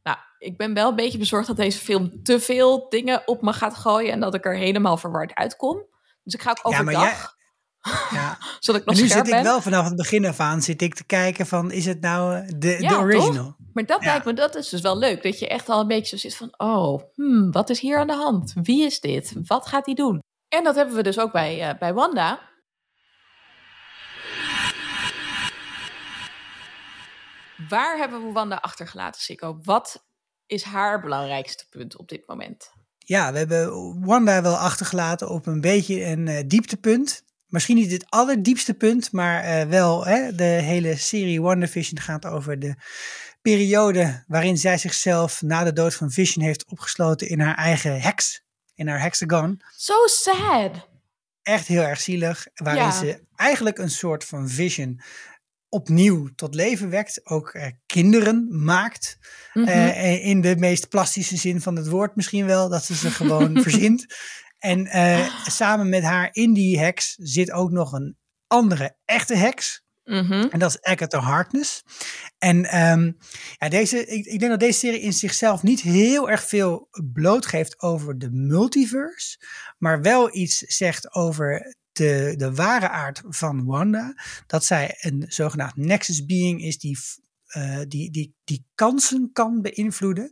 Nou, 0.02 0.18
ik 0.38 0.56
ben 0.56 0.74
wel 0.74 0.88
een 0.88 0.96
beetje 0.96 1.18
bezorgd 1.18 1.46
dat 1.46 1.56
deze 1.56 1.78
film 1.78 2.22
te 2.22 2.40
veel 2.40 2.88
dingen 2.88 3.28
op 3.28 3.42
me 3.42 3.52
gaat 3.52 3.74
gooien 3.74 4.12
en 4.12 4.20
dat 4.20 4.34
ik 4.34 4.44
er 4.44 4.56
helemaal 4.56 4.96
verward 4.96 5.34
uitkom. 5.34 5.86
Dus 6.22 6.34
ik 6.34 6.42
ga 6.42 6.50
ook 6.62 6.72
Ja, 6.72 6.82
maar 6.82 6.94
overdag, 6.94 7.36
Ja. 8.10 8.38
zodat 8.60 8.80
ik 8.80 8.86
nog 8.86 8.94
Maar 8.94 9.04
nu 9.04 9.10
zit 9.10 9.28
ik 9.28 9.42
wel 9.42 9.60
vanaf 9.60 9.84
het 9.84 9.96
begin 9.96 10.26
af 10.26 10.40
aan 10.40 10.62
zit 10.62 10.82
ik 10.82 10.94
te 10.94 11.04
kijken 11.04 11.46
van 11.46 11.70
is 11.70 11.86
het 11.86 12.00
nou 12.00 12.34
eh, 12.36 12.48
de, 12.56 12.76
Ja, 12.80 12.88
de 12.88 12.96
original? 12.96 13.56
Maar 13.72 13.86
dat 13.86 14.02
Ja. 14.02 14.06
lijkt 14.06 14.24
me, 14.24 14.32
dat 14.32 14.54
is 14.54 14.68
dus 14.68 14.80
wel 14.80 14.98
leuk. 14.98 15.22
Dat 15.22 15.38
je 15.38 15.48
echt 15.48 15.68
al 15.68 15.80
een 15.80 15.86
beetje 15.86 16.16
zo 16.18 16.28
zit 16.28 16.36
van, 16.36 16.54
oh, 16.56 17.02
hmm, 17.14 17.52
wat 17.52 17.70
is 17.70 17.80
hier 17.80 17.98
aan 17.98 18.06
de 18.06 18.14
hand? 18.16 18.52
Wie 18.62 18.84
is 18.84 19.00
dit? 19.00 19.34
Wat 19.46 19.66
gaat 19.66 19.86
hij 19.86 19.94
doen? 19.94 20.18
En 20.48 20.64
dat 20.64 20.74
hebben 20.74 20.94
we 20.94 21.02
dus 21.02 21.18
ook 21.18 21.32
bij, 21.32 21.68
eh, 21.68 21.78
bij 21.78 21.94
Wanda. 21.94 22.40
Waar 27.68 27.96
hebben 27.98 28.26
we 28.26 28.32
Wanda 28.32 28.56
achtergelaten, 28.56 29.20
Sikko? 29.20 29.58
Wat 29.62 30.04
is 30.46 30.62
haar 30.62 31.00
belangrijkste 31.00 31.66
punt 31.70 31.96
op 31.96 32.08
dit 32.08 32.28
moment? 32.28 32.72
Ja, 32.98 33.32
we 33.32 33.38
hebben 33.38 34.00
Wanda 34.04 34.42
wel 34.42 34.56
achtergelaten 34.56 35.28
op 35.28 35.46
een 35.46 35.60
beetje 35.60 36.04
een 36.04 36.28
eh, 36.28 36.42
dieptepunt. 36.46 37.22
Misschien 37.46 37.76
niet 37.76 37.90
het 37.92 38.04
allerdiepste 38.08 38.74
punt, 38.74 39.12
maar 39.12 39.42
eh, 39.42 39.66
wel 39.66 40.04
hè, 40.06 40.34
de 40.34 40.44
hele 40.44 40.96
serie 40.96 41.42
WandaVision 41.42 42.00
gaat 42.00 42.26
over 42.26 42.58
de 42.58 42.74
periode 43.42 44.24
waarin 44.26 44.58
zij 44.58 44.78
zichzelf 44.78 45.42
na 45.42 45.64
de 45.64 45.72
dood 45.72 45.94
van 45.94 46.10
Vision 46.10 46.44
heeft 46.44 46.66
opgesloten 46.66 47.28
in 47.28 47.40
haar 47.40 47.54
eigen 47.56 48.00
heks, 48.00 48.42
in 48.74 48.88
haar 48.88 49.00
hexagon. 49.00 49.60
So 49.76 49.94
sad. 50.06 50.88
Echt 51.42 51.66
heel 51.66 51.82
erg 51.82 52.00
zielig, 52.00 52.46
waarin 52.54 52.82
Ja. 52.82 52.90
ze 52.90 53.22
eigenlijk 53.36 53.78
een 53.78 53.90
soort 53.90 54.24
van 54.24 54.48
Vision 54.48 55.00
opnieuw 55.68 56.28
tot 56.34 56.54
leven 56.54 56.90
wekt, 56.90 57.20
ook 57.26 57.48
eh, 57.50 57.66
kinderen 57.86 58.64
maakt. 58.64 59.18
Mhm. 59.52 59.68
Eh, 59.68 60.26
in 60.26 60.40
de 60.40 60.56
meest 60.56 60.88
plastische 60.88 61.36
zin 61.36 61.60
van 61.60 61.76
het 61.76 61.88
woord 61.88 62.16
misschien 62.16 62.46
wel, 62.46 62.68
dat 62.68 62.84
ze 62.84 62.94
ze 62.94 63.10
gewoon 63.10 63.56
verzint. 63.62 64.06
En 64.64 64.86
eh, 64.86 65.28
samen 65.46 65.88
met 65.88 66.02
haar 66.02 66.28
in 66.32 66.52
die 66.52 66.78
heks 66.78 67.16
zit 67.20 67.50
ook 67.50 67.70
nog 67.70 67.92
een 67.92 68.16
andere 68.46 68.96
echte 69.04 69.36
heks. 69.36 69.82
Mhm. 70.04 70.32
En 70.50 70.58
dat 70.58 70.70
is 70.70 70.82
Agatha 70.82 71.18
Harkness. 71.18 71.82
En 72.38 72.64
ehm, 72.64 73.12
ja, 73.58 73.68
deze, 73.68 74.06
ik, 74.06 74.26
ik 74.26 74.38
denk 74.38 74.50
dat 74.50 74.60
deze 74.60 74.78
serie 74.78 75.00
in 75.00 75.12
zichzelf 75.12 75.62
niet 75.62 75.80
heel 75.80 76.30
erg 76.30 76.48
veel 76.48 76.88
blootgeeft 77.12 77.82
over 77.82 78.18
de 78.18 78.30
multiverse. 78.30 79.38
Maar 79.78 80.02
wel 80.02 80.36
iets 80.36 80.58
zegt 80.58 81.14
over 81.14 81.76
de, 81.92 82.34
de 82.36 82.54
ware 82.54 82.88
aard 82.88 83.22
van 83.28 83.64
Wanda. 83.64 84.14
Dat 84.46 84.64
zij 84.64 84.96
een 85.00 85.24
zogenaamd 85.28 85.76
Nexus 85.76 86.24
Being 86.24 86.62
is 86.62 86.78
die, 86.78 86.98
eh, 87.46 87.80
die, 87.88 88.10
die, 88.10 88.34
die 88.44 88.66
kansen 88.74 89.30
kan 89.32 89.62
beïnvloeden. 89.62 90.30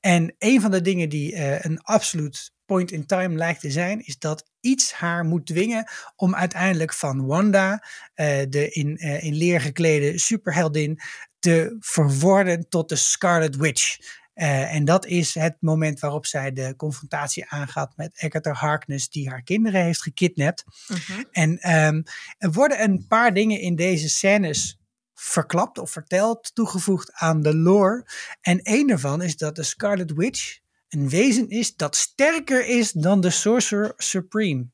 En 0.00 0.34
een 0.38 0.60
van 0.60 0.70
de 0.70 0.80
dingen 0.80 1.08
die 1.08 1.34
eh, 1.34 1.64
een 1.64 1.80
absoluut 1.80 2.52
point 2.66 2.90
in 2.90 3.06
time 3.06 3.36
lijkt 3.36 3.60
te 3.60 3.70
zijn, 3.70 4.06
is 4.06 4.18
dat 4.18 4.50
iets 4.60 4.92
haar 4.92 5.24
moet 5.24 5.46
dwingen 5.46 5.90
om 6.16 6.34
uiteindelijk 6.34 6.92
van 6.92 7.26
Wanda, 7.26 7.86
eh, 8.14 8.42
de 8.48 8.68
in, 8.68 8.96
eh, 8.96 9.22
in 9.22 9.34
leer 9.34 9.60
geklede 9.60 10.18
superheldin, 10.18 11.00
te 11.38 11.76
verworden 11.80 12.68
tot 12.68 12.88
de 12.88 12.96
Scarlet 12.96 13.56
Witch. 13.56 13.98
Eh, 14.34 14.74
en 14.74 14.84
dat 14.84 15.06
is 15.06 15.34
het 15.34 15.56
moment 15.60 16.00
waarop 16.00 16.26
zij 16.26 16.52
de 16.52 16.76
confrontatie 16.76 17.46
aangaat 17.48 17.96
met 17.96 18.18
Agatha 18.20 18.52
Harkness, 18.52 19.08
die 19.08 19.28
haar 19.28 19.42
kinderen 19.42 19.82
heeft 19.82 20.02
gekidnapt. 20.02 20.64
Mhm. 20.88 21.22
En 21.30 21.58
ehm, 21.58 22.02
er 22.38 22.52
worden 22.52 22.82
een 22.82 23.06
paar 23.06 23.34
dingen 23.34 23.60
in 23.60 23.76
deze 23.76 24.08
scènes 24.08 24.78
verklapt 25.14 25.78
of 25.78 25.90
verteld, 25.90 26.54
toegevoegd 26.54 27.12
aan 27.12 27.42
de 27.42 27.56
lore. 27.56 28.06
En 28.40 28.58
één 28.58 28.86
daarvan 28.86 29.22
is 29.22 29.36
dat 29.36 29.56
de 29.56 29.62
Scarlet 29.62 30.12
Witch 30.12 30.58
een 30.92 31.08
wezen 31.08 31.48
is 31.48 31.76
dat 31.76 31.96
sterker 31.96 32.66
is 32.66 32.92
dan 32.92 33.20
de 33.20 33.30
Sorcerer 33.30 33.92
Supreme. 33.96 34.66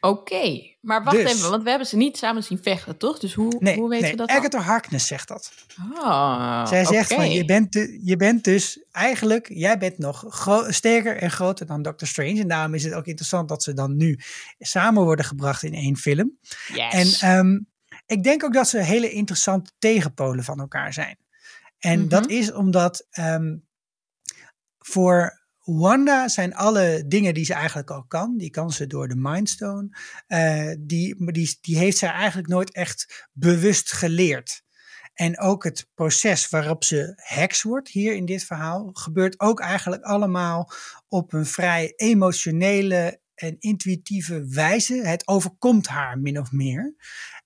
Oké, 0.00 0.74
maar 0.80 1.04
wacht 1.04 1.16
Dus- 1.16 1.32
even, 1.32 1.50
want 1.50 1.62
we 1.62 1.68
hebben 1.68 1.88
ze 1.88 1.96
niet 1.96 2.16
samen 2.16 2.42
zien 2.44 2.58
vechten, 2.62 2.96
toch? 2.96 3.18
Dus 3.18 3.34
hoe, 3.34 3.56
Nee, 3.58 3.76
hoe 3.76 3.88
weten 3.88 4.02
nee 4.02 4.10
we 4.12 4.16
dat 4.18 4.28
dan? 4.28 4.36
Agatha 4.36 4.58
Harkness 4.60 5.06
zegt 5.06 5.28
dat. 5.28 5.52
Ah, 5.94 6.66
Zij 6.66 6.84
zegt 6.84 7.14
van, 7.14 7.30
je 7.30 7.44
bent, 7.44 7.72
de- 7.72 8.00
je 8.04 8.16
bent 8.16 8.44
dus 8.44 8.84
eigenlijk, 8.90 9.48
jij 9.52 9.78
bent 9.78 9.98
nog 9.98 10.24
sterker 10.68 11.16
en 11.16 11.30
groter 11.30 11.66
dan 11.66 11.82
Doctor 11.82 12.08
Strange. 12.08 12.40
En 12.40 12.48
daarom 12.48 12.74
is 12.74 12.84
het 12.84 12.92
ook 12.94 13.06
interessant 13.06 13.48
dat 13.48 13.62
ze 13.62 13.72
dan 13.74 13.96
nu 13.96 14.18
samen 14.58 15.02
worden 15.04 15.24
gebracht 15.24 15.62
in 15.62 15.74
één 15.74 15.96
film. 15.96 16.38
En 16.76 17.06
Yes. 17.06 17.20
ehm, 17.22 17.58
ik 18.06 18.22
denk 18.22 18.44
ook 18.44 18.52
dat 18.52 18.68
ze 18.68 18.78
hele 18.78 19.10
interessante 19.10 19.70
tegenpolen 19.78 20.44
van 20.44 20.60
elkaar 20.60 20.92
zijn. 20.92 21.16
En 21.78 21.98
Mhm. 22.00 22.08
dat 22.08 22.28
is 22.30 22.52
omdat 22.52 23.06
ehm, 23.10 23.56
voor 24.78 25.40
Wanda 25.64 26.28
zijn 26.28 26.54
alle 26.54 27.04
dingen 27.06 27.34
die 27.34 27.44
ze 27.44 27.54
eigenlijk 27.54 27.90
al 27.90 28.04
kan, 28.04 28.36
die 28.36 28.50
kan 28.50 28.70
ze 28.70 28.86
door 28.86 29.08
de 29.08 29.16
Mindstone, 29.16 29.88
eh, 30.26 30.72
die, 30.78 31.32
die 31.60 31.78
heeft 31.78 31.98
zij 31.98 32.10
eigenlijk 32.10 32.48
nooit 32.48 32.72
echt 32.72 33.28
bewust 33.32 33.92
geleerd. 33.92 34.62
En 35.14 35.40
ook 35.40 35.64
het 35.64 35.88
proces 35.94 36.48
waarop 36.48 36.84
ze 36.84 37.12
heks 37.16 37.62
wordt 37.62 37.88
hier 37.88 38.14
in 38.14 38.24
dit 38.24 38.44
verhaal, 38.44 38.90
gebeurt 38.92 39.40
ook 39.40 39.60
eigenlijk 39.60 40.02
allemaal 40.02 40.72
op 41.08 41.32
een 41.32 41.46
vrij 41.46 41.92
emotionele 41.96 43.20
en 43.34 43.56
intuïtieve 43.58 44.46
wijze. 44.48 44.94
Het 44.94 45.28
overkomt 45.28 45.86
haar 45.86 46.18
min 46.18 46.38
of 46.38 46.52
meer. 46.52 46.94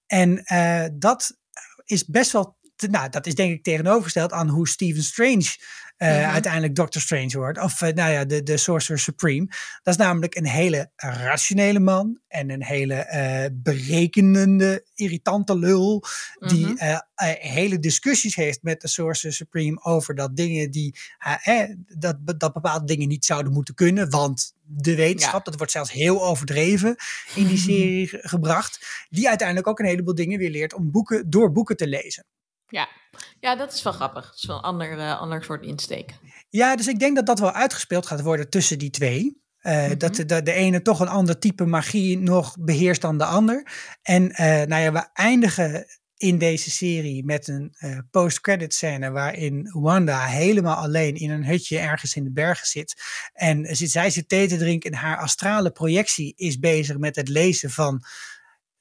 En 0.06 0.44
eh, 0.44 0.84
dat 0.92 1.38
is 1.84 2.04
best 2.04 2.32
wel, 2.32 2.55
te- 2.76 2.88
nou, 2.88 3.08
dat 3.08 3.26
is 3.26 3.34
denk 3.34 3.52
ik 3.52 3.62
tegenovergesteld 3.62 4.32
aan 4.32 4.48
hoe 4.48 4.68
Stephen 4.68 5.02
Strange 5.02 5.54
eh, 5.96 6.08
Mhm. 6.08 6.30
uiteindelijk 6.30 6.74
Doctor 6.74 7.00
Strange 7.02 7.36
wordt. 7.38 7.58
Of 7.60 7.82
eh, 7.82 7.92
nou 7.94 8.12
ja, 8.12 8.24
de, 8.24 8.42
de 8.42 8.56
Sorcerer 8.56 8.98
Supreme. 9.00 9.46
Dat 9.82 9.94
is 9.94 9.96
namelijk 9.96 10.34
een 10.34 10.46
hele 10.46 10.90
rationele 10.96 11.78
man 11.80 12.20
en 12.28 12.50
een 12.50 12.64
hele 12.64 12.94
eh, 12.94 13.50
berekenende, 13.52 14.84
irritante 14.94 15.58
lul. 15.58 16.02
Die 16.38 16.66
Mhm. 16.66 16.98
hele 17.38 17.78
discussies 17.78 18.34
heeft 18.34 18.62
met 18.62 18.80
de 18.80 18.88
Sorcerer 18.88 19.34
Supreme 19.34 19.80
over 19.84 20.14
dat 20.14 20.36
dingen 20.36 20.70
die, 20.70 20.94
eh, 21.42 21.62
dat, 21.98 22.16
dat 22.38 22.52
bepaalde 22.52 22.86
dingen 22.86 23.08
niet 23.08 23.24
zouden 23.24 23.52
moeten 23.52 23.74
kunnen. 23.74 24.10
Want 24.10 24.52
de 24.62 24.94
wetenschap, 24.94 25.44
dat 25.44 25.56
wordt 25.56 25.72
zelfs 25.72 25.92
heel 25.92 26.24
overdreven 26.24 26.96
in 27.34 27.46
die 27.46 27.58
serie 27.68 28.08
ge- 28.08 28.18
gebracht. 28.22 29.06
Die 29.10 29.28
uiteindelijk 29.28 29.68
ook 29.68 29.78
een 29.78 29.86
heleboel 29.86 30.14
dingen 30.14 30.38
weer 30.38 30.50
leert 30.50 30.74
om 30.74 30.90
boeken, 30.90 31.30
door 31.30 31.52
boeken 31.52 31.76
te 31.76 31.86
lezen. 31.86 32.24
Ja. 32.68 32.88
ja, 33.40 33.56
dat 33.56 33.72
is 33.72 33.82
wel 33.82 33.92
grappig. 33.92 34.24
Dat 34.24 34.34
is 34.34 34.44
wel 34.46 34.56
een 34.56 34.62
ander, 34.62 34.98
eh, 34.98 35.20
ander 35.20 35.44
soort 35.44 35.64
insteek. 35.64 36.14
Ja, 36.48 36.76
dus 36.76 36.86
ik 36.86 36.98
denk 36.98 37.16
dat 37.16 37.26
dat 37.26 37.38
wel 37.38 37.52
uitgespeeld 37.52 38.06
gaat 38.06 38.22
worden 38.22 38.50
tussen 38.50 38.78
die 38.78 38.90
twee. 38.90 39.44
Eh, 39.66 39.86
Mhm. 39.86 39.98
Dat 39.98 40.14
de, 40.14 40.24
de, 40.24 40.42
de 40.42 40.52
ene 40.52 40.82
toch 40.82 41.00
een 41.00 41.08
ander 41.08 41.38
type 41.38 41.64
magie 41.64 42.18
nog 42.18 42.56
beheerst 42.58 43.00
dan 43.00 43.18
de 43.18 43.24
ander. 43.24 43.72
En 44.02 44.30
eh, 44.32 44.46
nou 44.66 44.82
ja, 44.82 44.92
we 44.92 45.08
eindigen 45.12 45.86
in 46.16 46.38
deze 46.38 46.70
serie 46.70 47.24
met 47.24 47.48
een 47.48 47.74
eh, 47.78 47.98
post-credit 48.10 48.74
scène 48.74 49.10
waarin 49.10 49.70
Wanda 49.72 50.24
helemaal 50.24 50.76
alleen 50.76 51.14
in 51.14 51.30
een 51.30 51.44
hutje 51.44 51.78
ergens 51.78 52.14
in 52.16 52.24
de 52.24 52.32
bergen 52.32 52.66
zit. 52.66 53.02
En 53.32 53.76
zit, 53.76 53.90
zij 53.90 54.10
zit 54.10 54.28
thee 54.28 54.48
te 54.48 54.56
drinken 54.56 54.90
en 54.90 54.98
haar 54.98 55.18
astrale 55.18 55.70
projectie 55.70 56.32
is 56.36 56.58
bezig 56.58 56.98
met 56.98 57.16
het 57.16 57.28
lezen 57.28 57.70
van 57.70 58.02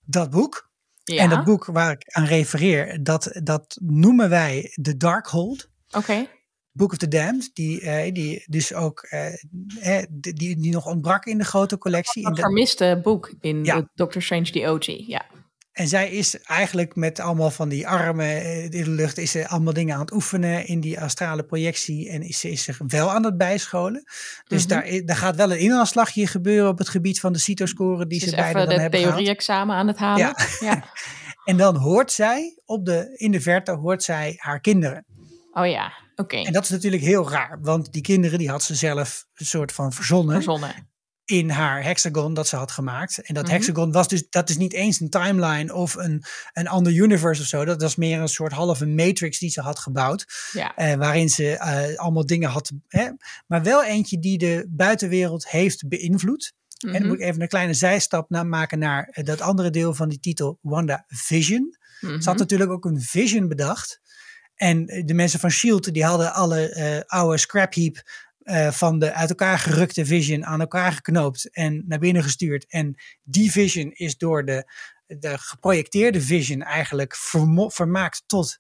dat 0.06 0.30
boek. 0.30 0.70
Ja, 1.14 1.24
En 1.24 1.30
dat 1.30 1.44
boek 1.44 1.66
waar 1.66 1.92
ik 1.92 2.04
aan 2.06 2.26
refereer, 2.26 3.04
dat, 3.04 3.40
dat 3.44 3.78
noemen 3.82 4.30
wij 4.30 4.72
de 4.74 4.98
Darkhold. 4.98 5.70
oké. 5.92 6.28
Book 6.72 6.92
of 6.92 6.98
the 6.98 7.08
Damned, 7.08 7.50
die, 7.54 7.82
eh, 7.82 8.14
die 8.14 8.44
dus 8.46 8.74
ook 8.74 9.00
eh, 9.00 9.34
eh, 9.98 10.06
die, 10.12 10.56
die 10.56 10.72
nog 10.72 10.86
ontbrak 10.86 11.26
in 11.26 11.38
de 11.38 11.44
grote 11.44 11.78
collectie. 11.78 12.26
Een 12.26 12.36
vermiste 12.36 13.00
boek 13.04 13.34
in 13.40 13.64
Ja. 13.64 13.90
Doctor 13.94 14.22
Strange 14.22 14.50
the 14.52 14.70
OG. 14.70 14.86
Ja. 14.86 15.26
En 15.76 15.88
zij 15.88 16.10
is 16.12 16.40
eigenlijk 16.42 16.96
met 16.96 17.20
allemaal 17.20 17.52
van 17.52 17.70
die 17.70 17.88
armen 17.88 18.26
eh, 18.26 18.64
in 18.64 18.70
de 18.70 18.90
lucht, 18.90 19.18
is 19.18 19.32
ze 19.32 19.48
allemaal 19.48 19.74
dingen 19.74 19.94
aan 19.94 20.02
het 20.02 20.12
oefenen 20.14 20.68
in 20.68 20.80
die 20.80 21.00
astrale 21.02 21.44
projectie 21.44 22.10
en 22.10 22.22
is 22.22 22.40
ze 22.40 22.50
is 22.52 22.64
zich 22.64 22.80
wel 22.88 23.12
aan 23.12 23.24
het 23.26 23.38
bijscholen. 23.38 24.04
Dus 24.48 24.66
Mhm. 24.66 24.70
daar, 24.74 25.02
daar 25.06 25.16
gaat 25.16 25.36
wel 25.36 25.52
een 25.52 25.60
inhaalslagje 25.60 26.28
gebeuren 26.28 26.70
op 26.70 26.78
het 26.78 26.90
gebied 26.90 27.20
van 27.20 27.34
de 27.34 27.40
CITO-score 27.40 28.08
die 28.08 28.20
Ze 28.20 28.36
beide 28.36 28.66
dan 28.66 28.80
hebben 28.80 29.00
gehaald. 29.00 29.16
theorie-examen 29.16 29.76
aan 29.76 29.88
het 29.88 29.98
halen. 29.98 30.20
Ja. 30.26 30.36
ja. 30.60 30.84
En 31.46 31.58
dan 31.58 31.76
hoort 31.76 32.12
zij 32.12 32.62
op 32.66 32.86
de, 32.86 33.14
in 33.18 33.32
de 33.32 33.42
verte 33.42 33.72
hoort 33.72 34.04
zij 34.04 34.34
haar 34.38 34.60
kinderen. 34.60 35.06
Oh 35.52 35.68
ja, 35.68 35.94
oké. 36.16 36.36
En 36.38 36.54
dat 36.54 36.64
is 36.64 36.70
natuurlijk 36.70 37.04
heel 37.04 37.30
raar, 37.30 37.58
want 37.62 37.92
die 37.94 38.02
kinderen 38.02 38.40
die 38.40 38.50
had 38.50 38.64
ze 38.64 38.76
zelf 38.76 39.26
een 39.34 39.46
soort 39.46 39.72
van 39.72 39.94
verzonnen. 39.94 40.36
Verzonnen. 40.36 40.90
In 41.26 41.50
haar 41.50 41.84
hexagon 41.84 42.34
dat 42.34 42.48
ze 42.48 42.56
had 42.56 42.72
gemaakt. 42.72 43.18
En 43.22 43.34
dat 43.34 43.44
Mhm. 43.44 43.54
hexagon 43.54 43.92
was 43.92 44.08
dus, 44.08 44.30
dat 44.30 44.50
is 44.50 44.58
niet 44.58 44.74
eens 44.74 45.00
een 45.00 45.10
timeline 45.10 45.74
of 45.74 45.96
een, 45.96 46.24
een 46.54 46.68
ander 46.68 46.94
universe 46.94 47.42
of 47.42 47.48
zo. 47.48 47.66
Dat 47.66 47.82
was 47.82 47.96
meer 47.96 48.20
een 48.20 48.28
soort 48.28 48.52
halve 48.52 48.86
matrix 48.86 49.40
die 49.40 49.50
ze 49.50 49.62
had 49.62 49.80
gebouwd. 49.80 50.26
Ja. 50.52 50.76
eh, 50.76 50.94
waarin 50.94 51.30
ze 51.30 51.58
eh, 51.58 51.98
allemaal 51.98 52.26
dingen 52.26 52.50
had. 52.50 52.72
Hè, 52.88 53.10
maar 53.48 53.64
wel 53.64 53.84
eentje 53.84 54.20
die 54.20 54.38
de 54.38 54.66
buitenwereld 54.70 55.50
heeft 55.50 55.88
beïnvloed. 55.88 56.54
En 56.78 56.92
dan 56.92 57.00
Mhm. 57.02 57.10
moet 57.10 57.20
ik 57.20 57.26
even 57.28 57.42
een 57.42 57.48
kleine 57.48 57.74
zijstap 57.74 58.30
na 58.30 58.44
maken 58.44 58.80
naar 58.80 59.08
eh, 59.12 59.24
dat 59.24 59.42
andere 59.42 59.70
deel 59.70 59.94
van 59.94 60.10
die 60.10 60.20
titel, 60.20 60.60
Wanda 60.62 61.04
Vision. 61.08 61.78
Mhm. 62.00 62.22
Ze 62.22 62.30
had 62.30 62.38
natuurlijk 62.38 62.72
ook 62.72 62.86
een 62.86 63.02
vision 63.02 63.48
bedacht. 63.48 64.02
En 64.56 64.86
de 65.06 65.14
mensen 65.14 65.40
van 65.40 65.52
S.H.I.E.L.D. 65.52 65.94
die 65.94 66.06
hadden 66.06 66.34
alle 66.34 67.04
oude 67.08 67.38
scrap 67.38 67.74
heap 67.74 68.02
eh, 68.46 68.72
van 68.72 69.00
de 69.00 69.14
uit 69.14 69.30
elkaar 69.30 69.60
gerukte 69.60 70.06
vision 70.06 70.46
aan 70.46 70.60
elkaar 70.60 70.92
geknoopt 70.92 71.54
en 71.54 71.84
naar 71.88 72.00
binnen 72.00 72.24
gestuurd. 72.24 72.66
En 72.68 72.96
die 73.24 73.52
vision 73.52 73.92
is 73.92 74.18
door 74.18 74.46
de, 74.46 74.72
de 75.06 75.38
geprojecteerde 75.38 76.22
vision 76.22 76.62
eigenlijk 76.62 77.16
vermaakt 77.68 78.24
tot 78.26 78.58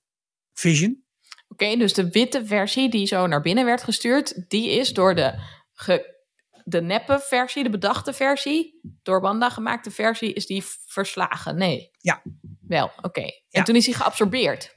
vision. 0.53 1.03
Oké, 1.47 1.75
dus 1.77 1.93
de 1.93 2.09
witte 2.09 2.45
versie 2.45 2.89
die 2.89 3.05
zo 3.07 3.27
naar 3.27 3.41
binnen 3.41 3.65
werd 3.65 3.83
gestuurd, 3.83 4.49
die 4.49 4.69
is 4.69 4.93
door 4.93 5.15
de, 5.15 5.33
ge, 5.73 6.15
de 6.63 6.81
neppe 6.81 7.19
versie, 7.23 7.63
de 7.63 7.69
bedachte 7.69 8.13
versie, 8.13 8.79
door 9.03 9.21
Wanda 9.21 9.49
gemaakte 9.49 9.91
versie, 9.91 10.33
is 10.33 10.45
die 10.45 10.63
verslagen? 10.85 11.57
Nee. 11.57 11.89
Ja. 11.97 12.21
Wel, 12.67 12.91
oké. 13.01 13.21
En 13.21 13.31
Ja. 13.47 13.63
toen 13.63 13.75
is 13.75 13.85
hij 13.85 13.95
geabsorbeerd. 13.95 14.75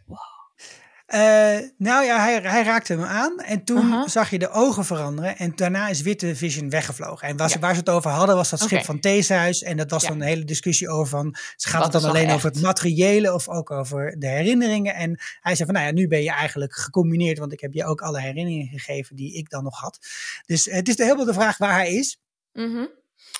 Eh, 1.09 1.59
nou 1.77 2.05
ja, 2.05 2.21
hij, 2.21 2.40
hij 2.42 2.63
raakte 2.63 2.92
hem 2.92 3.02
aan 3.02 3.38
en 3.40 3.65
toen 3.65 4.09
zag 4.09 4.31
je 4.31 4.38
de 4.38 4.50
ogen 4.50 4.85
veranderen 4.85 5.37
en 5.38 5.52
daarna 5.56 5.88
is 5.88 6.00
Witte 6.00 6.37
Vision 6.37 6.71
weggevlogen. 6.71 7.29
En 7.29 7.37
waar, 7.37 7.48
ze, 7.48 7.54
Ja. 7.54 7.61
waar 7.61 7.73
ze 7.75 7.81
het 7.81 7.88
over 7.88 8.11
hadden 8.11 8.37
was 8.37 8.50
dat 8.50 8.61
schip 8.61 8.85
van 8.85 9.00
Theeshuis 9.00 9.63
en 9.63 9.77
dat 9.77 9.90
was 9.90 10.02
Ja. 10.02 10.09
dan 10.09 10.21
een 10.21 10.27
hele 10.27 10.44
discussie 10.44 10.88
over 10.88 11.06
van, 11.09 11.35
gaat 11.56 11.83
het 11.83 11.92
dan 11.92 12.04
alleen 12.04 12.31
over 12.31 12.50
het 12.50 12.61
materiële 12.61 13.35
of 13.35 13.48
ook 13.48 13.71
over 13.71 14.15
de 14.19 14.27
herinneringen. 14.27 14.94
En 14.94 15.21
hij 15.40 15.54
zei 15.54 15.65
van, 15.69 15.75
nou 15.75 15.87
ja, 15.87 15.92
nu 15.92 16.09
ben 16.09 16.23
je 16.23 16.31
eigenlijk 16.31 16.75
gecombineerd, 16.75 17.38
want 17.38 17.52
ik 17.52 17.61
heb 17.61 17.73
je 17.73 17.85
ook 17.85 18.00
alle 18.00 18.21
herinneringen 18.21 18.67
gegeven 18.69 19.17
die 19.17 19.35
ik 19.35 19.50
dan 19.50 19.65
nog 19.65 19.79
had. 19.81 19.98
Dus 20.46 20.65
het 20.65 20.88
is 20.88 20.96
de 20.96 21.02
helemaal 21.02 21.25
de 21.25 21.33
vraag 21.33 21.59
waar 21.59 21.75
hij 21.75 21.94
is. 21.94 22.21
De 22.52 22.61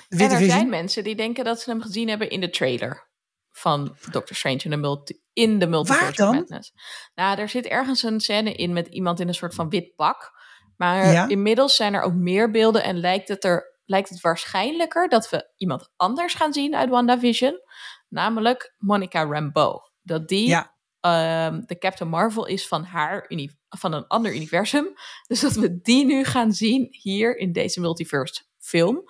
En 0.09 0.19
er 0.19 0.29
Vision. 0.31 0.51
zijn 0.51 0.69
mensen 0.69 1.05
die 1.05 1.17
denken 1.17 1.45
dat 1.45 1.61
ze 1.61 1.71
hem 1.71 1.81
gezien 1.83 2.09
hebben 2.09 2.31
in 2.31 2.41
de 2.41 2.51
trailer 2.51 3.07
van 3.53 3.97
Doctor 4.11 4.37
Strange 4.37 4.61
in 4.65 4.71
de, 4.71 4.77
multi 4.77 5.21
in 5.39 5.59
de 5.59 5.67
Multiverse 5.67 6.05
Waar 6.05 6.15
dan? 6.15 6.35
Madness. 6.35 6.73
Nou, 7.15 7.39
er 7.39 7.49
zit 7.49 7.67
ergens 7.67 8.03
een 8.03 8.21
scène 8.21 8.53
in 8.55 8.73
met 8.73 8.87
iemand 8.89 9.21
in 9.21 9.29
een 9.29 9.35
soort 9.35 9.55
van 9.55 9.69
wit 9.69 9.95
pak. 9.97 10.33
Maar 10.77 11.13
Ja. 11.13 11.29
inmiddels 11.29 11.77
zijn 11.77 11.95
er 11.95 12.03
ook 12.03 12.15
meer 12.15 12.51
beelden 12.51 12.83
en 12.83 13.01
lijkt 13.01 13.29
het, 13.29 13.45
er, 13.45 13.79
lijkt 13.85 14.09
het 14.09 14.21
waarschijnlijker 14.21 15.09
dat 15.09 15.31
we 15.31 15.51
iemand 15.57 15.91
anders 15.97 16.35
gaan 16.35 16.53
zien 16.53 16.77
uit 16.77 16.89
WandaVision. 16.91 17.61
Namelijk 18.09 18.75
Monica 18.79 19.25
Rambeau. 19.25 19.81
Dat 20.03 20.29
die 20.29 20.49
Ja. 20.49 20.75
ehm, 21.01 21.61
de 21.67 21.79
Captain 21.79 22.11
Marvel 22.11 22.47
is 22.47 22.69
van 22.69 22.85
haar 22.85 23.25
uni- 23.29 23.57
van 23.69 23.93
een 23.93 24.07
ander 24.07 24.35
universum. 24.35 24.93
Dus 25.29 25.41
dat 25.41 25.53
we 25.53 25.81
die 25.83 26.05
nu 26.05 26.25
gaan 26.25 26.53
zien 26.53 26.87
hier 26.91 27.37
in 27.37 27.53
deze 27.53 27.81
multiverse 27.81 28.43
film. 28.59 29.03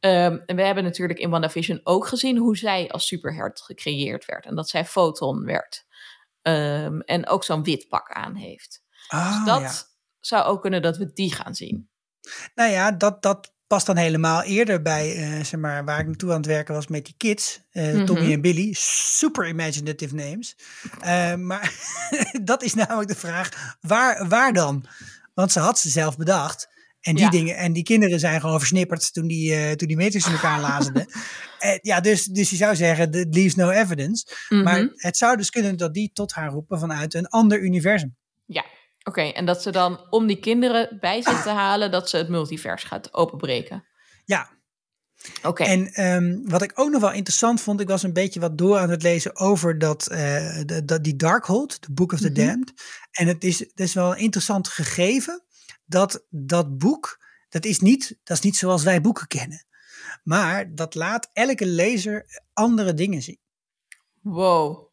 Ehm, 0.00 0.38
en 0.46 0.56
we 0.56 0.62
hebben 0.62 0.84
natuurlijk 0.84 1.18
in 1.18 1.30
WandaVision 1.30 1.80
ook 1.82 2.06
gezien 2.06 2.36
hoe 2.36 2.56
zij 2.56 2.88
als 2.90 3.06
superheld 3.06 3.60
gecreëerd 3.60 4.24
werd. 4.24 4.46
En 4.46 4.54
dat 4.54 4.68
zij 4.68 4.84
Photon 4.84 5.44
werd. 5.44 5.84
Ehm, 6.42 7.00
en 7.00 7.26
ook 7.28 7.44
zo'n 7.44 7.62
wit 7.62 7.88
pak 7.88 8.10
aan 8.12 8.34
heeft. 8.34 8.82
Ah, 9.08 9.36
dus 9.36 9.44
dat 9.52 9.60
ja. 9.60 9.72
zou 10.20 10.44
ook 10.44 10.60
kunnen 10.60 10.82
dat 10.82 10.96
we 10.96 11.12
die 11.12 11.34
gaan 11.34 11.54
zien. 11.54 11.88
Nou 12.54 12.70
ja, 12.70 12.92
dat, 12.92 13.22
dat 13.22 13.52
past 13.66 13.86
dan 13.86 13.96
helemaal 13.96 14.42
eerder 14.42 14.82
bij, 14.82 15.16
eh, 15.16 15.44
zeg 15.44 15.60
maar, 15.60 15.84
waar 15.84 16.00
ik 16.00 16.06
naartoe 16.06 16.30
aan 16.30 16.36
het 16.36 16.46
werken 16.46 16.74
was 16.74 16.86
met 16.86 17.04
die 17.04 17.14
kids. 17.16 17.60
eh, 17.70 18.02
Tommy 18.04 18.22
Mhm. 18.22 18.32
en 18.32 18.40
Billy. 18.40 18.74
Super 18.78 19.48
imaginative 19.48 20.14
names. 20.14 20.56
Eh, 21.00 21.34
maar 21.34 21.74
dat 22.42 22.62
is 22.62 22.74
namelijk 22.74 23.08
de 23.08 23.16
vraag, 23.16 23.76
waar, 23.80 24.28
waar 24.28 24.52
dan? 24.52 24.84
Want 25.34 25.52
ze 25.52 25.60
had 25.60 25.78
ze 25.78 25.88
zelf 25.88 26.16
bedacht. 26.16 26.68
En 27.00 27.14
die 27.14 27.24
Ja. 27.24 27.30
dingen, 27.30 27.56
en 27.56 27.72
die 27.72 27.82
kinderen 27.82 28.20
zijn 28.20 28.40
gewoon 28.40 28.58
versnipperd 28.58 29.12
toen 29.12 29.26
die, 29.26 29.54
eh, 29.54 29.72
toen 29.72 29.88
die 29.88 29.96
Matrix 29.96 30.26
in 30.26 30.32
elkaar 30.32 30.60
lazenden. 30.60 31.06
Ja, 31.82 32.00
dus, 32.00 32.24
dus 32.24 32.50
je 32.50 32.56
zou 32.56 32.76
zeggen, 32.76 33.12
it 33.12 33.34
leaves 33.34 33.54
no 33.54 33.70
evidence. 33.70 34.26
Maar 34.48 34.82
Mhm. 34.82 34.88
het 34.94 35.16
zou 35.16 35.36
dus 35.36 35.50
kunnen 35.50 35.76
dat 35.76 35.94
die 35.94 36.10
tot 36.12 36.32
haar 36.32 36.50
roepen 36.50 36.78
vanuit 36.78 37.14
een 37.14 37.28
ander 37.28 37.60
universum. 37.60 38.16
Ja, 38.46 38.64
oké. 39.02 39.20
En 39.22 39.44
dat 39.46 39.62
ze 39.62 39.70
dan 39.70 40.06
om 40.10 40.26
die 40.26 40.40
kinderen 40.40 40.96
bij 41.00 41.22
zich 41.22 41.42
te 41.42 41.48
halen, 41.48 41.90
dat 41.90 42.10
ze 42.10 42.16
het 42.16 42.28
multivers 42.28 42.82
gaat 42.84 43.14
openbreken. 43.14 43.84
Ja, 44.24 44.50
Oké. 45.42 45.62
En 45.64 45.86
ehm, 45.92 46.38
wat 46.44 46.62
ik 46.62 46.72
ook 46.74 46.90
nog 46.90 47.00
wel 47.00 47.12
interessant 47.12 47.60
vond, 47.60 47.80
ik 47.80 47.88
was 47.88 48.02
een 48.02 48.12
beetje 48.12 48.40
wat 48.40 48.58
door 48.58 48.78
aan 48.78 48.90
het 48.90 49.02
lezen 49.02 49.36
over 49.36 49.78
dat, 49.78 50.06
eh, 50.06 50.18
de, 50.66 50.82
dat 50.84 51.04
die 51.04 51.16
Darkhold, 51.16 51.82
de 51.82 51.92
Book 51.92 52.12
of 52.12 52.20
the 52.20 52.30
Mhm. 52.30 52.34
Damned. 52.46 52.72
En 53.10 53.26
het 53.26 53.44
is, 53.44 53.58
het 53.58 53.80
is 53.80 53.94
wel 53.94 54.10
een 54.12 54.18
interessant 54.18 54.68
gegeven 54.68 55.42
dat 55.90 56.24
dat 56.28 56.78
boek, 56.78 57.24
dat 57.48 57.64
is, 57.64 57.80
niet, 57.80 58.18
dat 58.24 58.36
is 58.36 58.42
niet 58.42 58.56
zoals 58.56 58.82
wij 58.82 59.00
boeken 59.00 59.26
kennen. 59.26 59.64
Maar 60.22 60.74
dat 60.74 60.94
laat 60.94 61.30
elke 61.32 61.66
lezer 61.66 62.42
andere 62.52 62.94
dingen 62.94 63.22
zien. 63.22 63.38
Wow. 64.20 64.88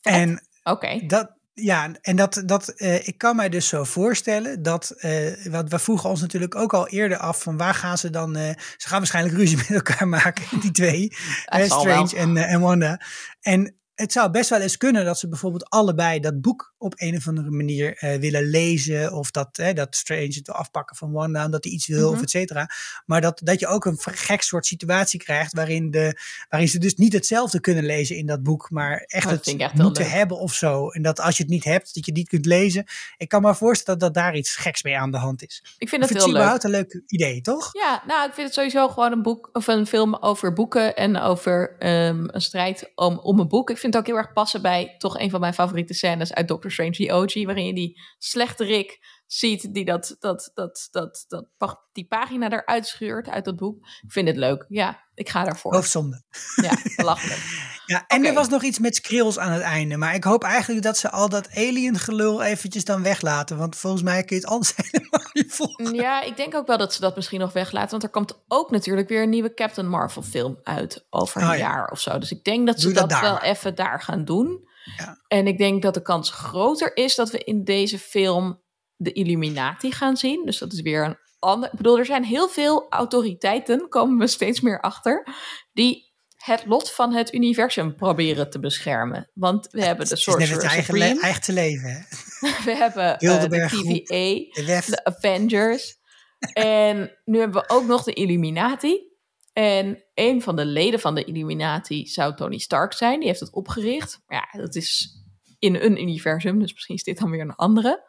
Vet. 0.00 0.12
En 0.12 0.46
Oké. 0.62 1.06
dat, 1.06 1.36
ja, 1.52 1.92
en 2.00 2.16
dat, 2.16 2.42
dat 2.46 2.68
eh, 2.68 3.08
ik 3.08 3.18
kan 3.18 3.36
mij 3.36 3.48
dus 3.48 3.68
zo 3.68 3.84
voorstellen 3.84 4.62
dat, 4.62 4.90
eh, 4.90 5.46
wat 5.50 5.68
we 5.68 5.78
vroegen 5.78 6.10
ons 6.10 6.20
natuurlijk 6.20 6.54
ook 6.54 6.74
al 6.74 6.88
eerder 6.88 7.18
af 7.18 7.42
van 7.42 7.56
waar 7.56 7.74
gaan 7.74 7.98
ze 7.98 8.10
dan, 8.10 8.36
eh, 8.36 8.48
ze 8.76 8.88
gaan 8.88 8.98
waarschijnlijk 8.98 9.36
ruzie 9.36 9.56
met 9.68 9.70
elkaar 9.70 10.08
maken, 10.08 10.60
die 10.60 10.70
twee, 10.70 11.16
Strange 11.48 12.16
en, 12.16 12.36
en 12.36 12.60
Wanda. 12.60 13.00
En 13.40 13.76
het 13.96 14.12
zou 14.12 14.30
best 14.30 14.50
wel 14.50 14.60
eens 14.60 14.76
kunnen 14.76 15.04
dat 15.04 15.18
ze 15.18 15.28
bijvoorbeeld 15.28 15.70
allebei 15.70 16.20
dat 16.20 16.40
boek 16.40 16.74
op 16.78 16.92
een 16.96 17.16
of 17.16 17.28
andere 17.28 17.50
manier 17.50 17.96
eh, 17.96 18.18
willen 18.18 18.42
lezen. 18.50 19.12
Of 19.12 19.30
dat, 19.30 19.54
dat 19.74 19.96
Strange 19.96 20.22
het 20.34 20.46
wil 20.46 20.54
afpakken 20.54 20.96
van 20.96 21.12
Wanda, 21.12 21.44
omdat 21.44 21.64
hij 21.64 21.72
iets 21.72 21.86
wil, 21.86 22.06
Mhm. 22.08 22.16
of 22.16 22.22
et 22.22 22.30
cetera. 22.30 22.70
Maar 23.06 23.20
dat, 23.20 23.40
dat 23.44 23.60
je 23.60 23.66
ook 23.66 23.84
een 23.84 23.98
gek 24.00 24.42
soort 24.42 24.66
situatie 24.66 25.18
krijgt 25.20 25.52
waarin, 25.52 25.90
de, 25.90 26.20
waarin 26.48 26.68
ze 26.68 26.78
dus 26.78 26.94
niet 26.94 27.12
hetzelfde 27.12 27.60
kunnen 27.60 27.84
lezen 27.84 28.16
in 28.16 28.26
dat 28.26 28.42
boek, 28.42 28.70
maar 28.70 28.96
echt 29.06 29.24
Oh, 29.24 29.30
dat 29.30 29.44
het 29.44 29.56
echt 29.60 29.74
moeten 29.74 30.02
leuk. 30.04 30.12
hebben 30.12 30.38
of 30.38 30.54
zo. 30.54 30.88
En 30.90 31.02
dat 31.02 31.20
als 31.20 31.36
je 31.36 31.42
het 31.42 31.52
niet 31.52 31.64
hebt, 31.64 31.84
dat 31.94 32.04
je 32.04 32.10
het 32.10 32.14
niet 32.20 32.28
kunt 32.28 32.46
lezen. 32.46 32.84
Ik 33.16 33.28
kan 33.28 33.42
me 33.42 33.54
voorstellen 33.54 34.00
dat 34.00 34.14
daar 34.14 34.36
iets 34.36 34.56
geks 34.56 34.82
mee 34.82 34.98
aan 34.98 35.10
de 35.10 35.18
hand 35.18 35.42
is. 35.42 35.62
Ik 35.78 35.88
vind 35.88 36.02
het 36.02 36.10
vind 36.10 36.24
heel 36.24 36.32
het 36.34 36.42
leuk. 36.42 36.52
überhaupt 36.52 36.64
een 36.64 36.70
leuk 36.70 37.02
idee, 37.06 37.40
toch? 37.40 37.68
Ja, 37.72 38.02
nou, 38.06 38.28
ik 38.28 38.34
vind 38.34 38.46
het 38.46 38.54
sowieso 38.56 38.88
gewoon 38.88 39.12
een 39.12 39.22
boek 39.22 39.50
of 39.52 39.66
een 39.66 39.86
film 39.86 40.14
over 40.16 40.52
boeken 40.52 40.96
en 40.96 41.16
over 41.20 41.76
ehm, 41.78 42.24
een 42.26 42.40
strijd 42.40 42.90
om, 42.94 43.18
om 43.18 43.38
een 43.40 43.48
boek. 43.48 43.70
Ik 43.70 43.78
vind 43.78 43.85
het 43.86 43.96
ook 43.96 44.06
heel 44.06 44.16
erg 44.16 44.32
passen 44.32 44.62
bij 44.62 44.94
toch 44.98 45.18
een 45.18 45.30
van 45.30 45.40
mijn 45.40 45.54
favoriete 45.54 45.94
scènes 45.94 46.32
uit 46.34 46.48
Doctor 46.48 46.70
Strange 46.70 46.90
the 46.90 47.12
OG, 47.12 47.44
waarin 47.44 47.66
je 47.66 47.74
die 47.74 48.00
slechte 48.18 48.64
Rick 48.64 48.98
ziet 49.26 49.74
die 49.74 49.84
dat, 49.84 50.16
dat, 50.18 50.50
dat, 50.54 50.88
dat, 50.90 51.24
dat, 51.28 51.86
die 51.92 52.06
pagina 52.06 52.50
eruit 52.50 52.86
scheurt 52.86 53.28
uit 53.28 53.44
dat 53.44 53.56
boek. 53.56 53.76
Ik 54.02 54.12
vind 54.12 54.28
het 54.28 54.36
leuk. 54.36 54.64
Ja, 54.68 55.02
ik 55.14 55.28
ga 55.28 55.44
daarvoor. 55.44 55.74
Hoofdzonde. 55.74 56.22
Ja, 56.62 56.72
belachelijk. 56.96 57.40
Ja, 57.86 58.04
en 58.06 58.24
er 58.24 58.34
was 58.34 58.48
nog 58.48 58.62
iets 58.62 58.78
met 58.78 58.96
skrills 58.96 59.38
aan 59.38 59.52
het 59.52 59.62
einde. 59.62 59.96
Maar 59.96 60.14
ik 60.14 60.24
hoop 60.24 60.42
eigenlijk 60.42 60.84
dat 60.84 60.98
ze 60.98 61.10
al 61.10 61.28
dat 61.28 61.48
alien 61.54 61.98
gelul 61.98 62.42
eventjes 62.42 62.84
dan 62.84 63.02
weglaten. 63.02 63.58
Want 63.58 63.76
volgens 63.76 64.02
mij 64.02 64.24
kun 64.24 64.36
je 64.36 64.42
het 64.42 64.50
anders 64.50 64.72
helemaal 64.90 65.28
niet 65.32 65.52
volgen. 65.52 65.94
Ja, 65.94 66.22
ik 66.22 66.36
denk 66.36 66.54
ook 66.54 66.66
wel 66.66 66.78
dat 66.78 66.94
ze 66.94 67.00
dat 67.00 67.16
misschien 67.16 67.40
nog 67.40 67.52
weglaten. 67.52 67.90
Want 67.90 68.02
er 68.02 68.08
komt 68.08 68.44
ook 68.48 68.70
natuurlijk 68.70 69.08
weer 69.08 69.22
een 69.22 69.30
nieuwe 69.30 69.54
Captain 69.54 69.88
Marvel 69.88 70.22
film 70.22 70.58
uit 70.62 71.06
over 71.10 71.42
een 71.42 71.48
Oh 71.48 71.54
ja. 71.54 71.58
jaar 71.58 71.90
of 71.90 72.00
zo. 72.00 72.18
Dus 72.18 72.30
ik 72.30 72.44
denk 72.44 72.66
dat 72.66 72.80
ze 72.80 72.92
dat, 72.92 73.20
wel 73.20 73.40
even 73.40 73.74
daar 73.74 74.00
gaan 74.00 74.24
doen. 74.24 74.68
Ja. 74.96 75.20
En 75.28 75.46
ik 75.46 75.58
denk 75.58 75.82
dat 75.82 75.94
de 75.94 76.02
kans 76.02 76.30
groter 76.30 76.96
is 76.96 77.14
dat 77.14 77.30
we 77.30 77.38
in 77.38 77.64
deze 77.64 77.98
film 77.98 78.62
de 78.96 79.12
Illuminati 79.12 79.92
gaan 79.92 80.16
zien. 80.16 80.44
Dus 80.44 80.58
dat 80.58 80.72
is 80.72 80.80
weer 80.80 81.04
een 81.04 81.18
ander... 81.38 81.70
Ik 81.70 81.76
bedoel, 81.76 81.98
er 81.98 82.06
zijn 82.06 82.24
heel 82.24 82.48
veel 82.48 82.86
autoriteiten, 82.88 83.88
komen 83.88 84.18
we 84.18 84.26
steeds 84.26 84.60
meer 84.60 84.80
achter... 84.80 85.26
die 85.72 86.05
het 86.46 86.66
lot 86.66 86.92
van 86.92 87.12
het 87.12 87.34
universum 87.34 87.94
proberen 87.94 88.50
te 88.50 88.60
beschermen. 88.60 89.30
Want 89.34 89.68
we 89.70 89.84
hebben 89.84 90.04
de 90.04 90.10
Het 90.10 90.18
is 90.18 90.26
net 90.26 90.38
het 90.38 90.48
Sorcerer 90.48 90.70
eigen, 90.70 90.94
Supreme, 90.94 91.42
leven. 91.46 91.90
Hè? 91.90 91.98
we 92.70 92.76
hebben 92.76 93.18
eh, 93.18 93.40
de. 93.40 93.66
TVA, 93.66 94.86
De 94.86 95.04
Avengers. 95.04 95.98
en 96.52 97.18
nu 97.24 97.38
hebben 97.38 97.62
we 97.62 97.68
ook 97.68 97.86
nog 97.86 98.02
de 98.02 98.12
Illuminati. 98.12 99.14
En 99.52 100.04
een 100.14 100.42
van 100.42 100.56
de 100.56 100.64
leden 100.64 101.00
van 101.00 101.14
de 101.14 101.24
Illuminati 101.24 102.06
zou 102.06 102.34
Tony 102.34 102.58
Stark 102.58 102.92
zijn. 102.92 103.18
Die 103.18 103.28
heeft 103.28 103.40
het 103.40 103.52
opgericht. 103.52 104.22
Maar 104.26 104.48
ja, 104.52 104.60
dat 104.60 104.74
is 104.74 105.16
in 105.58 105.74
een 105.74 106.00
universum, 106.00 106.58
dus 106.58 106.72
misschien 106.72 106.94
is 106.94 107.02
dit 107.02 107.18
dan 107.18 107.30
weer 107.30 107.40
een 107.40 107.54
andere. 107.54 108.04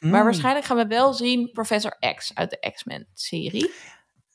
Maar 0.00 0.10
Mm, 0.10 0.24
waarschijnlijk 0.24 0.66
gaan 0.66 0.76
we 0.76 0.86
wel 0.86 1.12
zien 1.12 1.50
Professor 1.52 1.96
X 2.14 2.34
uit 2.34 2.50
de 2.50 2.70
X-Men-serie. 2.74 3.72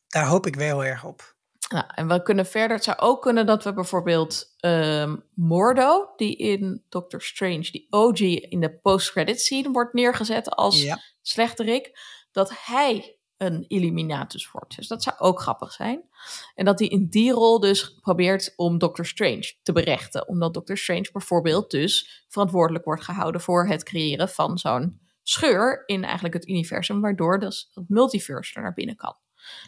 Daar 0.08 0.26
hoop 0.26 0.46
ik 0.46 0.56
wel 0.56 0.82
heel 0.82 0.90
erg 0.90 1.06
op. 1.06 1.36
Nou, 1.70 1.86
en 1.96 2.08
we 2.08 2.24
kunnen 2.24 2.46
verder. 2.46 2.76
Het 2.76 2.86
zou 2.86 2.98
ook 2.98 3.22
kunnen 3.22 3.46
dat 3.46 3.64
we 3.64 3.74
bijvoorbeeld 3.74 4.56
ehm, 4.60 5.16
Mordo, 5.34 6.14
die 6.16 6.36
in 6.36 6.84
Doctor 6.90 7.22
Strange, 7.22 7.72
die 7.72 7.88
OG 7.90 8.20
in 8.20 8.60
de 8.60 8.80
post-credit 8.80 9.42
scene 9.42 9.72
wordt 9.72 9.94
neergezet 9.94 10.50
als 10.50 10.84
Ja. 10.84 11.00
slechterik, 11.22 12.00
dat 12.32 12.52
hij 12.66 13.18
een 13.38 13.66
Illuminatus 13.68 14.52
wordt. 14.52 14.76
Dus 14.76 14.88
dat 14.88 15.04
zou 15.04 15.18
ook 15.20 15.42
grappig 15.42 15.72
zijn. 15.72 16.10
En 16.56 16.66
dat 16.66 16.80
hij 16.80 16.88
in 16.88 17.08
die 17.10 17.32
rol 17.32 17.60
dus 17.60 17.96
probeert 18.02 18.54
om 18.56 18.78
Doctor 18.78 19.06
Strange 19.06 19.54
te 19.64 19.72
berechten. 19.72 20.28
Omdat 20.28 20.54
Doctor 20.54 20.78
Strange 20.78 21.10
bijvoorbeeld 21.12 21.72
dus 21.72 22.26
verantwoordelijk 22.28 22.86
wordt 22.86 23.04
gehouden 23.04 23.42
voor 23.42 23.68
het 23.68 23.84
creëren 23.84 24.30
van 24.30 24.58
zo'n 24.58 25.00
scheur 25.24 25.84
in 25.86 26.04
eigenlijk 26.04 26.34
het 26.34 26.48
universum, 26.48 27.02
waardoor 27.02 27.40
dus 27.40 27.70
het 27.74 27.90
multiverse 27.90 28.56
er 28.56 28.62
naar 28.62 28.74
binnen 28.74 28.96
kan. 28.96 29.16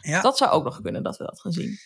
Ja. 0.02 0.20
Dat 0.20 0.36
zou 0.36 0.50
ook 0.50 0.64
nog 0.64 0.80
kunnen 0.80 1.02
dat 1.02 1.16
we 1.16 1.24
dat 1.24 1.40
gaan 1.40 1.52
zien. 1.52 1.78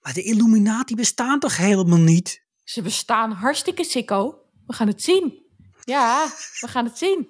Maar 0.00 0.12
de 0.12 0.22
Illuminati 0.22 0.94
bestaan 0.94 1.38
toch 1.40 1.56
helemaal 1.56 1.98
niet? 1.98 2.44
Ze 2.64 2.82
bestaan 2.82 3.30
hartstikke 3.32 3.84
sicko. 3.84 4.38
We 4.66 4.72
gaan 4.72 4.86
het 4.86 5.02
zien. 5.02 5.44
Ja, 5.84 6.26
we 6.60 6.68
gaan 6.68 6.84
het 6.84 6.98
zien. 6.98 7.28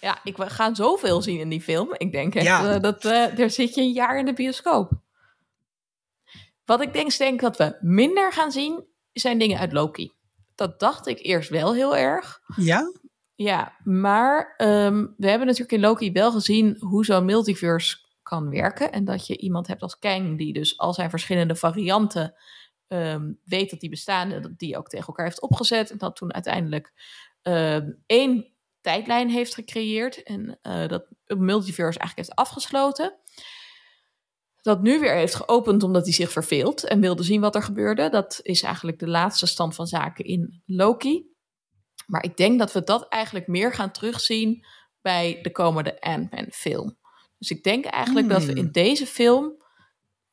Ja, 0.00 0.18
ik, 0.24 0.36
we 0.36 0.50
gaan 0.50 0.76
zoveel 0.76 1.22
zien 1.22 1.38
in 1.40 1.48
die 1.48 1.60
film. 1.60 1.94
Ik 1.96 2.12
denk 2.12 2.34
echt 2.34 2.46
Ja. 2.46 2.74
eh, 2.74 2.80
dat 2.80 3.04
eh 3.04 3.36
daar 3.36 3.50
zit 3.50 3.74
je 3.74 3.80
een 3.80 3.92
jaar 3.92 4.18
in 4.18 4.24
de 4.24 4.32
bioscoop. 4.32 4.92
Wat 6.64 6.80
ik 6.80 6.92
denk, 6.92 7.16
denk 7.16 7.40
dat 7.40 7.56
we 7.56 7.76
minder 7.80 8.32
gaan 8.32 8.52
zien, 8.52 8.84
zijn 9.12 9.38
dingen 9.38 9.58
uit 9.58 9.72
Loki. 9.72 10.12
Dat 10.54 10.80
dacht 10.80 11.06
ik 11.06 11.18
eerst 11.22 11.50
wel 11.50 11.74
heel 11.74 11.96
erg. 11.96 12.40
Ja? 12.56 12.92
Ja, 13.34 13.76
maar 13.84 14.54
ehm, 14.56 15.06
we 15.16 15.28
hebben 15.28 15.46
natuurlijk 15.46 15.72
in 15.72 15.80
Loki 15.80 16.12
wel 16.12 16.32
gezien 16.32 16.76
hoe 16.80 17.04
zo'n 17.04 17.24
multiverse 17.24 17.96
kan 18.24 18.50
werken. 18.50 18.92
En 18.92 19.04
dat 19.04 19.26
je 19.26 19.36
iemand 19.36 19.66
hebt 19.66 19.82
als 19.82 19.98
Kang 19.98 20.38
die 20.38 20.52
dus 20.52 20.78
al 20.78 20.94
zijn 20.94 21.10
verschillende 21.10 21.54
varianten 21.54 22.34
ehm, 22.86 23.32
weet 23.44 23.70
dat 23.70 23.80
die 23.80 23.90
bestaan. 23.90 24.30
En 24.30 24.42
dat 24.42 24.58
die 24.58 24.76
ook 24.76 24.88
tegen 24.88 25.06
elkaar 25.06 25.24
heeft 25.24 25.40
opgezet. 25.40 25.90
En 25.90 25.98
dat 25.98 26.16
toen 26.16 26.34
uiteindelijk 26.34 26.92
ehm, 27.42 27.90
één 28.06 28.52
tijdlijn 28.80 29.30
heeft 29.30 29.54
gecreëerd. 29.54 30.22
En 30.22 30.58
eh, 30.62 30.88
dat 30.88 31.06
het 31.24 31.38
multiverse 31.38 31.98
eigenlijk 31.98 32.28
heeft 32.28 32.38
afgesloten. 32.48 33.18
Dat 34.62 34.82
nu 34.82 35.00
weer 35.00 35.14
heeft 35.14 35.34
geopend 35.34 35.82
omdat 35.82 36.04
hij 36.04 36.12
zich 36.12 36.30
verveelt 36.30 36.84
en 36.84 37.00
wilde 37.00 37.22
zien 37.22 37.40
wat 37.40 37.54
er 37.54 37.62
gebeurde. 37.62 38.08
Dat 38.08 38.40
is 38.42 38.62
eigenlijk 38.62 38.98
de 38.98 39.08
laatste 39.08 39.46
stand 39.46 39.74
van 39.74 39.86
zaken 39.86 40.24
in 40.24 40.62
Loki. 40.66 41.32
Maar 42.06 42.24
ik 42.24 42.36
denk 42.36 42.58
dat 42.58 42.72
we 42.72 42.84
dat 42.84 43.08
eigenlijk 43.08 43.46
meer 43.46 43.72
gaan 43.72 43.90
terugzien 43.90 44.66
bij 45.00 45.38
de 45.42 45.52
komende 45.52 46.00
Ant-Man 46.00 46.46
film. 46.50 46.96
Dus 47.38 47.50
ik 47.50 47.62
denk 47.62 47.84
eigenlijk 47.84 48.28
dat 48.28 48.44
we 48.44 48.50
Hmm. 48.52 48.60
in 48.60 48.72
deze 48.72 49.06
film 49.06 49.62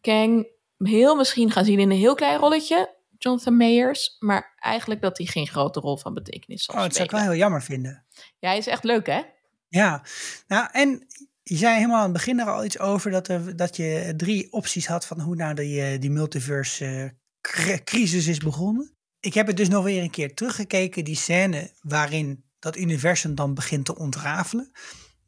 Kang 0.02 0.48
heel 0.78 1.16
misschien 1.16 1.52
gaan 1.52 1.66
zien 1.66 1.80
in 1.80 1.92
een 1.92 1.98
heel 1.98 2.16
klein 2.16 2.40
rolletje, 2.40 2.96
Jonathan 3.18 3.58
Mayers. 3.58 4.16
Maar 4.20 4.54
eigenlijk 4.60 5.02
dat 5.02 5.18
hij 5.18 5.28
geen 5.28 5.48
grote 5.48 5.80
rol 5.80 5.98
van 5.98 6.14
betekenis 6.14 6.64
zal 6.64 6.76
Oh, 6.76 6.82
dat 6.82 6.94
zou 6.94 7.04
ik 7.06 7.12
wel 7.12 7.22
heel 7.22 7.36
jammer 7.36 7.62
vinden. 7.64 8.06
Ja, 8.40 8.50
hij 8.50 8.58
is 8.58 8.68
echt 8.68 8.84
leuk 8.84 9.06
hè? 9.08 9.22
Ja, 9.68 10.04
nou 10.48 10.68
en 10.72 11.06
je 11.44 11.56
zei 11.58 11.76
helemaal 11.76 11.98
aan 11.98 12.04
het 12.04 12.14
begin 12.14 12.40
er 12.40 12.50
al 12.50 12.66
iets 12.66 12.80
over 12.80 13.12
dat, 13.12 13.28
er, 13.28 13.56
dat 13.56 13.76
je 13.76 14.14
drie 14.18 14.52
opties 14.52 14.88
had 14.88 15.06
van 15.06 15.20
hoe 15.22 15.36
nou 15.36 15.54
die, 15.54 15.82
eh, 15.82 16.00
die 16.00 16.10
multiverse 16.12 16.86
eh, 16.86 17.10
cr- 17.42 17.84
crisis 17.84 18.28
is 18.28 18.38
begonnen. 18.38 18.96
ik 19.20 19.34
heb 19.34 19.48
het 19.48 19.58
dus 19.58 19.70
nog 19.70 19.84
weer 19.84 20.02
een 20.04 20.10
keer 20.10 20.34
teruggekeken, 20.34 21.04
die 21.04 21.16
scène 21.16 21.72
waarin 21.82 22.44
dat 22.60 22.78
universum 22.78 23.36
dan 23.36 23.54
begint 23.54 23.86
te 23.86 23.96
ontrafelen. 23.98 24.72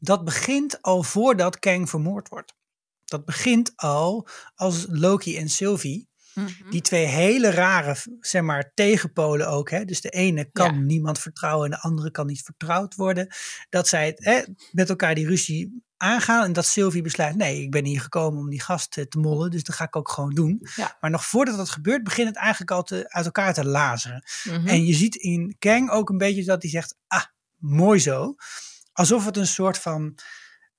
Dat 0.04 0.24
begint 0.24 0.82
al 0.82 1.02
voordat 1.02 1.58
Kang 1.58 1.88
vermoord 1.88 2.28
wordt. 2.28 2.54
Dat 3.04 3.24
begint 3.24 3.72
al 3.76 4.28
als 4.54 4.86
Loki 4.88 5.36
en 5.38 5.48
Sylvie 5.48 6.12
Mhm. 6.34 6.70
die 6.70 6.80
twee 6.80 7.04
hele 7.06 7.50
rare, 7.50 7.96
zeg 8.20 8.42
maar, 8.42 8.70
tegenpolen 8.74 9.48
ook. 9.48 9.70
Hè? 9.70 9.84
Dus 9.84 10.00
de 10.00 10.08
ene 10.08 10.50
kan 10.52 10.74
Ja. 10.74 10.80
niemand 10.80 11.18
vertrouwen 11.18 11.64
en 11.64 11.70
de 11.70 11.80
andere 11.80 12.10
kan 12.10 12.26
niet 12.26 12.42
vertrouwd 12.42 12.94
worden. 12.94 13.28
Dat 13.70 13.88
zij 13.88 14.06
het, 14.06 14.24
hè, 14.24 14.42
met 14.72 14.88
elkaar 14.88 15.14
die 15.14 15.26
ruzie 15.26 15.82
aangaan 15.96 16.44
en 16.44 16.52
dat 16.52 16.66
Sylvie 16.66 17.02
besluit, 17.02 17.36
nee, 17.36 17.62
ik 17.62 17.70
ben 17.70 17.84
hier 17.84 18.00
gekomen 18.00 18.40
om 18.40 18.50
die 18.50 18.60
gast 18.62 18.90
te 18.90 19.18
mollen, 19.18 19.50
dus 19.50 19.62
dat 19.64 19.76
ga 19.76 19.84
ik 19.84 19.96
ook 19.96 20.08
gewoon 20.10 20.34
doen. 20.34 20.66
Ja. 20.76 20.96
Maar 21.00 21.10
nog 21.10 21.24
voordat 21.26 21.56
dat 21.56 21.70
gebeurt, 21.70 22.04
begint 22.04 22.28
het 22.28 22.36
eigenlijk 22.36 22.70
al 22.70 22.82
te, 22.82 23.04
uit 23.08 23.24
elkaar 23.24 23.54
te 23.54 23.64
lazeren. 23.66 24.22
Mhm. 24.44 24.66
En 24.66 24.84
je 24.84 24.94
ziet 24.94 25.14
in 25.14 25.56
Kang 25.58 25.90
ook 25.90 26.08
een 26.08 26.18
beetje 26.18 26.44
dat 26.44 26.62
hij 26.62 26.70
zegt, 26.70 26.96
ah, 27.06 27.24
mooi 27.58 27.98
zo. 28.00 28.34
Alsof 28.94 29.24
het 29.24 29.36
een 29.36 29.46
soort 29.46 29.78
van, 29.78 30.18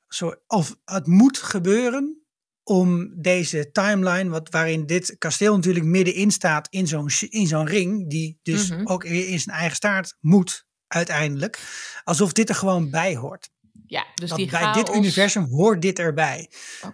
soort, 0.07 0.39
of 0.47 0.75
het 0.85 1.07
moet 1.07 1.37
gebeuren 1.37 2.19
om 2.63 3.13
deze 3.21 3.71
timeline, 3.71 4.29
wat, 4.29 4.49
waarin 4.49 4.85
dit 4.85 5.15
kasteel 5.17 5.55
natuurlijk 5.55 5.85
middenin 5.85 6.31
staat 6.31 6.67
in 6.69 6.87
zo'n 6.87 7.09
in 7.29 7.47
zo'n 7.47 7.65
ring, 7.67 8.09
die 8.09 8.39
dus 8.43 8.69
Mhm. 8.69 8.87
ook 8.87 9.03
weer 9.03 9.27
in 9.27 9.39
zijn 9.39 9.55
eigen 9.57 9.75
staart 9.75 10.17
moet 10.19 10.65
uiteindelijk, 10.87 11.59
alsof 12.03 12.33
dit 12.33 12.49
er 12.49 12.55
gewoon 12.55 12.89
bij 12.89 13.15
hoort. 13.15 13.49
Ja, 13.87 14.05
dus 14.13 14.29
dat 14.29 14.37
die 14.37 14.49
bij 14.49 14.73
dit 14.73 14.95
universum 14.95 15.43
hoort 15.43 15.81
dit 15.81 15.99
erbij. 15.99 16.49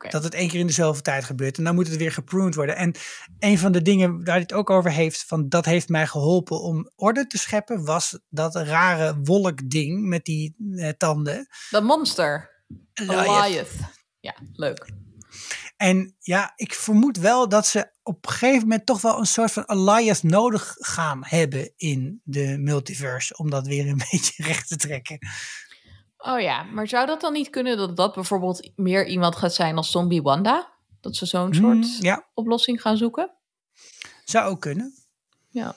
Dat 0.09 0.23
het 0.23 0.33
één 0.33 0.49
keer 0.49 0.59
in 0.59 0.67
dezelfde 0.67 1.01
tijd 1.01 1.23
gebeurt. 1.23 1.57
En 1.57 1.63
dan 1.63 1.75
moet 1.75 1.87
het 1.87 1.97
weer 1.97 2.11
gepruned 2.11 2.55
worden. 2.55 2.75
En 2.75 2.95
een 3.39 3.57
van 3.57 3.71
de 3.71 3.81
dingen 3.81 4.17
waar 4.17 4.25
hij 4.25 4.39
het 4.39 4.53
ook 4.53 4.69
over 4.69 4.91
heeft, 4.91 5.25
van 5.25 5.49
dat 5.49 5.65
heeft 5.65 5.89
mij 5.89 6.07
geholpen 6.07 6.61
om 6.61 6.91
orde 6.95 7.27
te 7.27 7.37
scheppen, 7.37 7.85
was 7.85 8.19
dat 8.29 8.55
rare 8.55 9.19
wolkding 9.23 10.07
met 10.07 10.25
die 10.25 10.55
eh, 10.75 10.89
tanden. 10.89 11.47
Dat 11.69 11.83
monster. 11.83 12.49
Goliath. 12.93 13.71
Ja, 14.19 14.35
leuk. 14.53 14.99
En 15.77 16.15
ja, 16.19 16.53
ik 16.55 16.73
vermoed 16.73 17.17
wel 17.17 17.49
dat 17.49 17.67
ze 17.67 17.91
op 18.03 18.25
een 18.25 18.31
gegeven 18.31 18.61
moment 18.61 18.85
toch 18.85 19.01
wel 19.01 19.19
een 19.19 19.25
soort 19.25 19.51
van 19.51 19.63
Goliath 19.65 20.23
nodig 20.23 20.75
gaan 20.77 21.21
hebben 21.25 21.73
in 21.75 22.21
de 22.23 22.57
multiverse. 22.59 23.37
Om 23.37 23.49
dat 23.49 23.67
weer 23.67 23.87
een 23.87 24.01
beetje 24.11 24.43
recht 24.43 24.67
te 24.67 24.75
trekken. 24.75 25.19
Oh 26.23 26.39
ja, 26.39 26.63
maar 26.63 26.87
zou 26.87 27.05
dat 27.07 27.21
dan 27.21 27.33
niet 27.33 27.49
kunnen 27.49 27.77
dat 27.77 27.95
dat 27.97 28.13
bijvoorbeeld 28.13 28.71
meer 28.75 29.07
iemand 29.07 29.35
gaat 29.35 29.53
zijn 29.53 29.77
als 29.77 29.91
Zombie 29.91 30.21
Wanda? 30.21 30.71
Dat 31.01 31.15
ze 31.15 31.25
zo'n 31.25 31.53
soort 31.53 31.73
Hmm, 31.85 31.95
ja, 31.99 32.25
oplossing 32.33 32.81
gaan 32.81 32.97
zoeken? 32.97 33.31
zou 34.25 34.49
ook 34.49 34.61
kunnen. 34.61 34.93
Ja. 35.49 35.75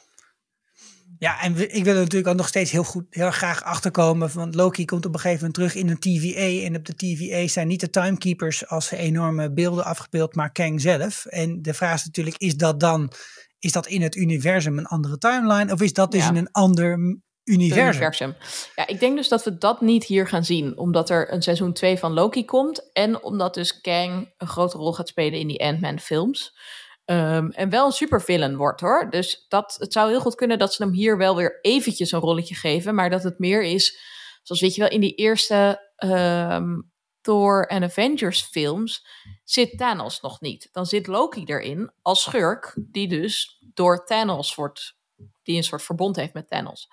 Ja, 1.19 1.41
en 1.41 1.55
we- 1.55 1.67
ik 1.69 1.85
wil 1.85 1.93
er 1.95 1.99
natuurlijk 2.01 2.31
ook 2.31 2.37
nog 2.37 2.49
steeds 2.49 2.71
heel 2.71 2.85
goed, 2.85 3.05
heel 3.11 3.31
graag 3.31 3.63
achterkomen. 3.63 4.31
Want 4.35 4.55
Loki 4.55 4.85
komt 4.85 5.07
op 5.07 5.15
een 5.15 5.21
gegeven 5.21 5.39
moment 5.47 5.55
terug 5.55 5.75
in 5.75 5.89
een 5.89 5.99
TVA. 5.99 6.67
En 6.67 6.77
op 6.77 6.85
de 6.85 6.95
TVA 6.95 7.49
zijn 7.49 7.69
niet 7.69 7.81
de 7.81 7.91
timekeepers 7.91 8.67
als 8.69 8.91
enorme 8.91 9.53
beelden 9.53 9.85
afgebeeld, 9.85 10.35
maar 10.35 10.53
Kang 10.53 10.81
zelf. 10.81 11.25
En 11.27 11.63
de 11.63 11.75
vraag 11.75 11.95
is 11.99 12.05
natuurlijk, 12.05 12.37
is 12.39 12.57
dat 12.57 12.81
dan, 12.81 13.13
is 13.59 13.73
dat 13.73 13.87
in 13.87 14.03
het 14.03 14.17
universum 14.17 14.79
een 14.79 14.87
andere 14.87 15.19
timeline? 15.19 15.73
Of 15.73 15.81
is 15.81 15.93
dat 15.93 16.13
dus 16.13 16.23
Ja. 16.23 16.29
in 16.29 16.37
een 16.37 16.51
ander 16.51 17.19
universum? 17.45 17.87
universum. 17.87 18.35
Ja, 18.77 18.87
ik 18.87 19.01
denk 19.01 19.17
dus 19.17 19.29
dat 19.29 19.45
we 19.45 19.59
dat 19.59 19.81
niet 19.81 20.05
hier 20.05 20.29
gaan 20.29 20.45
zien. 20.45 20.79
Omdat 20.79 21.11
er 21.11 21.33
een 21.33 21.43
seizoen 21.43 21.73
2 21.73 21.99
van 21.99 22.13
Loki 22.13 22.45
komt. 22.45 22.93
En 22.93 23.23
omdat 23.23 23.55
dus 23.55 23.81
Kang 23.81 24.33
een 24.37 24.47
grote 24.47 24.77
rol 24.77 24.93
gaat 24.93 25.09
spelen 25.09 25.39
in 25.39 25.49
die 25.49 25.65
Ant-Man 25.65 25.99
films. 25.99 26.57
Ehm, 27.05 27.49
en 27.49 27.71
wel 27.71 27.87
een 27.87 27.93
supervillain 27.93 28.57
wordt 28.57 28.81
hoor. 28.81 29.11
Dus 29.11 29.45
dat, 29.49 29.77
het 29.79 29.93
zou 29.93 30.11
heel 30.11 30.21
goed 30.21 30.35
kunnen 30.35 30.59
dat 30.59 30.75
ze 30.75 30.83
hem 30.83 30.93
hier 30.93 31.17
wel 31.17 31.37
weer 31.37 31.59
eventjes 31.61 32.13
een 32.13 32.21
rolletje 32.21 32.55
geven. 32.55 32.95
Maar 32.95 33.11
dat 33.11 33.23
het 33.23 33.39
meer 33.39 33.63
is, 33.63 33.99
zoals 34.43 34.61
weet 34.61 34.75
je 34.75 34.81
wel, 34.81 34.91
in 34.91 35.01
die 35.01 35.15
eerste 35.15 35.91
ehm, 35.97 36.75
Thor 37.21 37.67
en 37.67 37.83
Avengers 37.83 38.43
films 38.43 39.07
zit 39.45 39.79
Thanos 39.79 40.21
nog 40.21 40.41
niet. 40.41 40.69
Dan 40.73 40.87
zit 40.87 41.07
Loki 41.07 41.45
erin 41.45 41.93
als 42.03 42.23
schurk, 42.23 42.75
die 42.77 43.09
dus 43.09 43.59
door 43.75 44.05
Thanos 44.05 44.55
wordt, 44.55 44.97
die 45.43 45.57
een 45.57 45.65
soort 45.65 45.83
verbond 45.83 46.17
heeft 46.17 46.35
met 46.35 46.49
Thanos. 46.49 46.89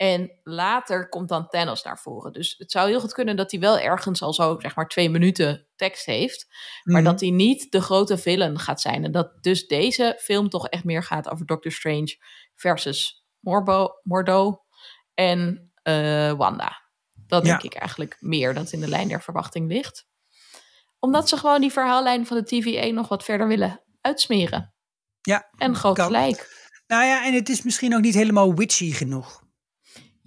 En 0.00 0.38
later 0.42 1.08
komt 1.08 1.28
dan 1.28 1.48
Thanos 1.48 1.82
naar 1.82 1.98
voren. 1.98 2.32
Dus 2.32 2.54
het 2.58 2.70
zou 2.70 2.88
heel 2.88 3.00
goed 3.00 3.12
kunnen 3.12 3.36
dat 3.36 3.50
hij 3.50 3.60
wel 3.60 3.78
ergens 3.78 4.22
al 4.22 4.32
zo, 4.32 4.56
zeg 4.58 4.74
maar, 4.76 4.88
twee 4.88 5.10
minuten 5.10 5.66
tekst 5.76 6.06
heeft. 6.06 6.46
Maar 6.84 7.02
Mhm. 7.02 7.10
dat 7.10 7.20
hij 7.20 7.30
niet 7.30 7.70
de 7.72 7.80
grote 7.80 8.18
villain 8.18 8.58
gaat 8.58 8.80
zijn. 8.80 9.04
En 9.04 9.12
dat 9.12 9.42
dus 9.42 9.66
deze 9.66 10.18
film 10.20 10.48
toch 10.48 10.68
echt 10.68 10.84
meer 10.84 11.02
gaat 11.02 11.28
over 11.30 11.46
Doctor 11.46 11.72
Strange 11.72 12.16
versus 12.54 13.24
Morbo, 13.40 13.88
Mordo 14.02 14.62
en 15.14 15.72
eh, 15.82 16.32
Wanda. 16.32 16.82
Dat 17.26 17.44
denk 17.44 17.62
ik 17.62 17.74
eigenlijk 17.74 18.16
meer 18.20 18.54
dat 18.54 18.72
in 18.72 18.80
de 18.80 18.88
lijn 18.88 19.08
der 19.08 19.22
verwachting 19.22 19.68
ligt. 19.68 20.06
Omdat 20.98 21.28
ze 21.28 21.36
gewoon 21.36 21.60
die 21.60 21.72
verhaallijn 21.72 22.26
van 22.26 22.36
de 22.36 22.44
TVA 22.44 22.86
nog 22.86 23.08
wat 23.08 23.24
verder 23.24 23.48
willen 23.48 23.82
uitsmeren. 24.00 24.74
Ja, 25.20 25.48
En 25.56 25.74
groot 25.74 25.96
kan. 25.96 26.06
gelijk. 26.06 26.68
Nou 26.86 27.04
ja, 27.04 27.24
en 27.26 27.32
het 27.34 27.48
is 27.48 27.62
misschien 27.62 27.94
ook 27.94 28.00
niet 28.02 28.14
helemaal 28.14 28.54
witchy 28.54 28.92
genoeg. 28.92 29.48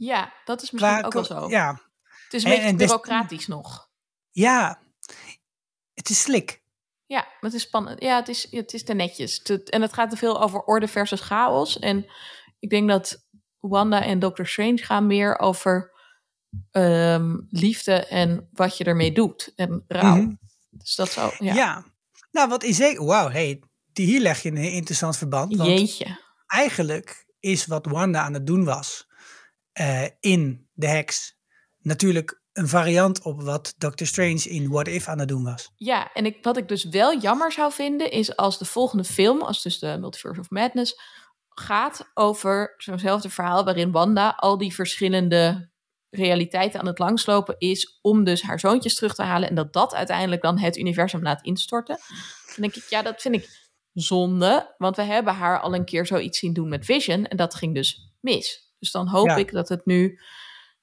Ja, 0.04 0.34
dat 0.45 0.62
is 0.62 0.72
misschien 0.72 0.97
Qua- 0.97 1.06
ook 1.06 1.14
wel 1.14 1.24
zo. 1.26 1.49
Ja, 1.49 1.82
Het 2.24 2.34
is 2.34 2.43
een 2.43 2.49
En- 2.49 2.56
beetje 2.56 2.70
en 2.72 2.78
des- 2.78 2.88
bureaucratisch 2.88 3.47
nog. 3.47 3.89
ja, 4.32 4.82
het 5.93 6.10
is 6.10 6.22
slik. 6.22 6.62
Ja, 7.06 7.20
maar 7.22 7.38
het 7.51 7.54
is 7.54 7.62
spannend. 7.62 8.01
Ja, 8.01 8.16
het 8.16 8.28
is, 8.28 8.47
het 8.51 8.74
is 8.74 8.84
te 8.84 8.93
netjes. 8.93 9.41
Te- 9.41 9.64
en 9.64 9.82
het 9.82 9.93
gaat 9.93 10.10
te 10.10 10.18
veel 10.18 10.41
over 10.41 10.62
orde 10.62 10.88
versus 10.88 11.22
chaos. 11.22 11.80
En 11.80 12.06
ik 12.60 12.70
denk 12.70 12.89
dat 12.89 13.26
Wanda 13.60 14.01
en 14.04 14.20
Doctor 14.20 14.47
Strange 14.47 14.78
gaan 14.78 15.08
meer 15.08 15.39
over 15.39 15.91
ehm, 16.72 17.38
liefde 17.49 18.06
en 18.06 18.49
wat 18.51 18.78
je 18.78 18.84
ermee 18.84 19.12
doet. 19.12 19.54
En 19.56 19.84
rouw. 19.88 20.16
Mhm. 20.16 20.34
Dus 20.70 20.95
dat 20.95 21.10
zou, 21.12 21.34
Ja. 21.39 21.54
ja. 21.54 21.86
nou 22.32 22.49
wat 22.49 22.64
is 22.64 22.76
zeker, 22.76 23.06
wauw, 23.06 23.30
hey, 23.30 23.62
die- 23.93 24.06
hier 24.06 24.20
leg 24.22 24.41
je 24.41 24.49
een 24.49 24.58
interessant 24.58 25.18
verband. 25.18 25.56
Want 25.56 25.70
Jeetje. 25.70 26.20
eigenlijk 26.47 27.26
is 27.39 27.66
wat 27.66 27.86
Wanda 27.86 28.22
aan 28.22 28.34
het 28.34 28.47
doen 28.47 28.64
was 28.64 29.08
eh, 29.74 30.05
in 30.19 30.67
The 30.76 30.88
Hex 30.88 31.36
natuurlijk 31.82 32.41
een 32.53 32.67
variant 32.67 33.21
op 33.21 33.41
wat 33.41 33.74
Doctor 33.78 34.07
Strange 34.07 34.49
in 34.49 34.69
What 34.69 34.88
If 34.88 35.07
aan 35.07 35.19
het 35.19 35.28
doen 35.28 35.43
was. 35.43 35.71
Ja, 35.76 36.13
en 36.13 36.26
ik, 36.26 36.38
wat 36.41 36.57
ik 36.57 36.67
dus 36.67 36.84
wel 36.84 37.19
jammer 37.19 37.51
zou 37.51 37.71
vinden, 37.71 38.11
is 38.11 38.36
als 38.36 38.57
de 38.57 38.65
volgende 38.65 39.03
film, 39.03 39.41
als 39.41 39.61
dus 39.61 39.80
de 39.80 39.97
Multiverse 39.99 40.39
of 40.39 40.49
Madness, 40.49 40.95
gaat 41.49 42.11
over 42.13 42.74
zo'nzelfde 42.78 43.30
verhaal 43.30 43.65
waarin 43.65 43.91
Wanda 43.91 44.30
al 44.30 44.57
die 44.57 44.74
verschillende 44.74 45.71
realiteiten 46.09 46.80
aan 46.80 46.86
het 46.86 46.99
langslopen 46.99 47.55
is 47.57 47.99
om 48.01 48.24
dus 48.24 48.41
haar 48.41 48.59
zoontjes 48.59 48.95
terug 48.95 49.15
te 49.15 49.24
halen 49.24 49.49
en 49.49 49.55
dat 49.55 49.74
dat 49.74 49.93
uiteindelijk 49.95 50.41
dan 50.41 50.59
het 50.59 50.78
universum 50.78 51.21
laat 51.21 51.43
instorten. 51.43 51.97
Dan 52.45 52.55
denk 52.55 52.76
ik, 52.76 52.84
ja, 52.89 53.01
dat 53.01 53.21
vind 53.21 53.36
ik 53.36 53.49
zonde, 53.93 54.76
want 54.78 54.95
we 54.95 55.01
hebben 55.01 55.34
haar 55.34 55.59
al 55.59 55.76
een 55.76 55.86
keer 55.86 56.05
zoiets 56.05 56.39
zien 56.39 56.53
doen 56.53 56.69
met 56.69 56.86
Vision 56.86 57.26
en 57.26 57.38
dat 57.38 57.55
ging 57.55 57.76
dus 57.76 58.13
mis. 58.19 58.62
Dus 58.84 58.91
dan 58.91 59.07
hoop 59.07 59.27
Ja. 59.27 59.36
ik 59.36 59.51
dat 59.51 59.69
het 59.69 59.86
nu, 59.86 60.19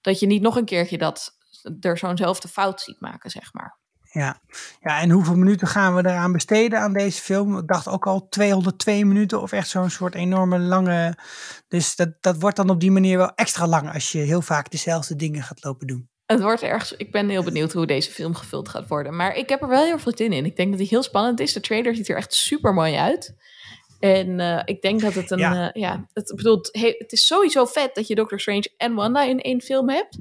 dat 0.00 0.20
je 0.20 0.26
niet 0.26 0.42
nog 0.42 0.56
een 0.56 0.64
keertje 0.64 0.98
dat 0.98 1.36
er 1.80 1.98
zo'nzelfde 1.98 2.48
fout 2.48 2.80
ziet 2.80 3.00
maken, 3.00 3.30
zeg 3.30 3.52
maar. 3.52 3.78
Ja. 4.12 4.40
ja, 4.80 5.00
en 5.00 5.10
hoeveel 5.10 5.36
minuten 5.36 5.66
gaan 5.66 5.94
we 5.94 6.00
eraan 6.00 6.32
besteden 6.32 6.80
aan 6.80 6.92
deze 6.92 7.22
film? 7.22 7.58
Ik 7.58 7.68
dacht 7.68 7.88
ook 7.88 8.06
al 8.06 8.28
202 8.28 9.04
minuten 9.04 9.40
of 9.40 9.52
echt 9.52 9.68
zo'n 9.68 9.90
soort 9.90 10.14
enorme 10.14 10.58
lange. 10.58 11.18
Dus 11.68 11.96
dat, 11.96 12.08
dat 12.20 12.40
wordt 12.40 12.56
dan 12.56 12.70
op 12.70 12.80
die 12.80 12.90
manier 12.90 13.16
wel 13.18 13.34
extra 13.34 13.66
lang 13.66 13.92
als 13.92 14.12
je 14.12 14.18
heel 14.18 14.42
vaak 14.42 14.70
dezelfde 14.70 15.16
dingen 15.16 15.42
gaat 15.42 15.64
lopen 15.64 15.86
doen. 15.86 16.08
Het 16.26 16.40
wordt 16.40 16.62
erg. 16.62 16.96
Ik 16.96 17.12
ben 17.12 17.28
heel 17.28 17.42
benieuwd 17.42 17.72
hoe 17.72 17.86
deze 17.86 18.10
film 18.10 18.34
gevuld 18.34 18.68
gaat 18.68 18.88
worden. 18.88 19.16
Maar 19.16 19.34
ik 19.34 19.48
heb 19.48 19.62
er 19.62 19.68
wel 19.68 19.84
heel 19.84 19.98
veel 19.98 20.16
zin 20.16 20.32
in. 20.32 20.44
Ik 20.44 20.56
denk 20.56 20.70
dat 20.70 20.78
hij 20.78 20.88
heel 20.90 21.02
spannend 21.02 21.40
is. 21.40 21.52
De 21.52 21.60
trailer 21.60 21.94
ziet 21.94 22.08
er 22.08 22.16
echt 22.16 22.34
super 22.34 22.74
mooi 22.74 22.94
uit. 22.94 23.34
En 24.00 24.40
eh, 24.40 24.62
ik 24.64 24.82
denk 24.82 25.00
dat 25.00 25.14
het 25.14 25.30
een. 25.30 25.38
Ja. 25.38 25.54
Ja, 25.54 25.70
ja 25.72 26.06
het, 26.12 26.32
bedoelt, 26.36 26.68
het 26.72 27.12
is 27.12 27.26
sowieso 27.26 27.64
vet 27.64 27.94
dat 27.94 28.06
je 28.06 28.14
Doctor 28.14 28.40
Strange 28.40 28.72
en 28.76 28.94
Wanda 28.94 29.22
in 29.22 29.40
één 29.40 29.60
film 29.60 29.90
hebt. 29.90 30.18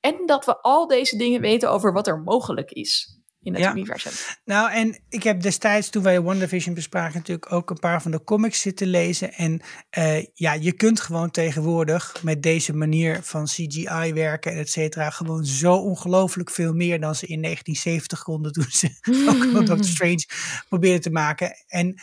En 0.00 0.22
dat 0.26 0.44
we 0.44 0.56
al 0.60 0.86
deze 0.86 1.16
dingen 1.16 1.40
weten 1.40 1.70
over 1.70 1.92
wat 1.92 2.06
er 2.06 2.18
mogelijk 2.18 2.70
is 2.70 3.22
in 3.42 3.52
het 3.54 3.62
Ja. 3.62 3.72
universum. 3.72 4.12
Nou, 4.44 4.72
en 4.72 5.00
ik 5.08 5.22
heb 5.22 5.40
destijds, 5.40 5.90
toen 5.90 6.02
wij 6.02 6.20
WandaVision 6.20 6.74
bespraken, 6.74 7.14
natuurlijk 7.18 7.52
ook 7.52 7.70
een 7.70 7.78
paar 7.78 8.02
van 8.02 8.10
de 8.10 8.24
comics 8.24 8.60
zitten 8.60 8.86
lezen. 8.86 9.32
En 9.32 9.60
eh, 9.90 10.24
ja, 10.34 10.52
je 10.52 10.72
kunt 10.72 11.00
gewoon 11.00 11.30
tegenwoordig 11.30 12.22
met 12.22 12.42
deze 12.42 12.74
manier 12.74 13.22
van 13.22 13.44
CGI 13.44 14.12
werken 14.12 14.52
en 14.52 14.58
et 14.58 14.70
cetera, 14.70 15.10
gewoon 15.10 15.44
zo 15.44 15.74
ongelooflijk 15.74 16.50
veel 16.50 16.72
meer 16.72 17.00
dan 17.00 17.14
ze 17.14 17.26
in 17.26 17.42
1970 17.42 18.22
konden 18.22 18.52
toen 18.52 18.66
ze 18.68 18.88
ook 19.30 19.66
Doctor 19.66 19.84
Strange 19.94 20.24
probeerden 20.68 21.00
te 21.00 21.10
maken. 21.10 21.52
En 21.66 21.94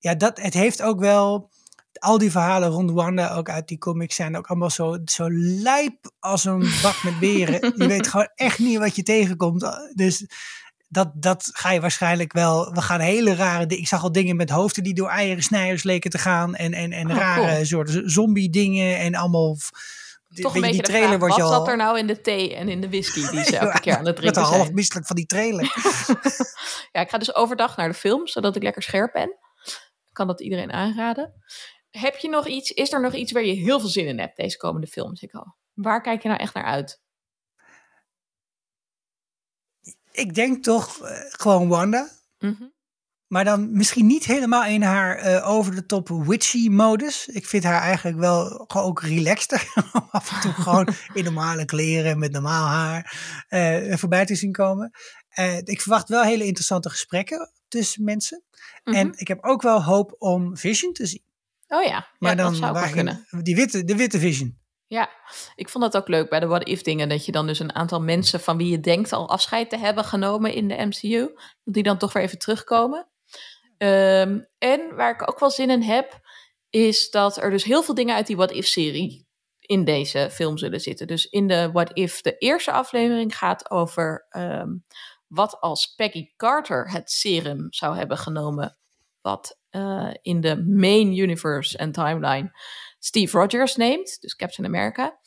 ja, 0.00 0.14
dat, 0.14 0.40
het 0.40 0.54
heeft 0.54 0.82
ook 0.82 1.00
wel, 1.00 1.50
al 1.98 2.18
die 2.18 2.30
verhalen 2.30 2.68
rond 2.68 2.90
Wanda, 2.90 3.34
ook 3.34 3.50
uit 3.50 3.68
die 3.68 3.78
comics, 3.78 4.14
zijn 4.14 4.36
ook 4.36 4.46
allemaal 4.46 4.70
zo, 4.70 4.98
zo 5.04 5.26
lijp 5.62 6.10
als 6.18 6.44
een 6.44 6.70
bak 6.82 7.02
met 7.02 7.18
beren. 7.18 7.72
je 7.82 7.86
weet 7.86 8.08
gewoon 8.08 8.30
echt 8.34 8.58
niet 8.58 8.78
wat 8.78 8.96
je 8.96 9.02
tegenkomt. 9.02 9.90
Dus 9.94 10.26
dat, 10.88 11.10
dat 11.14 11.48
ga 11.52 11.72
je 11.72 11.80
waarschijnlijk 11.80 12.32
wel. 12.32 12.72
We 12.72 12.82
gaan 12.82 13.00
hele 13.00 13.34
rare 13.34 13.66
dingen. 13.66 13.82
Ik 13.82 13.88
zag 13.88 14.02
al 14.02 14.12
dingen 14.12 14.36
met 14.36 14.50
hoofden 14.50 14.84
die 14.84 14.94
door 14.94 15.08
eieren 15.08 15.42
snijders 15.42 15.82
leken 15.82 16.10
te 16.10 16.18
gaan. 16.18 16.54
En, 16.54 16.72
en, 16.72 16.92
en 16.92 17.10
Oh, 17.10 17.16
rare 17.16 17.52
cool. 17.52 17.64
soorten 17.64 18.10
zombie 18.10 18.50
dingen. 18.50 18.98
En 18.98 19.14
allemaal. 19.14 19.56
Toch 20.34 20.52
weet 20.52 20.62
een 20.62 20.68
je, 20.68 20.76
beetje 20.76 20.82
die 20.82 20.82
trailer 20.82 21.18
vraag, 21.18 21.28
wat 21.28 21.36
je 21.36 21.42
al. 21.42 21.50
zat 21.52 21.68
er 21.68 21.76
nou 21.76 21.98
in 21.98 22.06
de 22.06 22.20
thee 22.20 22.54
en 22.56 22.68
in 22.68 22.80
de 22.80 22.88
whisky 22.88 23.30
die 23.30 23.44
ze 23.44 23.56
elke 23.66 23.80
keer 23.80 23.96
aan 23.96 24.06
het 24.06 24.16
drinken 24.16 24.42
al 24.42 24.48
half 24.48 24.62
zijn? 24.62 24.74
misselijk 24.74 25.06
van 25.06 25.16
die 25.16 25.26
trailer. 25.26 25.72
Ja, 26.92 27.00
ik 27.00 27.10
ga 27.10 27.18
dus 27.18 27.34
overdag 27.34 27.76
naar 27.76 27.88
de 27.88 27.94
film, 27.94 28.26
zodat 28.26 28.56
ik 28.56 28.62
lekker 28.62 28.82
scherp 28.82 29.12
ben. 29.12 29.36
Kan 30.12 30.26
dat 30.26 30.40
iedereen 30.40 30.72
aanraden. 30.72 31.32
Heb 31.90 32.16
je 32.16 32.28
nog 32.28 32.46
iets, 32.46 32.70
is 32.70 32.92
er 32.92 33.00
nog 33.00 33.14
iets 33.14 33.32
waar 33.32 33.44
je 33.44 33.52
heel 33.52 33.80
veel 33.80 33.88
zin 33.88 34.06
in 34.06 34.18
hebt, 34.18 34.36
deze 34.36 34.56
komende 34.56 34.86
films? 34.86 35.22
Ik 35.22 35.32
al. 35.34 35.56
Waar 35.72 36.00
kijk 36.00 36.22
je 36.22 36.28
nou 36.28 36.40
echt 36.40 36.54
naar 36.54 36.64
uit? 36.64 37.00
ik 40.12 40.34
denk 40.34 40.62
toch 40.62 40.98
eh, 41.02 41.18
gewoon 41.28 41.68
Wanda. 41.68 42.08
Mhm. 42.38 42.68
Maar 43.26 43.44
dan 43.44 43.76
misschien 43.76 44.06
niet 44.06 44.24
helemaal 44.24 44.64
in 44.64 44.82
haar 44.82 45.16
eh, 45.16 45.48
over 45.50 45.74
de 45.74 45.86
top 45.86 46.08
witchy 46.08 46.68
modus. 46.68 47.26
Ik 47.26 47.46
vind 47.46 47.64
haar 47.64 47.80
eigenlijk 47.80 48.18
wel 48.18 48.68
ook 48.68 49.02
relaxter. 49.02 49.72
Af 50.10 50.32
en 50.32 50.40
toe 50.40 50.52
gewoon 50.52 50.88
in 51.14 51.24
normale 51.24 51.64
kleren 51.64 52.18
met 52.18 52.32
normaal 52.32 52.66
haar 52.66 53.14
eh, 53.48 53.96
voorbij 53.96 54.26
te 54.26 54.34
zien 54.34 54.52
komen. 54.52 54.90
Ik 55.64 55.80
verwacht 55.80 56.08
wel 56.08 56.22
hele 56.22 56.44
interessante 56.44 56.90
gesprekken 56.90 57.52
tussen 57.70 58.04
mensen. 58.04 58.42
Mhm. 58.84 58.96
En 58.96 59.12
ik 59.16 59.28
heb 59.28 59.44
ook 59.44 59.62
wel 59.62 59.82
hoop 59.84 60.14
om 60.18 60.56
Vision 60.56 60.92
te 60.92 61.06
zien. 61.06 61.22
Oh 61.68 61.82
ja, 61.82 62.06
Maar 62.18 62.30
ja 62.30 62.36
dan 62.36 62.52
dat 62.52 62.60
zou 62.60 62.72
waar 62.72 62.90
kunnen. 62.90 63.26
die 63.42 63.54
witte, 63.54 63.84
de 63.84 63.96
witte 63.96 64.18
Vision. 64.18 64.58
Ja, 64.86 65.10
ik 65.54 65.68
vond 65.68 65.84
dat 65.84 65.96
ook 66.02 66.08
leuk 66.08 66.28
bij 66.28 66.40
de 66.40 66.46
What 66.46 66.68
If 66.68 66.82
dingen. 66.82 67.08
Dat 67.08 67.24
je 67.24 67.32
dan 67.32 67.46
dus 67.46 67.58
een 67.58 67.74
aantal 67.74 68.00
mensen 68.00 68.40
van 68.40 68.56
wie 68.56 68.70
je 68.70 68.80
denkt 68.80 69.12
al 69.12 69.28
afscheid 69.28 69.70
te 69.70 69.78
hebben 69.78 70.04
genomen 70.04 70.52
in 70.52 70.68
de 70.68 70.86
MCU. 70.86 71.28
Die 71.64 71.82
dan 71.82 71.98
toch 71.98 72.12
weer 72.12 72.22
even 72.22 72.38
terugkomen. 72.38 73.08
Ehm, 73.78 74.40
en 74.58 74.94
waar 74.96 75.10
ik 75.14 75.28
ook 75.30 75.38
wel 75.40 75.50
zin 75.50 75.70
in 75.70 75.82
heb, 75.82 76.20
is 76.70 77.10
dat 77.10 77.36
er 77.36 77.50
dus 77.50 77.64
heel 77.64 77.82
veel 77.82 77.94
dingen 77.94 78.14
uit 78.14 78.26
die 78.26 78.36
What 78.36 78.50
If 78.52 78.66
serie 78.66 79.28
in 79.58 79.84
deze 79.84 80.28
film 80.32 80.58
zullen 80.58 80.80
zitten. 80.80 81.06
Dus 81.06 81.26
in 81.26 81.46
de 81.46 81.70
What 81.72 81.90
If, 81.92 82.20
de 82.20 82.36
eerste 82.38 82.72
aflevering 82.72 83.36
gaat 83.36 83.70
over 83.70 84.26
ehm, 84.28 84.68
wat 85.30 85.60
als 85.60 85.94
Peggy 85.94 86.32
Carter 86.36 86.90
het 86.90 87.10
serum 87.10 87.66
zou 87.70 87.96
hebben 87.96 88.18
genomen. 88.18 88.76
Wat 89.20 89.58
eh, 89.70 90.10
in 90.22 90.40
de 90.40 90.64
main 90.64 91.16
universe 91.16 91.78
en 91.78 91.92
timeline 91.92 92.58
Steve 92.98 93.38
Rogers 93.38 93.76
neemt, 93.76 94.20
dus 94.20 94.36
Captain 94.36 94.68
America. 94.68 95.18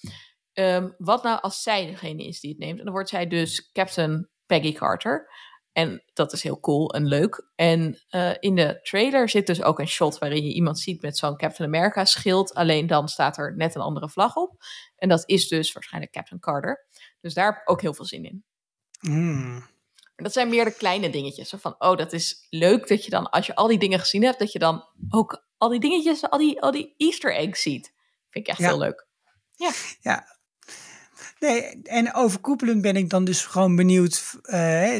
Ehm, 0.53 0.89
wat 0.97 1.23
nou 1.23 1.41
als 1.41 1.61
zij 1.61 1.85
degene 1.85 2.23
is 2.23 2.39
die 2.39 2.49
het 2.49 2.59
neemt? 2.59 2.77
En 2.77 2.83
dan 2.83 2.93
wordt 2.93 3.09
zij 3.09 3.27
dus 3.27 3.71
Captain 3.71 4.29
Peggy 4.45 4.73
Carter. 4.73 5.29
En 5.71 6.03
dat 6.13 6.33
is 6.33 6.43
heel 6.43 6.59
cool 6.59 6.93
en 6.93 7.05
leuk. 7.05 7.51
En 7.55 8.03
eh, 8.07 8.31
in 8.39 8.55
de 8.55 8.79
trailer 8.81 9.29
zit 9.29 9.47
dus 9.47 9.63
ook 9.63 9.79
een 9.79 9.87
shot 9.87 10.17
waarin 10.17 10.45
je 10.45 10.53
iemand 10.53 10.79
ziet 10.79 11.01
met 11.01 11.17
zo'n 11.17 11.37
Captain 11.37 11.69
America 11.69 12.05
schild. 12.05 12.53
Alleen 12.53 12.87
dan 12.87 13.07
staat 13.07 13.37
er 13.37 13.55
net 13.55 13.75
een 13.75 13.81
andere 13.81 14.09
vlag 14.09 14.35
op. 14.35 14.63
En 14.95 15.09
dat 15.09 15.23
is 15.25 15.47
dus 15.47 15.71
waarschijnlijk 15.71 16.13
Captain 16.13 16.41
Carter. 16.41 16.85
Dus 17.21 17.33
daar 17.33 17.45
heb 17.45 17.61
ik 17.61 17.69
ook 17.69 17.81
heel 17.81 17.93
veel 17.93 18.05
zin 18.05 18.25
in. 18.25 18.43
Hmm. 18.99 19.71
Dat 20.23 20.33
zijn 20.33 20.49
meer 20.49 20.65
de 20.65 20.73
kleine 20.73 21.09
dingetjes. 21.09 21.49
Zo 21.49 21.57
van, 21.61 21.75
oh, 21.79 21.97
dat 21.97 22.13
is 22.13 22.47
leuk 22.49 22.87
dat 22.87 23.03
je 23.05 23.09
dan, 23.09 23.29
als 23.29 23.45
je 23.45 23.55
al 23.55 23.67
die 23.67 23.79
dingen 23.79 23.99
gezien 23.99 24.23
hebt, 24.23 24.39
dat 24.39 24.51
je 24.51 24.59
dan 24.59 24.83
ook 25.09 25.45
al 25.57 25.69
die 25.69 25.79
dingetjes, 25.79 26.29
al 26.29 26.37
die, 26.39 26.61
al 26.61 26.71
die 26.71 26.93
Easter 26.97 27.35
eggs 27.35 27.61
ziet. 27.61 27.93
Vind 28.29 28.47
ik 28.47 28.47
echt 28.47 28.59
Ja. 28.59 28.67
heel 28.67 28.77
leuk. 28.79 29.07
Ja. 30.01 30.25
Nee, 31.39 31.81
en 31.83 32.13
overkoepelend 32.13 32.81
ben 32.81 32.95
ik 32.95 33.09
dan 33.09 33.25
dus 33.25 33.45
gewoon 33.45 33.75
benieuwd. 33.75 34.23
eh, 34.41 34.51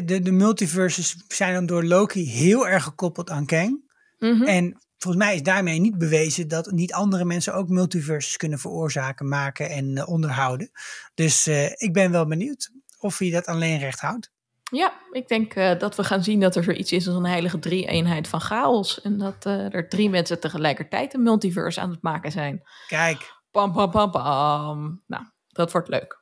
de, 0.04 0.20
de 0.22 0.32
multiverses 0.32 1.16
zijn 1.28 1.54
dan 1.54 1.66
door 1.66 1.84
Loki 1.84 2.30
heel 2.30 2.68
erg 2.68 2.84
gekoppeld 2.84 3.30
aan 3.30 3.46
Kang. 3.46 3.92
Mhm. 4.18 4.42
En 4.42 4.82
volgens 4.98 5.24
mij 5.24 5.34
is 5.34 5.42
daarmee 5.42 5.78
niet 5.80 5.98
bewezen 5.98 6.48
dat 6.48 6.70
niet 6.70 6.92
andere 6.92 7.24
mensen 7.24 7.54
ook 7.54 7.68
multiverses 7.68 8.36
kunnen 8.36 8.58
veroorzaken, 8.58 9.28
maken 9.28 9.70
en 9.70 9.96
eh, 9.96 10.08
onderhouden. 10.08 10.70
Dus 11.14 11.46
eh, 11.46 11.64
ik 11.64 11.92
ben 11.92 12.10
wel 12.10 12.26
benieuwd 12.26 12.70
of 12.98 13.18
hij 13.18 13.30
dat 13.30 13.46
alleen 13.46 13.78
recht 13.78 14.00
houdt. 14.00 14.32
Ja, 14.74 14.92
ik 15.10 15.28
denk 15.28 15.54
eh, 15.54 15.78
dat 15.78 15.96
we 15.96 16.04
gaan 16.04 16.22
zien 16.22 16.40
dat 16.40 16.56
er 16.56 16.64
zoiets 16.64 16.92
is 16.92 17.06
als 17.06 17.16
een 17.16 17.26
heilige 17.26 17.58
drie-eenheid 17.58 18.28
van 18.28 18.40
chaos. 18.40 19.00
En 19.00 19.18
dat 19.18 19.46
eh, 19.46 19.74
er 19.74 19.88
drie 19.88 20.10
mensen 20.10 20.40
tegelijkertijd 20.40 21.14
een 21.14 21.22
multiverse 21.22 21.80
aan 21.80 21.90
het 21.90 22.02
maken 22.02 22.32
zijn. 22.32 22.62
Kijk, 22.86 23.32
Pam, 23.54 23.72
pam, 23.72 23.90
pam, 23.90 24.10
pam. 24.10 25.02
Nou, 25.06 25.24
dat 25.48 25.72
wordt 25.72 25.88
leuk. 25.88 26.20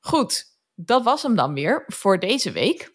Goed, 0.00 0.44
dat 0.74 1.02
was 1.04 1.22
hem 1.22 1.34
dan 1.36 1.54
weer 1.54 1.84
voor 1.86 2.18
deze 2.18 2.52
week. 2.52 2.90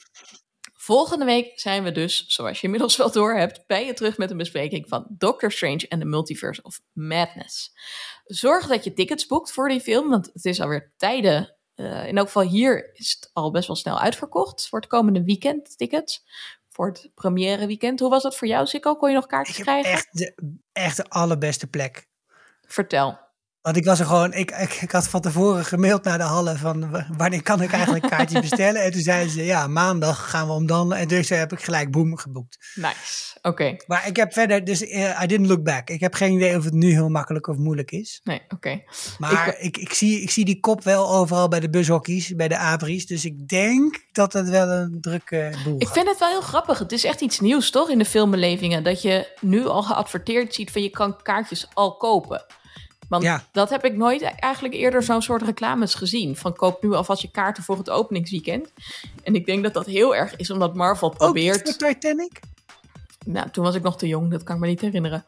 Volgende 0.73 1.25
week 1.25 1.59
zijn 1.59 1.83
we 1.83 1.91
dus, 1.91 2.25
zoals 2.27 2.59
je 2.59 2.65
inmiddels 2.65 2.97
wel 2.97 3.11
door 3.11 3.33
hebt, 3.33 3.63
bij 3.67 3.85
je 3.85 3.93
terug 3.93 4.17
met 4.17 4.31
een 4.31 4.37
bespreking 4.37 4.87
van 4.87 5.05
Doctor 5.09 5.51
Strange 5.51 5.87
en 5.87 5.99
the 5.99 6.05
Multiverse 6.05 6.61
of 6.61 6.79
Madness. 6.93 7.71
Zorg 8.25 8.67
dat 8.67 8.83
je 8.83 8.93
tickets 8.93 9.25
boekt 9.25 9.51
voor 9.51 9.69
die 9.69 9.81
film, 9.81 10.09
want 10.09 10.29
het 10.33 10.45
is 10.45 10.61
alweer 10.61 10.93
tijden. 10.97 11.57
Eh, 11.81 12.07
in 12.07 12.17
elk 12.17 12.25
geval 12.25 12.43
hier 12.43 12.89
is 12.93 13.17
het 13.19 13.29
al 13.33 13.51
best 13.51 13.67
wel 13.67 13.75
snel 13.75 13.99
uitverkocht 13.99 14.69
voor 14.69 14.79
het 14.79 14.89
komende 14.89 15.23
weekend 15.23 15.77
tickets. 15.77 16.25
Voor 16.69 16.87
het 16.87 17.11
première 17.15 17.67
weekend. 17.67 17.99
Hoe 17.99 18.09
was 18.09 18.23
dat 18.23 18.37
voor 18.37 18.47
jou, 18.47 18.65
Sikko? 18.65 18.95
Kon 18.95 19.09
je 19.09 19.15
nog 19.15 19.25
kaartjes 19.25 19.57
krijgen? 19.57 19.91
echt 19.91 20.07
de, 20.11 20.35
echt 20.71 20.97
de 20.97 21.09
allerbeste 21.09 21.67
plek. 21.67 22.07
Vertel. 22.61 23.19
Want 23.61 23.75
ik 23.77 23.85
was 23.85 23.99
er 23.99 24.05
gewoon, 24.05 24.33
ik, 24.33 24.51
ik, 24.51 24.73
ik 24.81 24.91
had 24.91 25.07
van 25.07 25.21
tevoren 25.21 25.65
gemaild 25.65 26.03
naar 26.03 26.17
de 26.17 26.23
hallen 26.23 26.57
van 26.57 27.05
wanneer 27.17 27.41
kan 27.43 27.61
ik 27.61 27.71
eigenlijk 27.71 28.07
kaartjes 28.09 28.39
bestellen. 28.49 28.81
En 28.83 28.91
toen 28.91 29.01
zeiden 29.01 29.31
ze, 29.31 29.43
ja, 29.45 29.67
maandag 29.67 30.29
gaan 30.29 30.47
we 30.47 30.53
om 30.53 30.65
dan. 30.67 30.93
En 30.93 31.07
dus 31.07 31.29
heb 31.29 31.51
ik 31.51 31.63
gelijk 31.63 31.91
boem 31.91 32.17
geboekt. 32.17 32.57
Nice. 32.75 33.37
Oké. 33.41 33.75
Maar 33.87 34.07
ik 34.07 34.15
heb 34.15 34.33
verder, 34.33 34.63
dus 34.63 34.81
eh, 34.87 35.21
I 35.23 35.27
didn't 35.27 35.47
look 35.47 35.63
back. 35.63 35.89
Ik 35.89 35.99
heb 35.99 36.13
geen 36.13 36.33
idee 36.33 36.57
of 36.57 36.63
het 36.63 36.73
nu 36.73 36.91
heel 36.91 37.09
makkelijk 37.09 37.47
of 37.47 37.57
moeilijk 37.57 37.91
is. 37.91 38.19
Nee, 38.23 38.41
oké. 38.49 38.81
Maar 39.17 39.47
Ik- 39.47 39.57
ik, 39.59 39.77
ik, 39.77 39.93
zie, 39.93 40.21
ik 40.21 40.31
zie 40.31 40.45
die 40.45 40.59
kop 40.59 40.83
wel 40.83 41.09
overal 41.09 41.47
bij 41.47 41.59
de 41.59 41.69
bushockeys, 41.69 42.35
bij 42.35 42.47
de 42.47 42.57
abris. 42.57 43.05
Dus 43.05 43.25
ik 43.25 43.47
denk 43.47 43.99
dat 44.11 44.33
het 44.33 44.49
wel 44.49 44.69
een 44.69 44.97
drukke 45.01 45.51
boel 45.63 45.75
Ik 45.77 45.83
gaat. 45.87 45.93
vind 45.93 46.07
het 46.09 46.19
wel 46.19 46.29
heel 46.29 46.41
grappig. 46.41 46.79
Het 46.79 46.91
is 46.91 47.03
echt 47.03 47.21
iets 47.21 47.39
nieuws, 47.39 47.71
toch, 47.71 47.89
in 47.89 47.97
de 47.97 48.05
filmbelevingen. 48.05 48.83
Dat 48.83 49.01
je 49.01 49.37
nu 49.41 49.65
al 49.65 49.83
geadverteerd 49.83 50.53
ziet 50.53 50.71
van 50.71 50.81
je 50.81 50.89
kan 50.89 51.21
kaartjes 51.21 51.67
al 51.73 51.97
kopen. 51.97 52.45
Want 53.11 53.23
Ja. 53.23 53.43
dat 53.51 53.69
heb 53.69 53.85
ik 53.85 53.95
nooit 53.95 54.21
eigenlijk 54.21 54.73
eerder 54.73 55.03
zo'n 55.03 55.21
soort 55.21 55.41
reclames 55.41 55.93
gezien. 55.93 56.35
Van 56.35 56.55
koop 56.55 56.83
nu 56.83 56.93
alvast 56.93 57.21
je 57.21 57.31
kaarten 57.31 57.63
voor 57.63 57.77
het 57.77 57.89
openingsweekend. 57.89 58.71
En 59.23 59.35
ik 59.35 59.45
denk 59.45 59.63
dat 59.63 59.73
dat 59.73 59.85
heel 59.85 60.15
erg 60.15 60.35
is 60.35 60.49
omdat 60.49 60.75
Marvel 60.75 61.09
Ook 61.09 61.17
probeert... 61.17 61.67
iets 61.67 61.79
met 61.79 61.93
Titanic? 61.93 62.39
Nou, 63.25 63.49
toen 63.49 63.63
was 63.63 63.75
ik 63.75 63.81
nog 63.81 63.97
te 63.97 64.07
jong, 64.07 64.31
dat 64.31 64.43
kan 64.43 64.55
ik 64.55 64.61
me 64.61 64.67
niet 64.67 64.81
herinneren. 64.81 65.25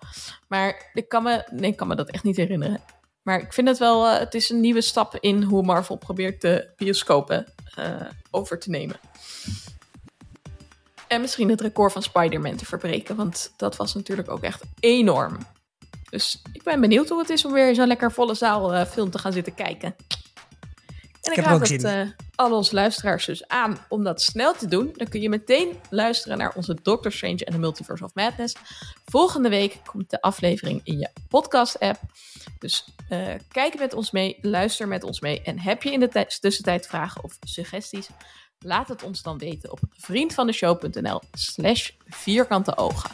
Maar 0.48 0.90
ik 0.94 1.10
kan 1.10 1.24
me, 1.24 1.44
nee, 1.52 1.72
ik 1.72 1.78
kan 1.78 1.88
me 1.88 1.96
dat 1.96 2.10
echt 2.10 2.24
niet 2.24 2.38
herinneren. 2.38 2.82
Maar 3.22 3.42
ik 3.42 3.54
vind 3.54 3.68
het 3.68 3.78
wel, 3.78 4.08
eh, 4.08 4.20
het 4.20 4.34
is 4.34 4.50
een 4.50 4.60
nieuwe 4.60 4.82
stap 4.82 5.16
in 5.20 5.44
hoe 5.44 5.64
Marvel 5.64 5.96
probeert 5.96 6.42
de 6.42 6.70
bioscopen 6.78 7.46
eh, 7.76 7.96
over 8.32 8.60
te 8.60 8.70
nemen. 8.70 9.00
En 11.08 11.22
misschien 11.22 11.50
het 11.50 11.62
record 11.62 11.92
van 11.92 12.04
Spider-Man 12.04 12.56
te 12.56 12.66
verbreken, 12.66 13.16
want 13.16 13.54
dat 13.58 13.76
was 13.76 13.94
natuurlijk 13.94 14.30
ook 14.30 14.42
echt 14.42 14.64
enorm. 14.80 15.38
Dus 16.14 16.42
ik 16.52 16.64
ben 16.64 16.82
benieuwd 16.82 17.10
hoe 17.10 17.20
het 17.20 17.30
is 17.30 17.46
om 17.46 17.54
weer 17.54 17.76
zo'n 17.76 17.88
lekker 17.88 18.12
volle 18.12 18.34
zaal 18.34 18.74
eh, 18.74 18.86
film 18.86 19.10
te 19.10 19.18
gaan 19.18 19.34
zitten 19.34 19.54
kijken. 19.54 19.96
En 21.22 21.32
ik, 21.32 21.36
heb 21.36 21.46
er 21.46 21.52
raad 21.52 21.70
het 21.70 21.84
eh, 21.84 22.02
al 22.36 22.56
onze 22.56 22.76
luisteraars 22.76 23.26
dus 23.26 23.48
aan 23.48 23.78
om 23.90 24.04
dat 24.04 24.22
snel 24.22 24.54
te 24.54 24.68
doen. 24.68 24.94
Dan 24.96 25.08
kun 25.08 25.22
je 25.22 25.30
meteen 25.30 25.80
luisteren 25.90 26.38
naar 26.38 26.54
onze 26.56 26.78
Doctor 26.82 27.12
Strange 27.12 27.46
en 27.46 27.52
the 27.54 27.60
Multiverse 27.60 28.04
of 28.04 28.14
Madness. 28.14 28.56
Volgende 29.06 29.50
week 29.50 29.80
komt 29.86 30.10
de 30.10 30.22
aflevering 30.22 30.82
in 30.84 31.00
je 31.00 31.10
podcast-app. 31.28 32.00
Dus 32.60 32.86
eh, 33.10 33.34
kijk 33.52 33.80
met 33.80 33.94
ons 33.94 34.12
mee, 34.12 34.38
luister 34.42 34.88
met 34.88 35.04
ons 35.04 35.20
mee. 35.20 35.42
En 35.42 35.60
heb 35.60 35.84
je 35.84 35.92
in 35.92 36.00
de 36.00 36.08
tij- 36.08 36.32
tussentijd 36.40 36.88
vragen 36.88 37.24
of 37.24 37.38
suggesties? 37.42 38.08
Laat 38.60 38.88
het 38.88 39.04
ons 39.04 39.22
dan 39.22 39.38
weten 39.38 39.72
op 39.72 39.80
vriendvandeshow.nl 39.90 41.22
slash 41.32 41.90
vierkante 42.06 42.78
ogen. 42.78 43.10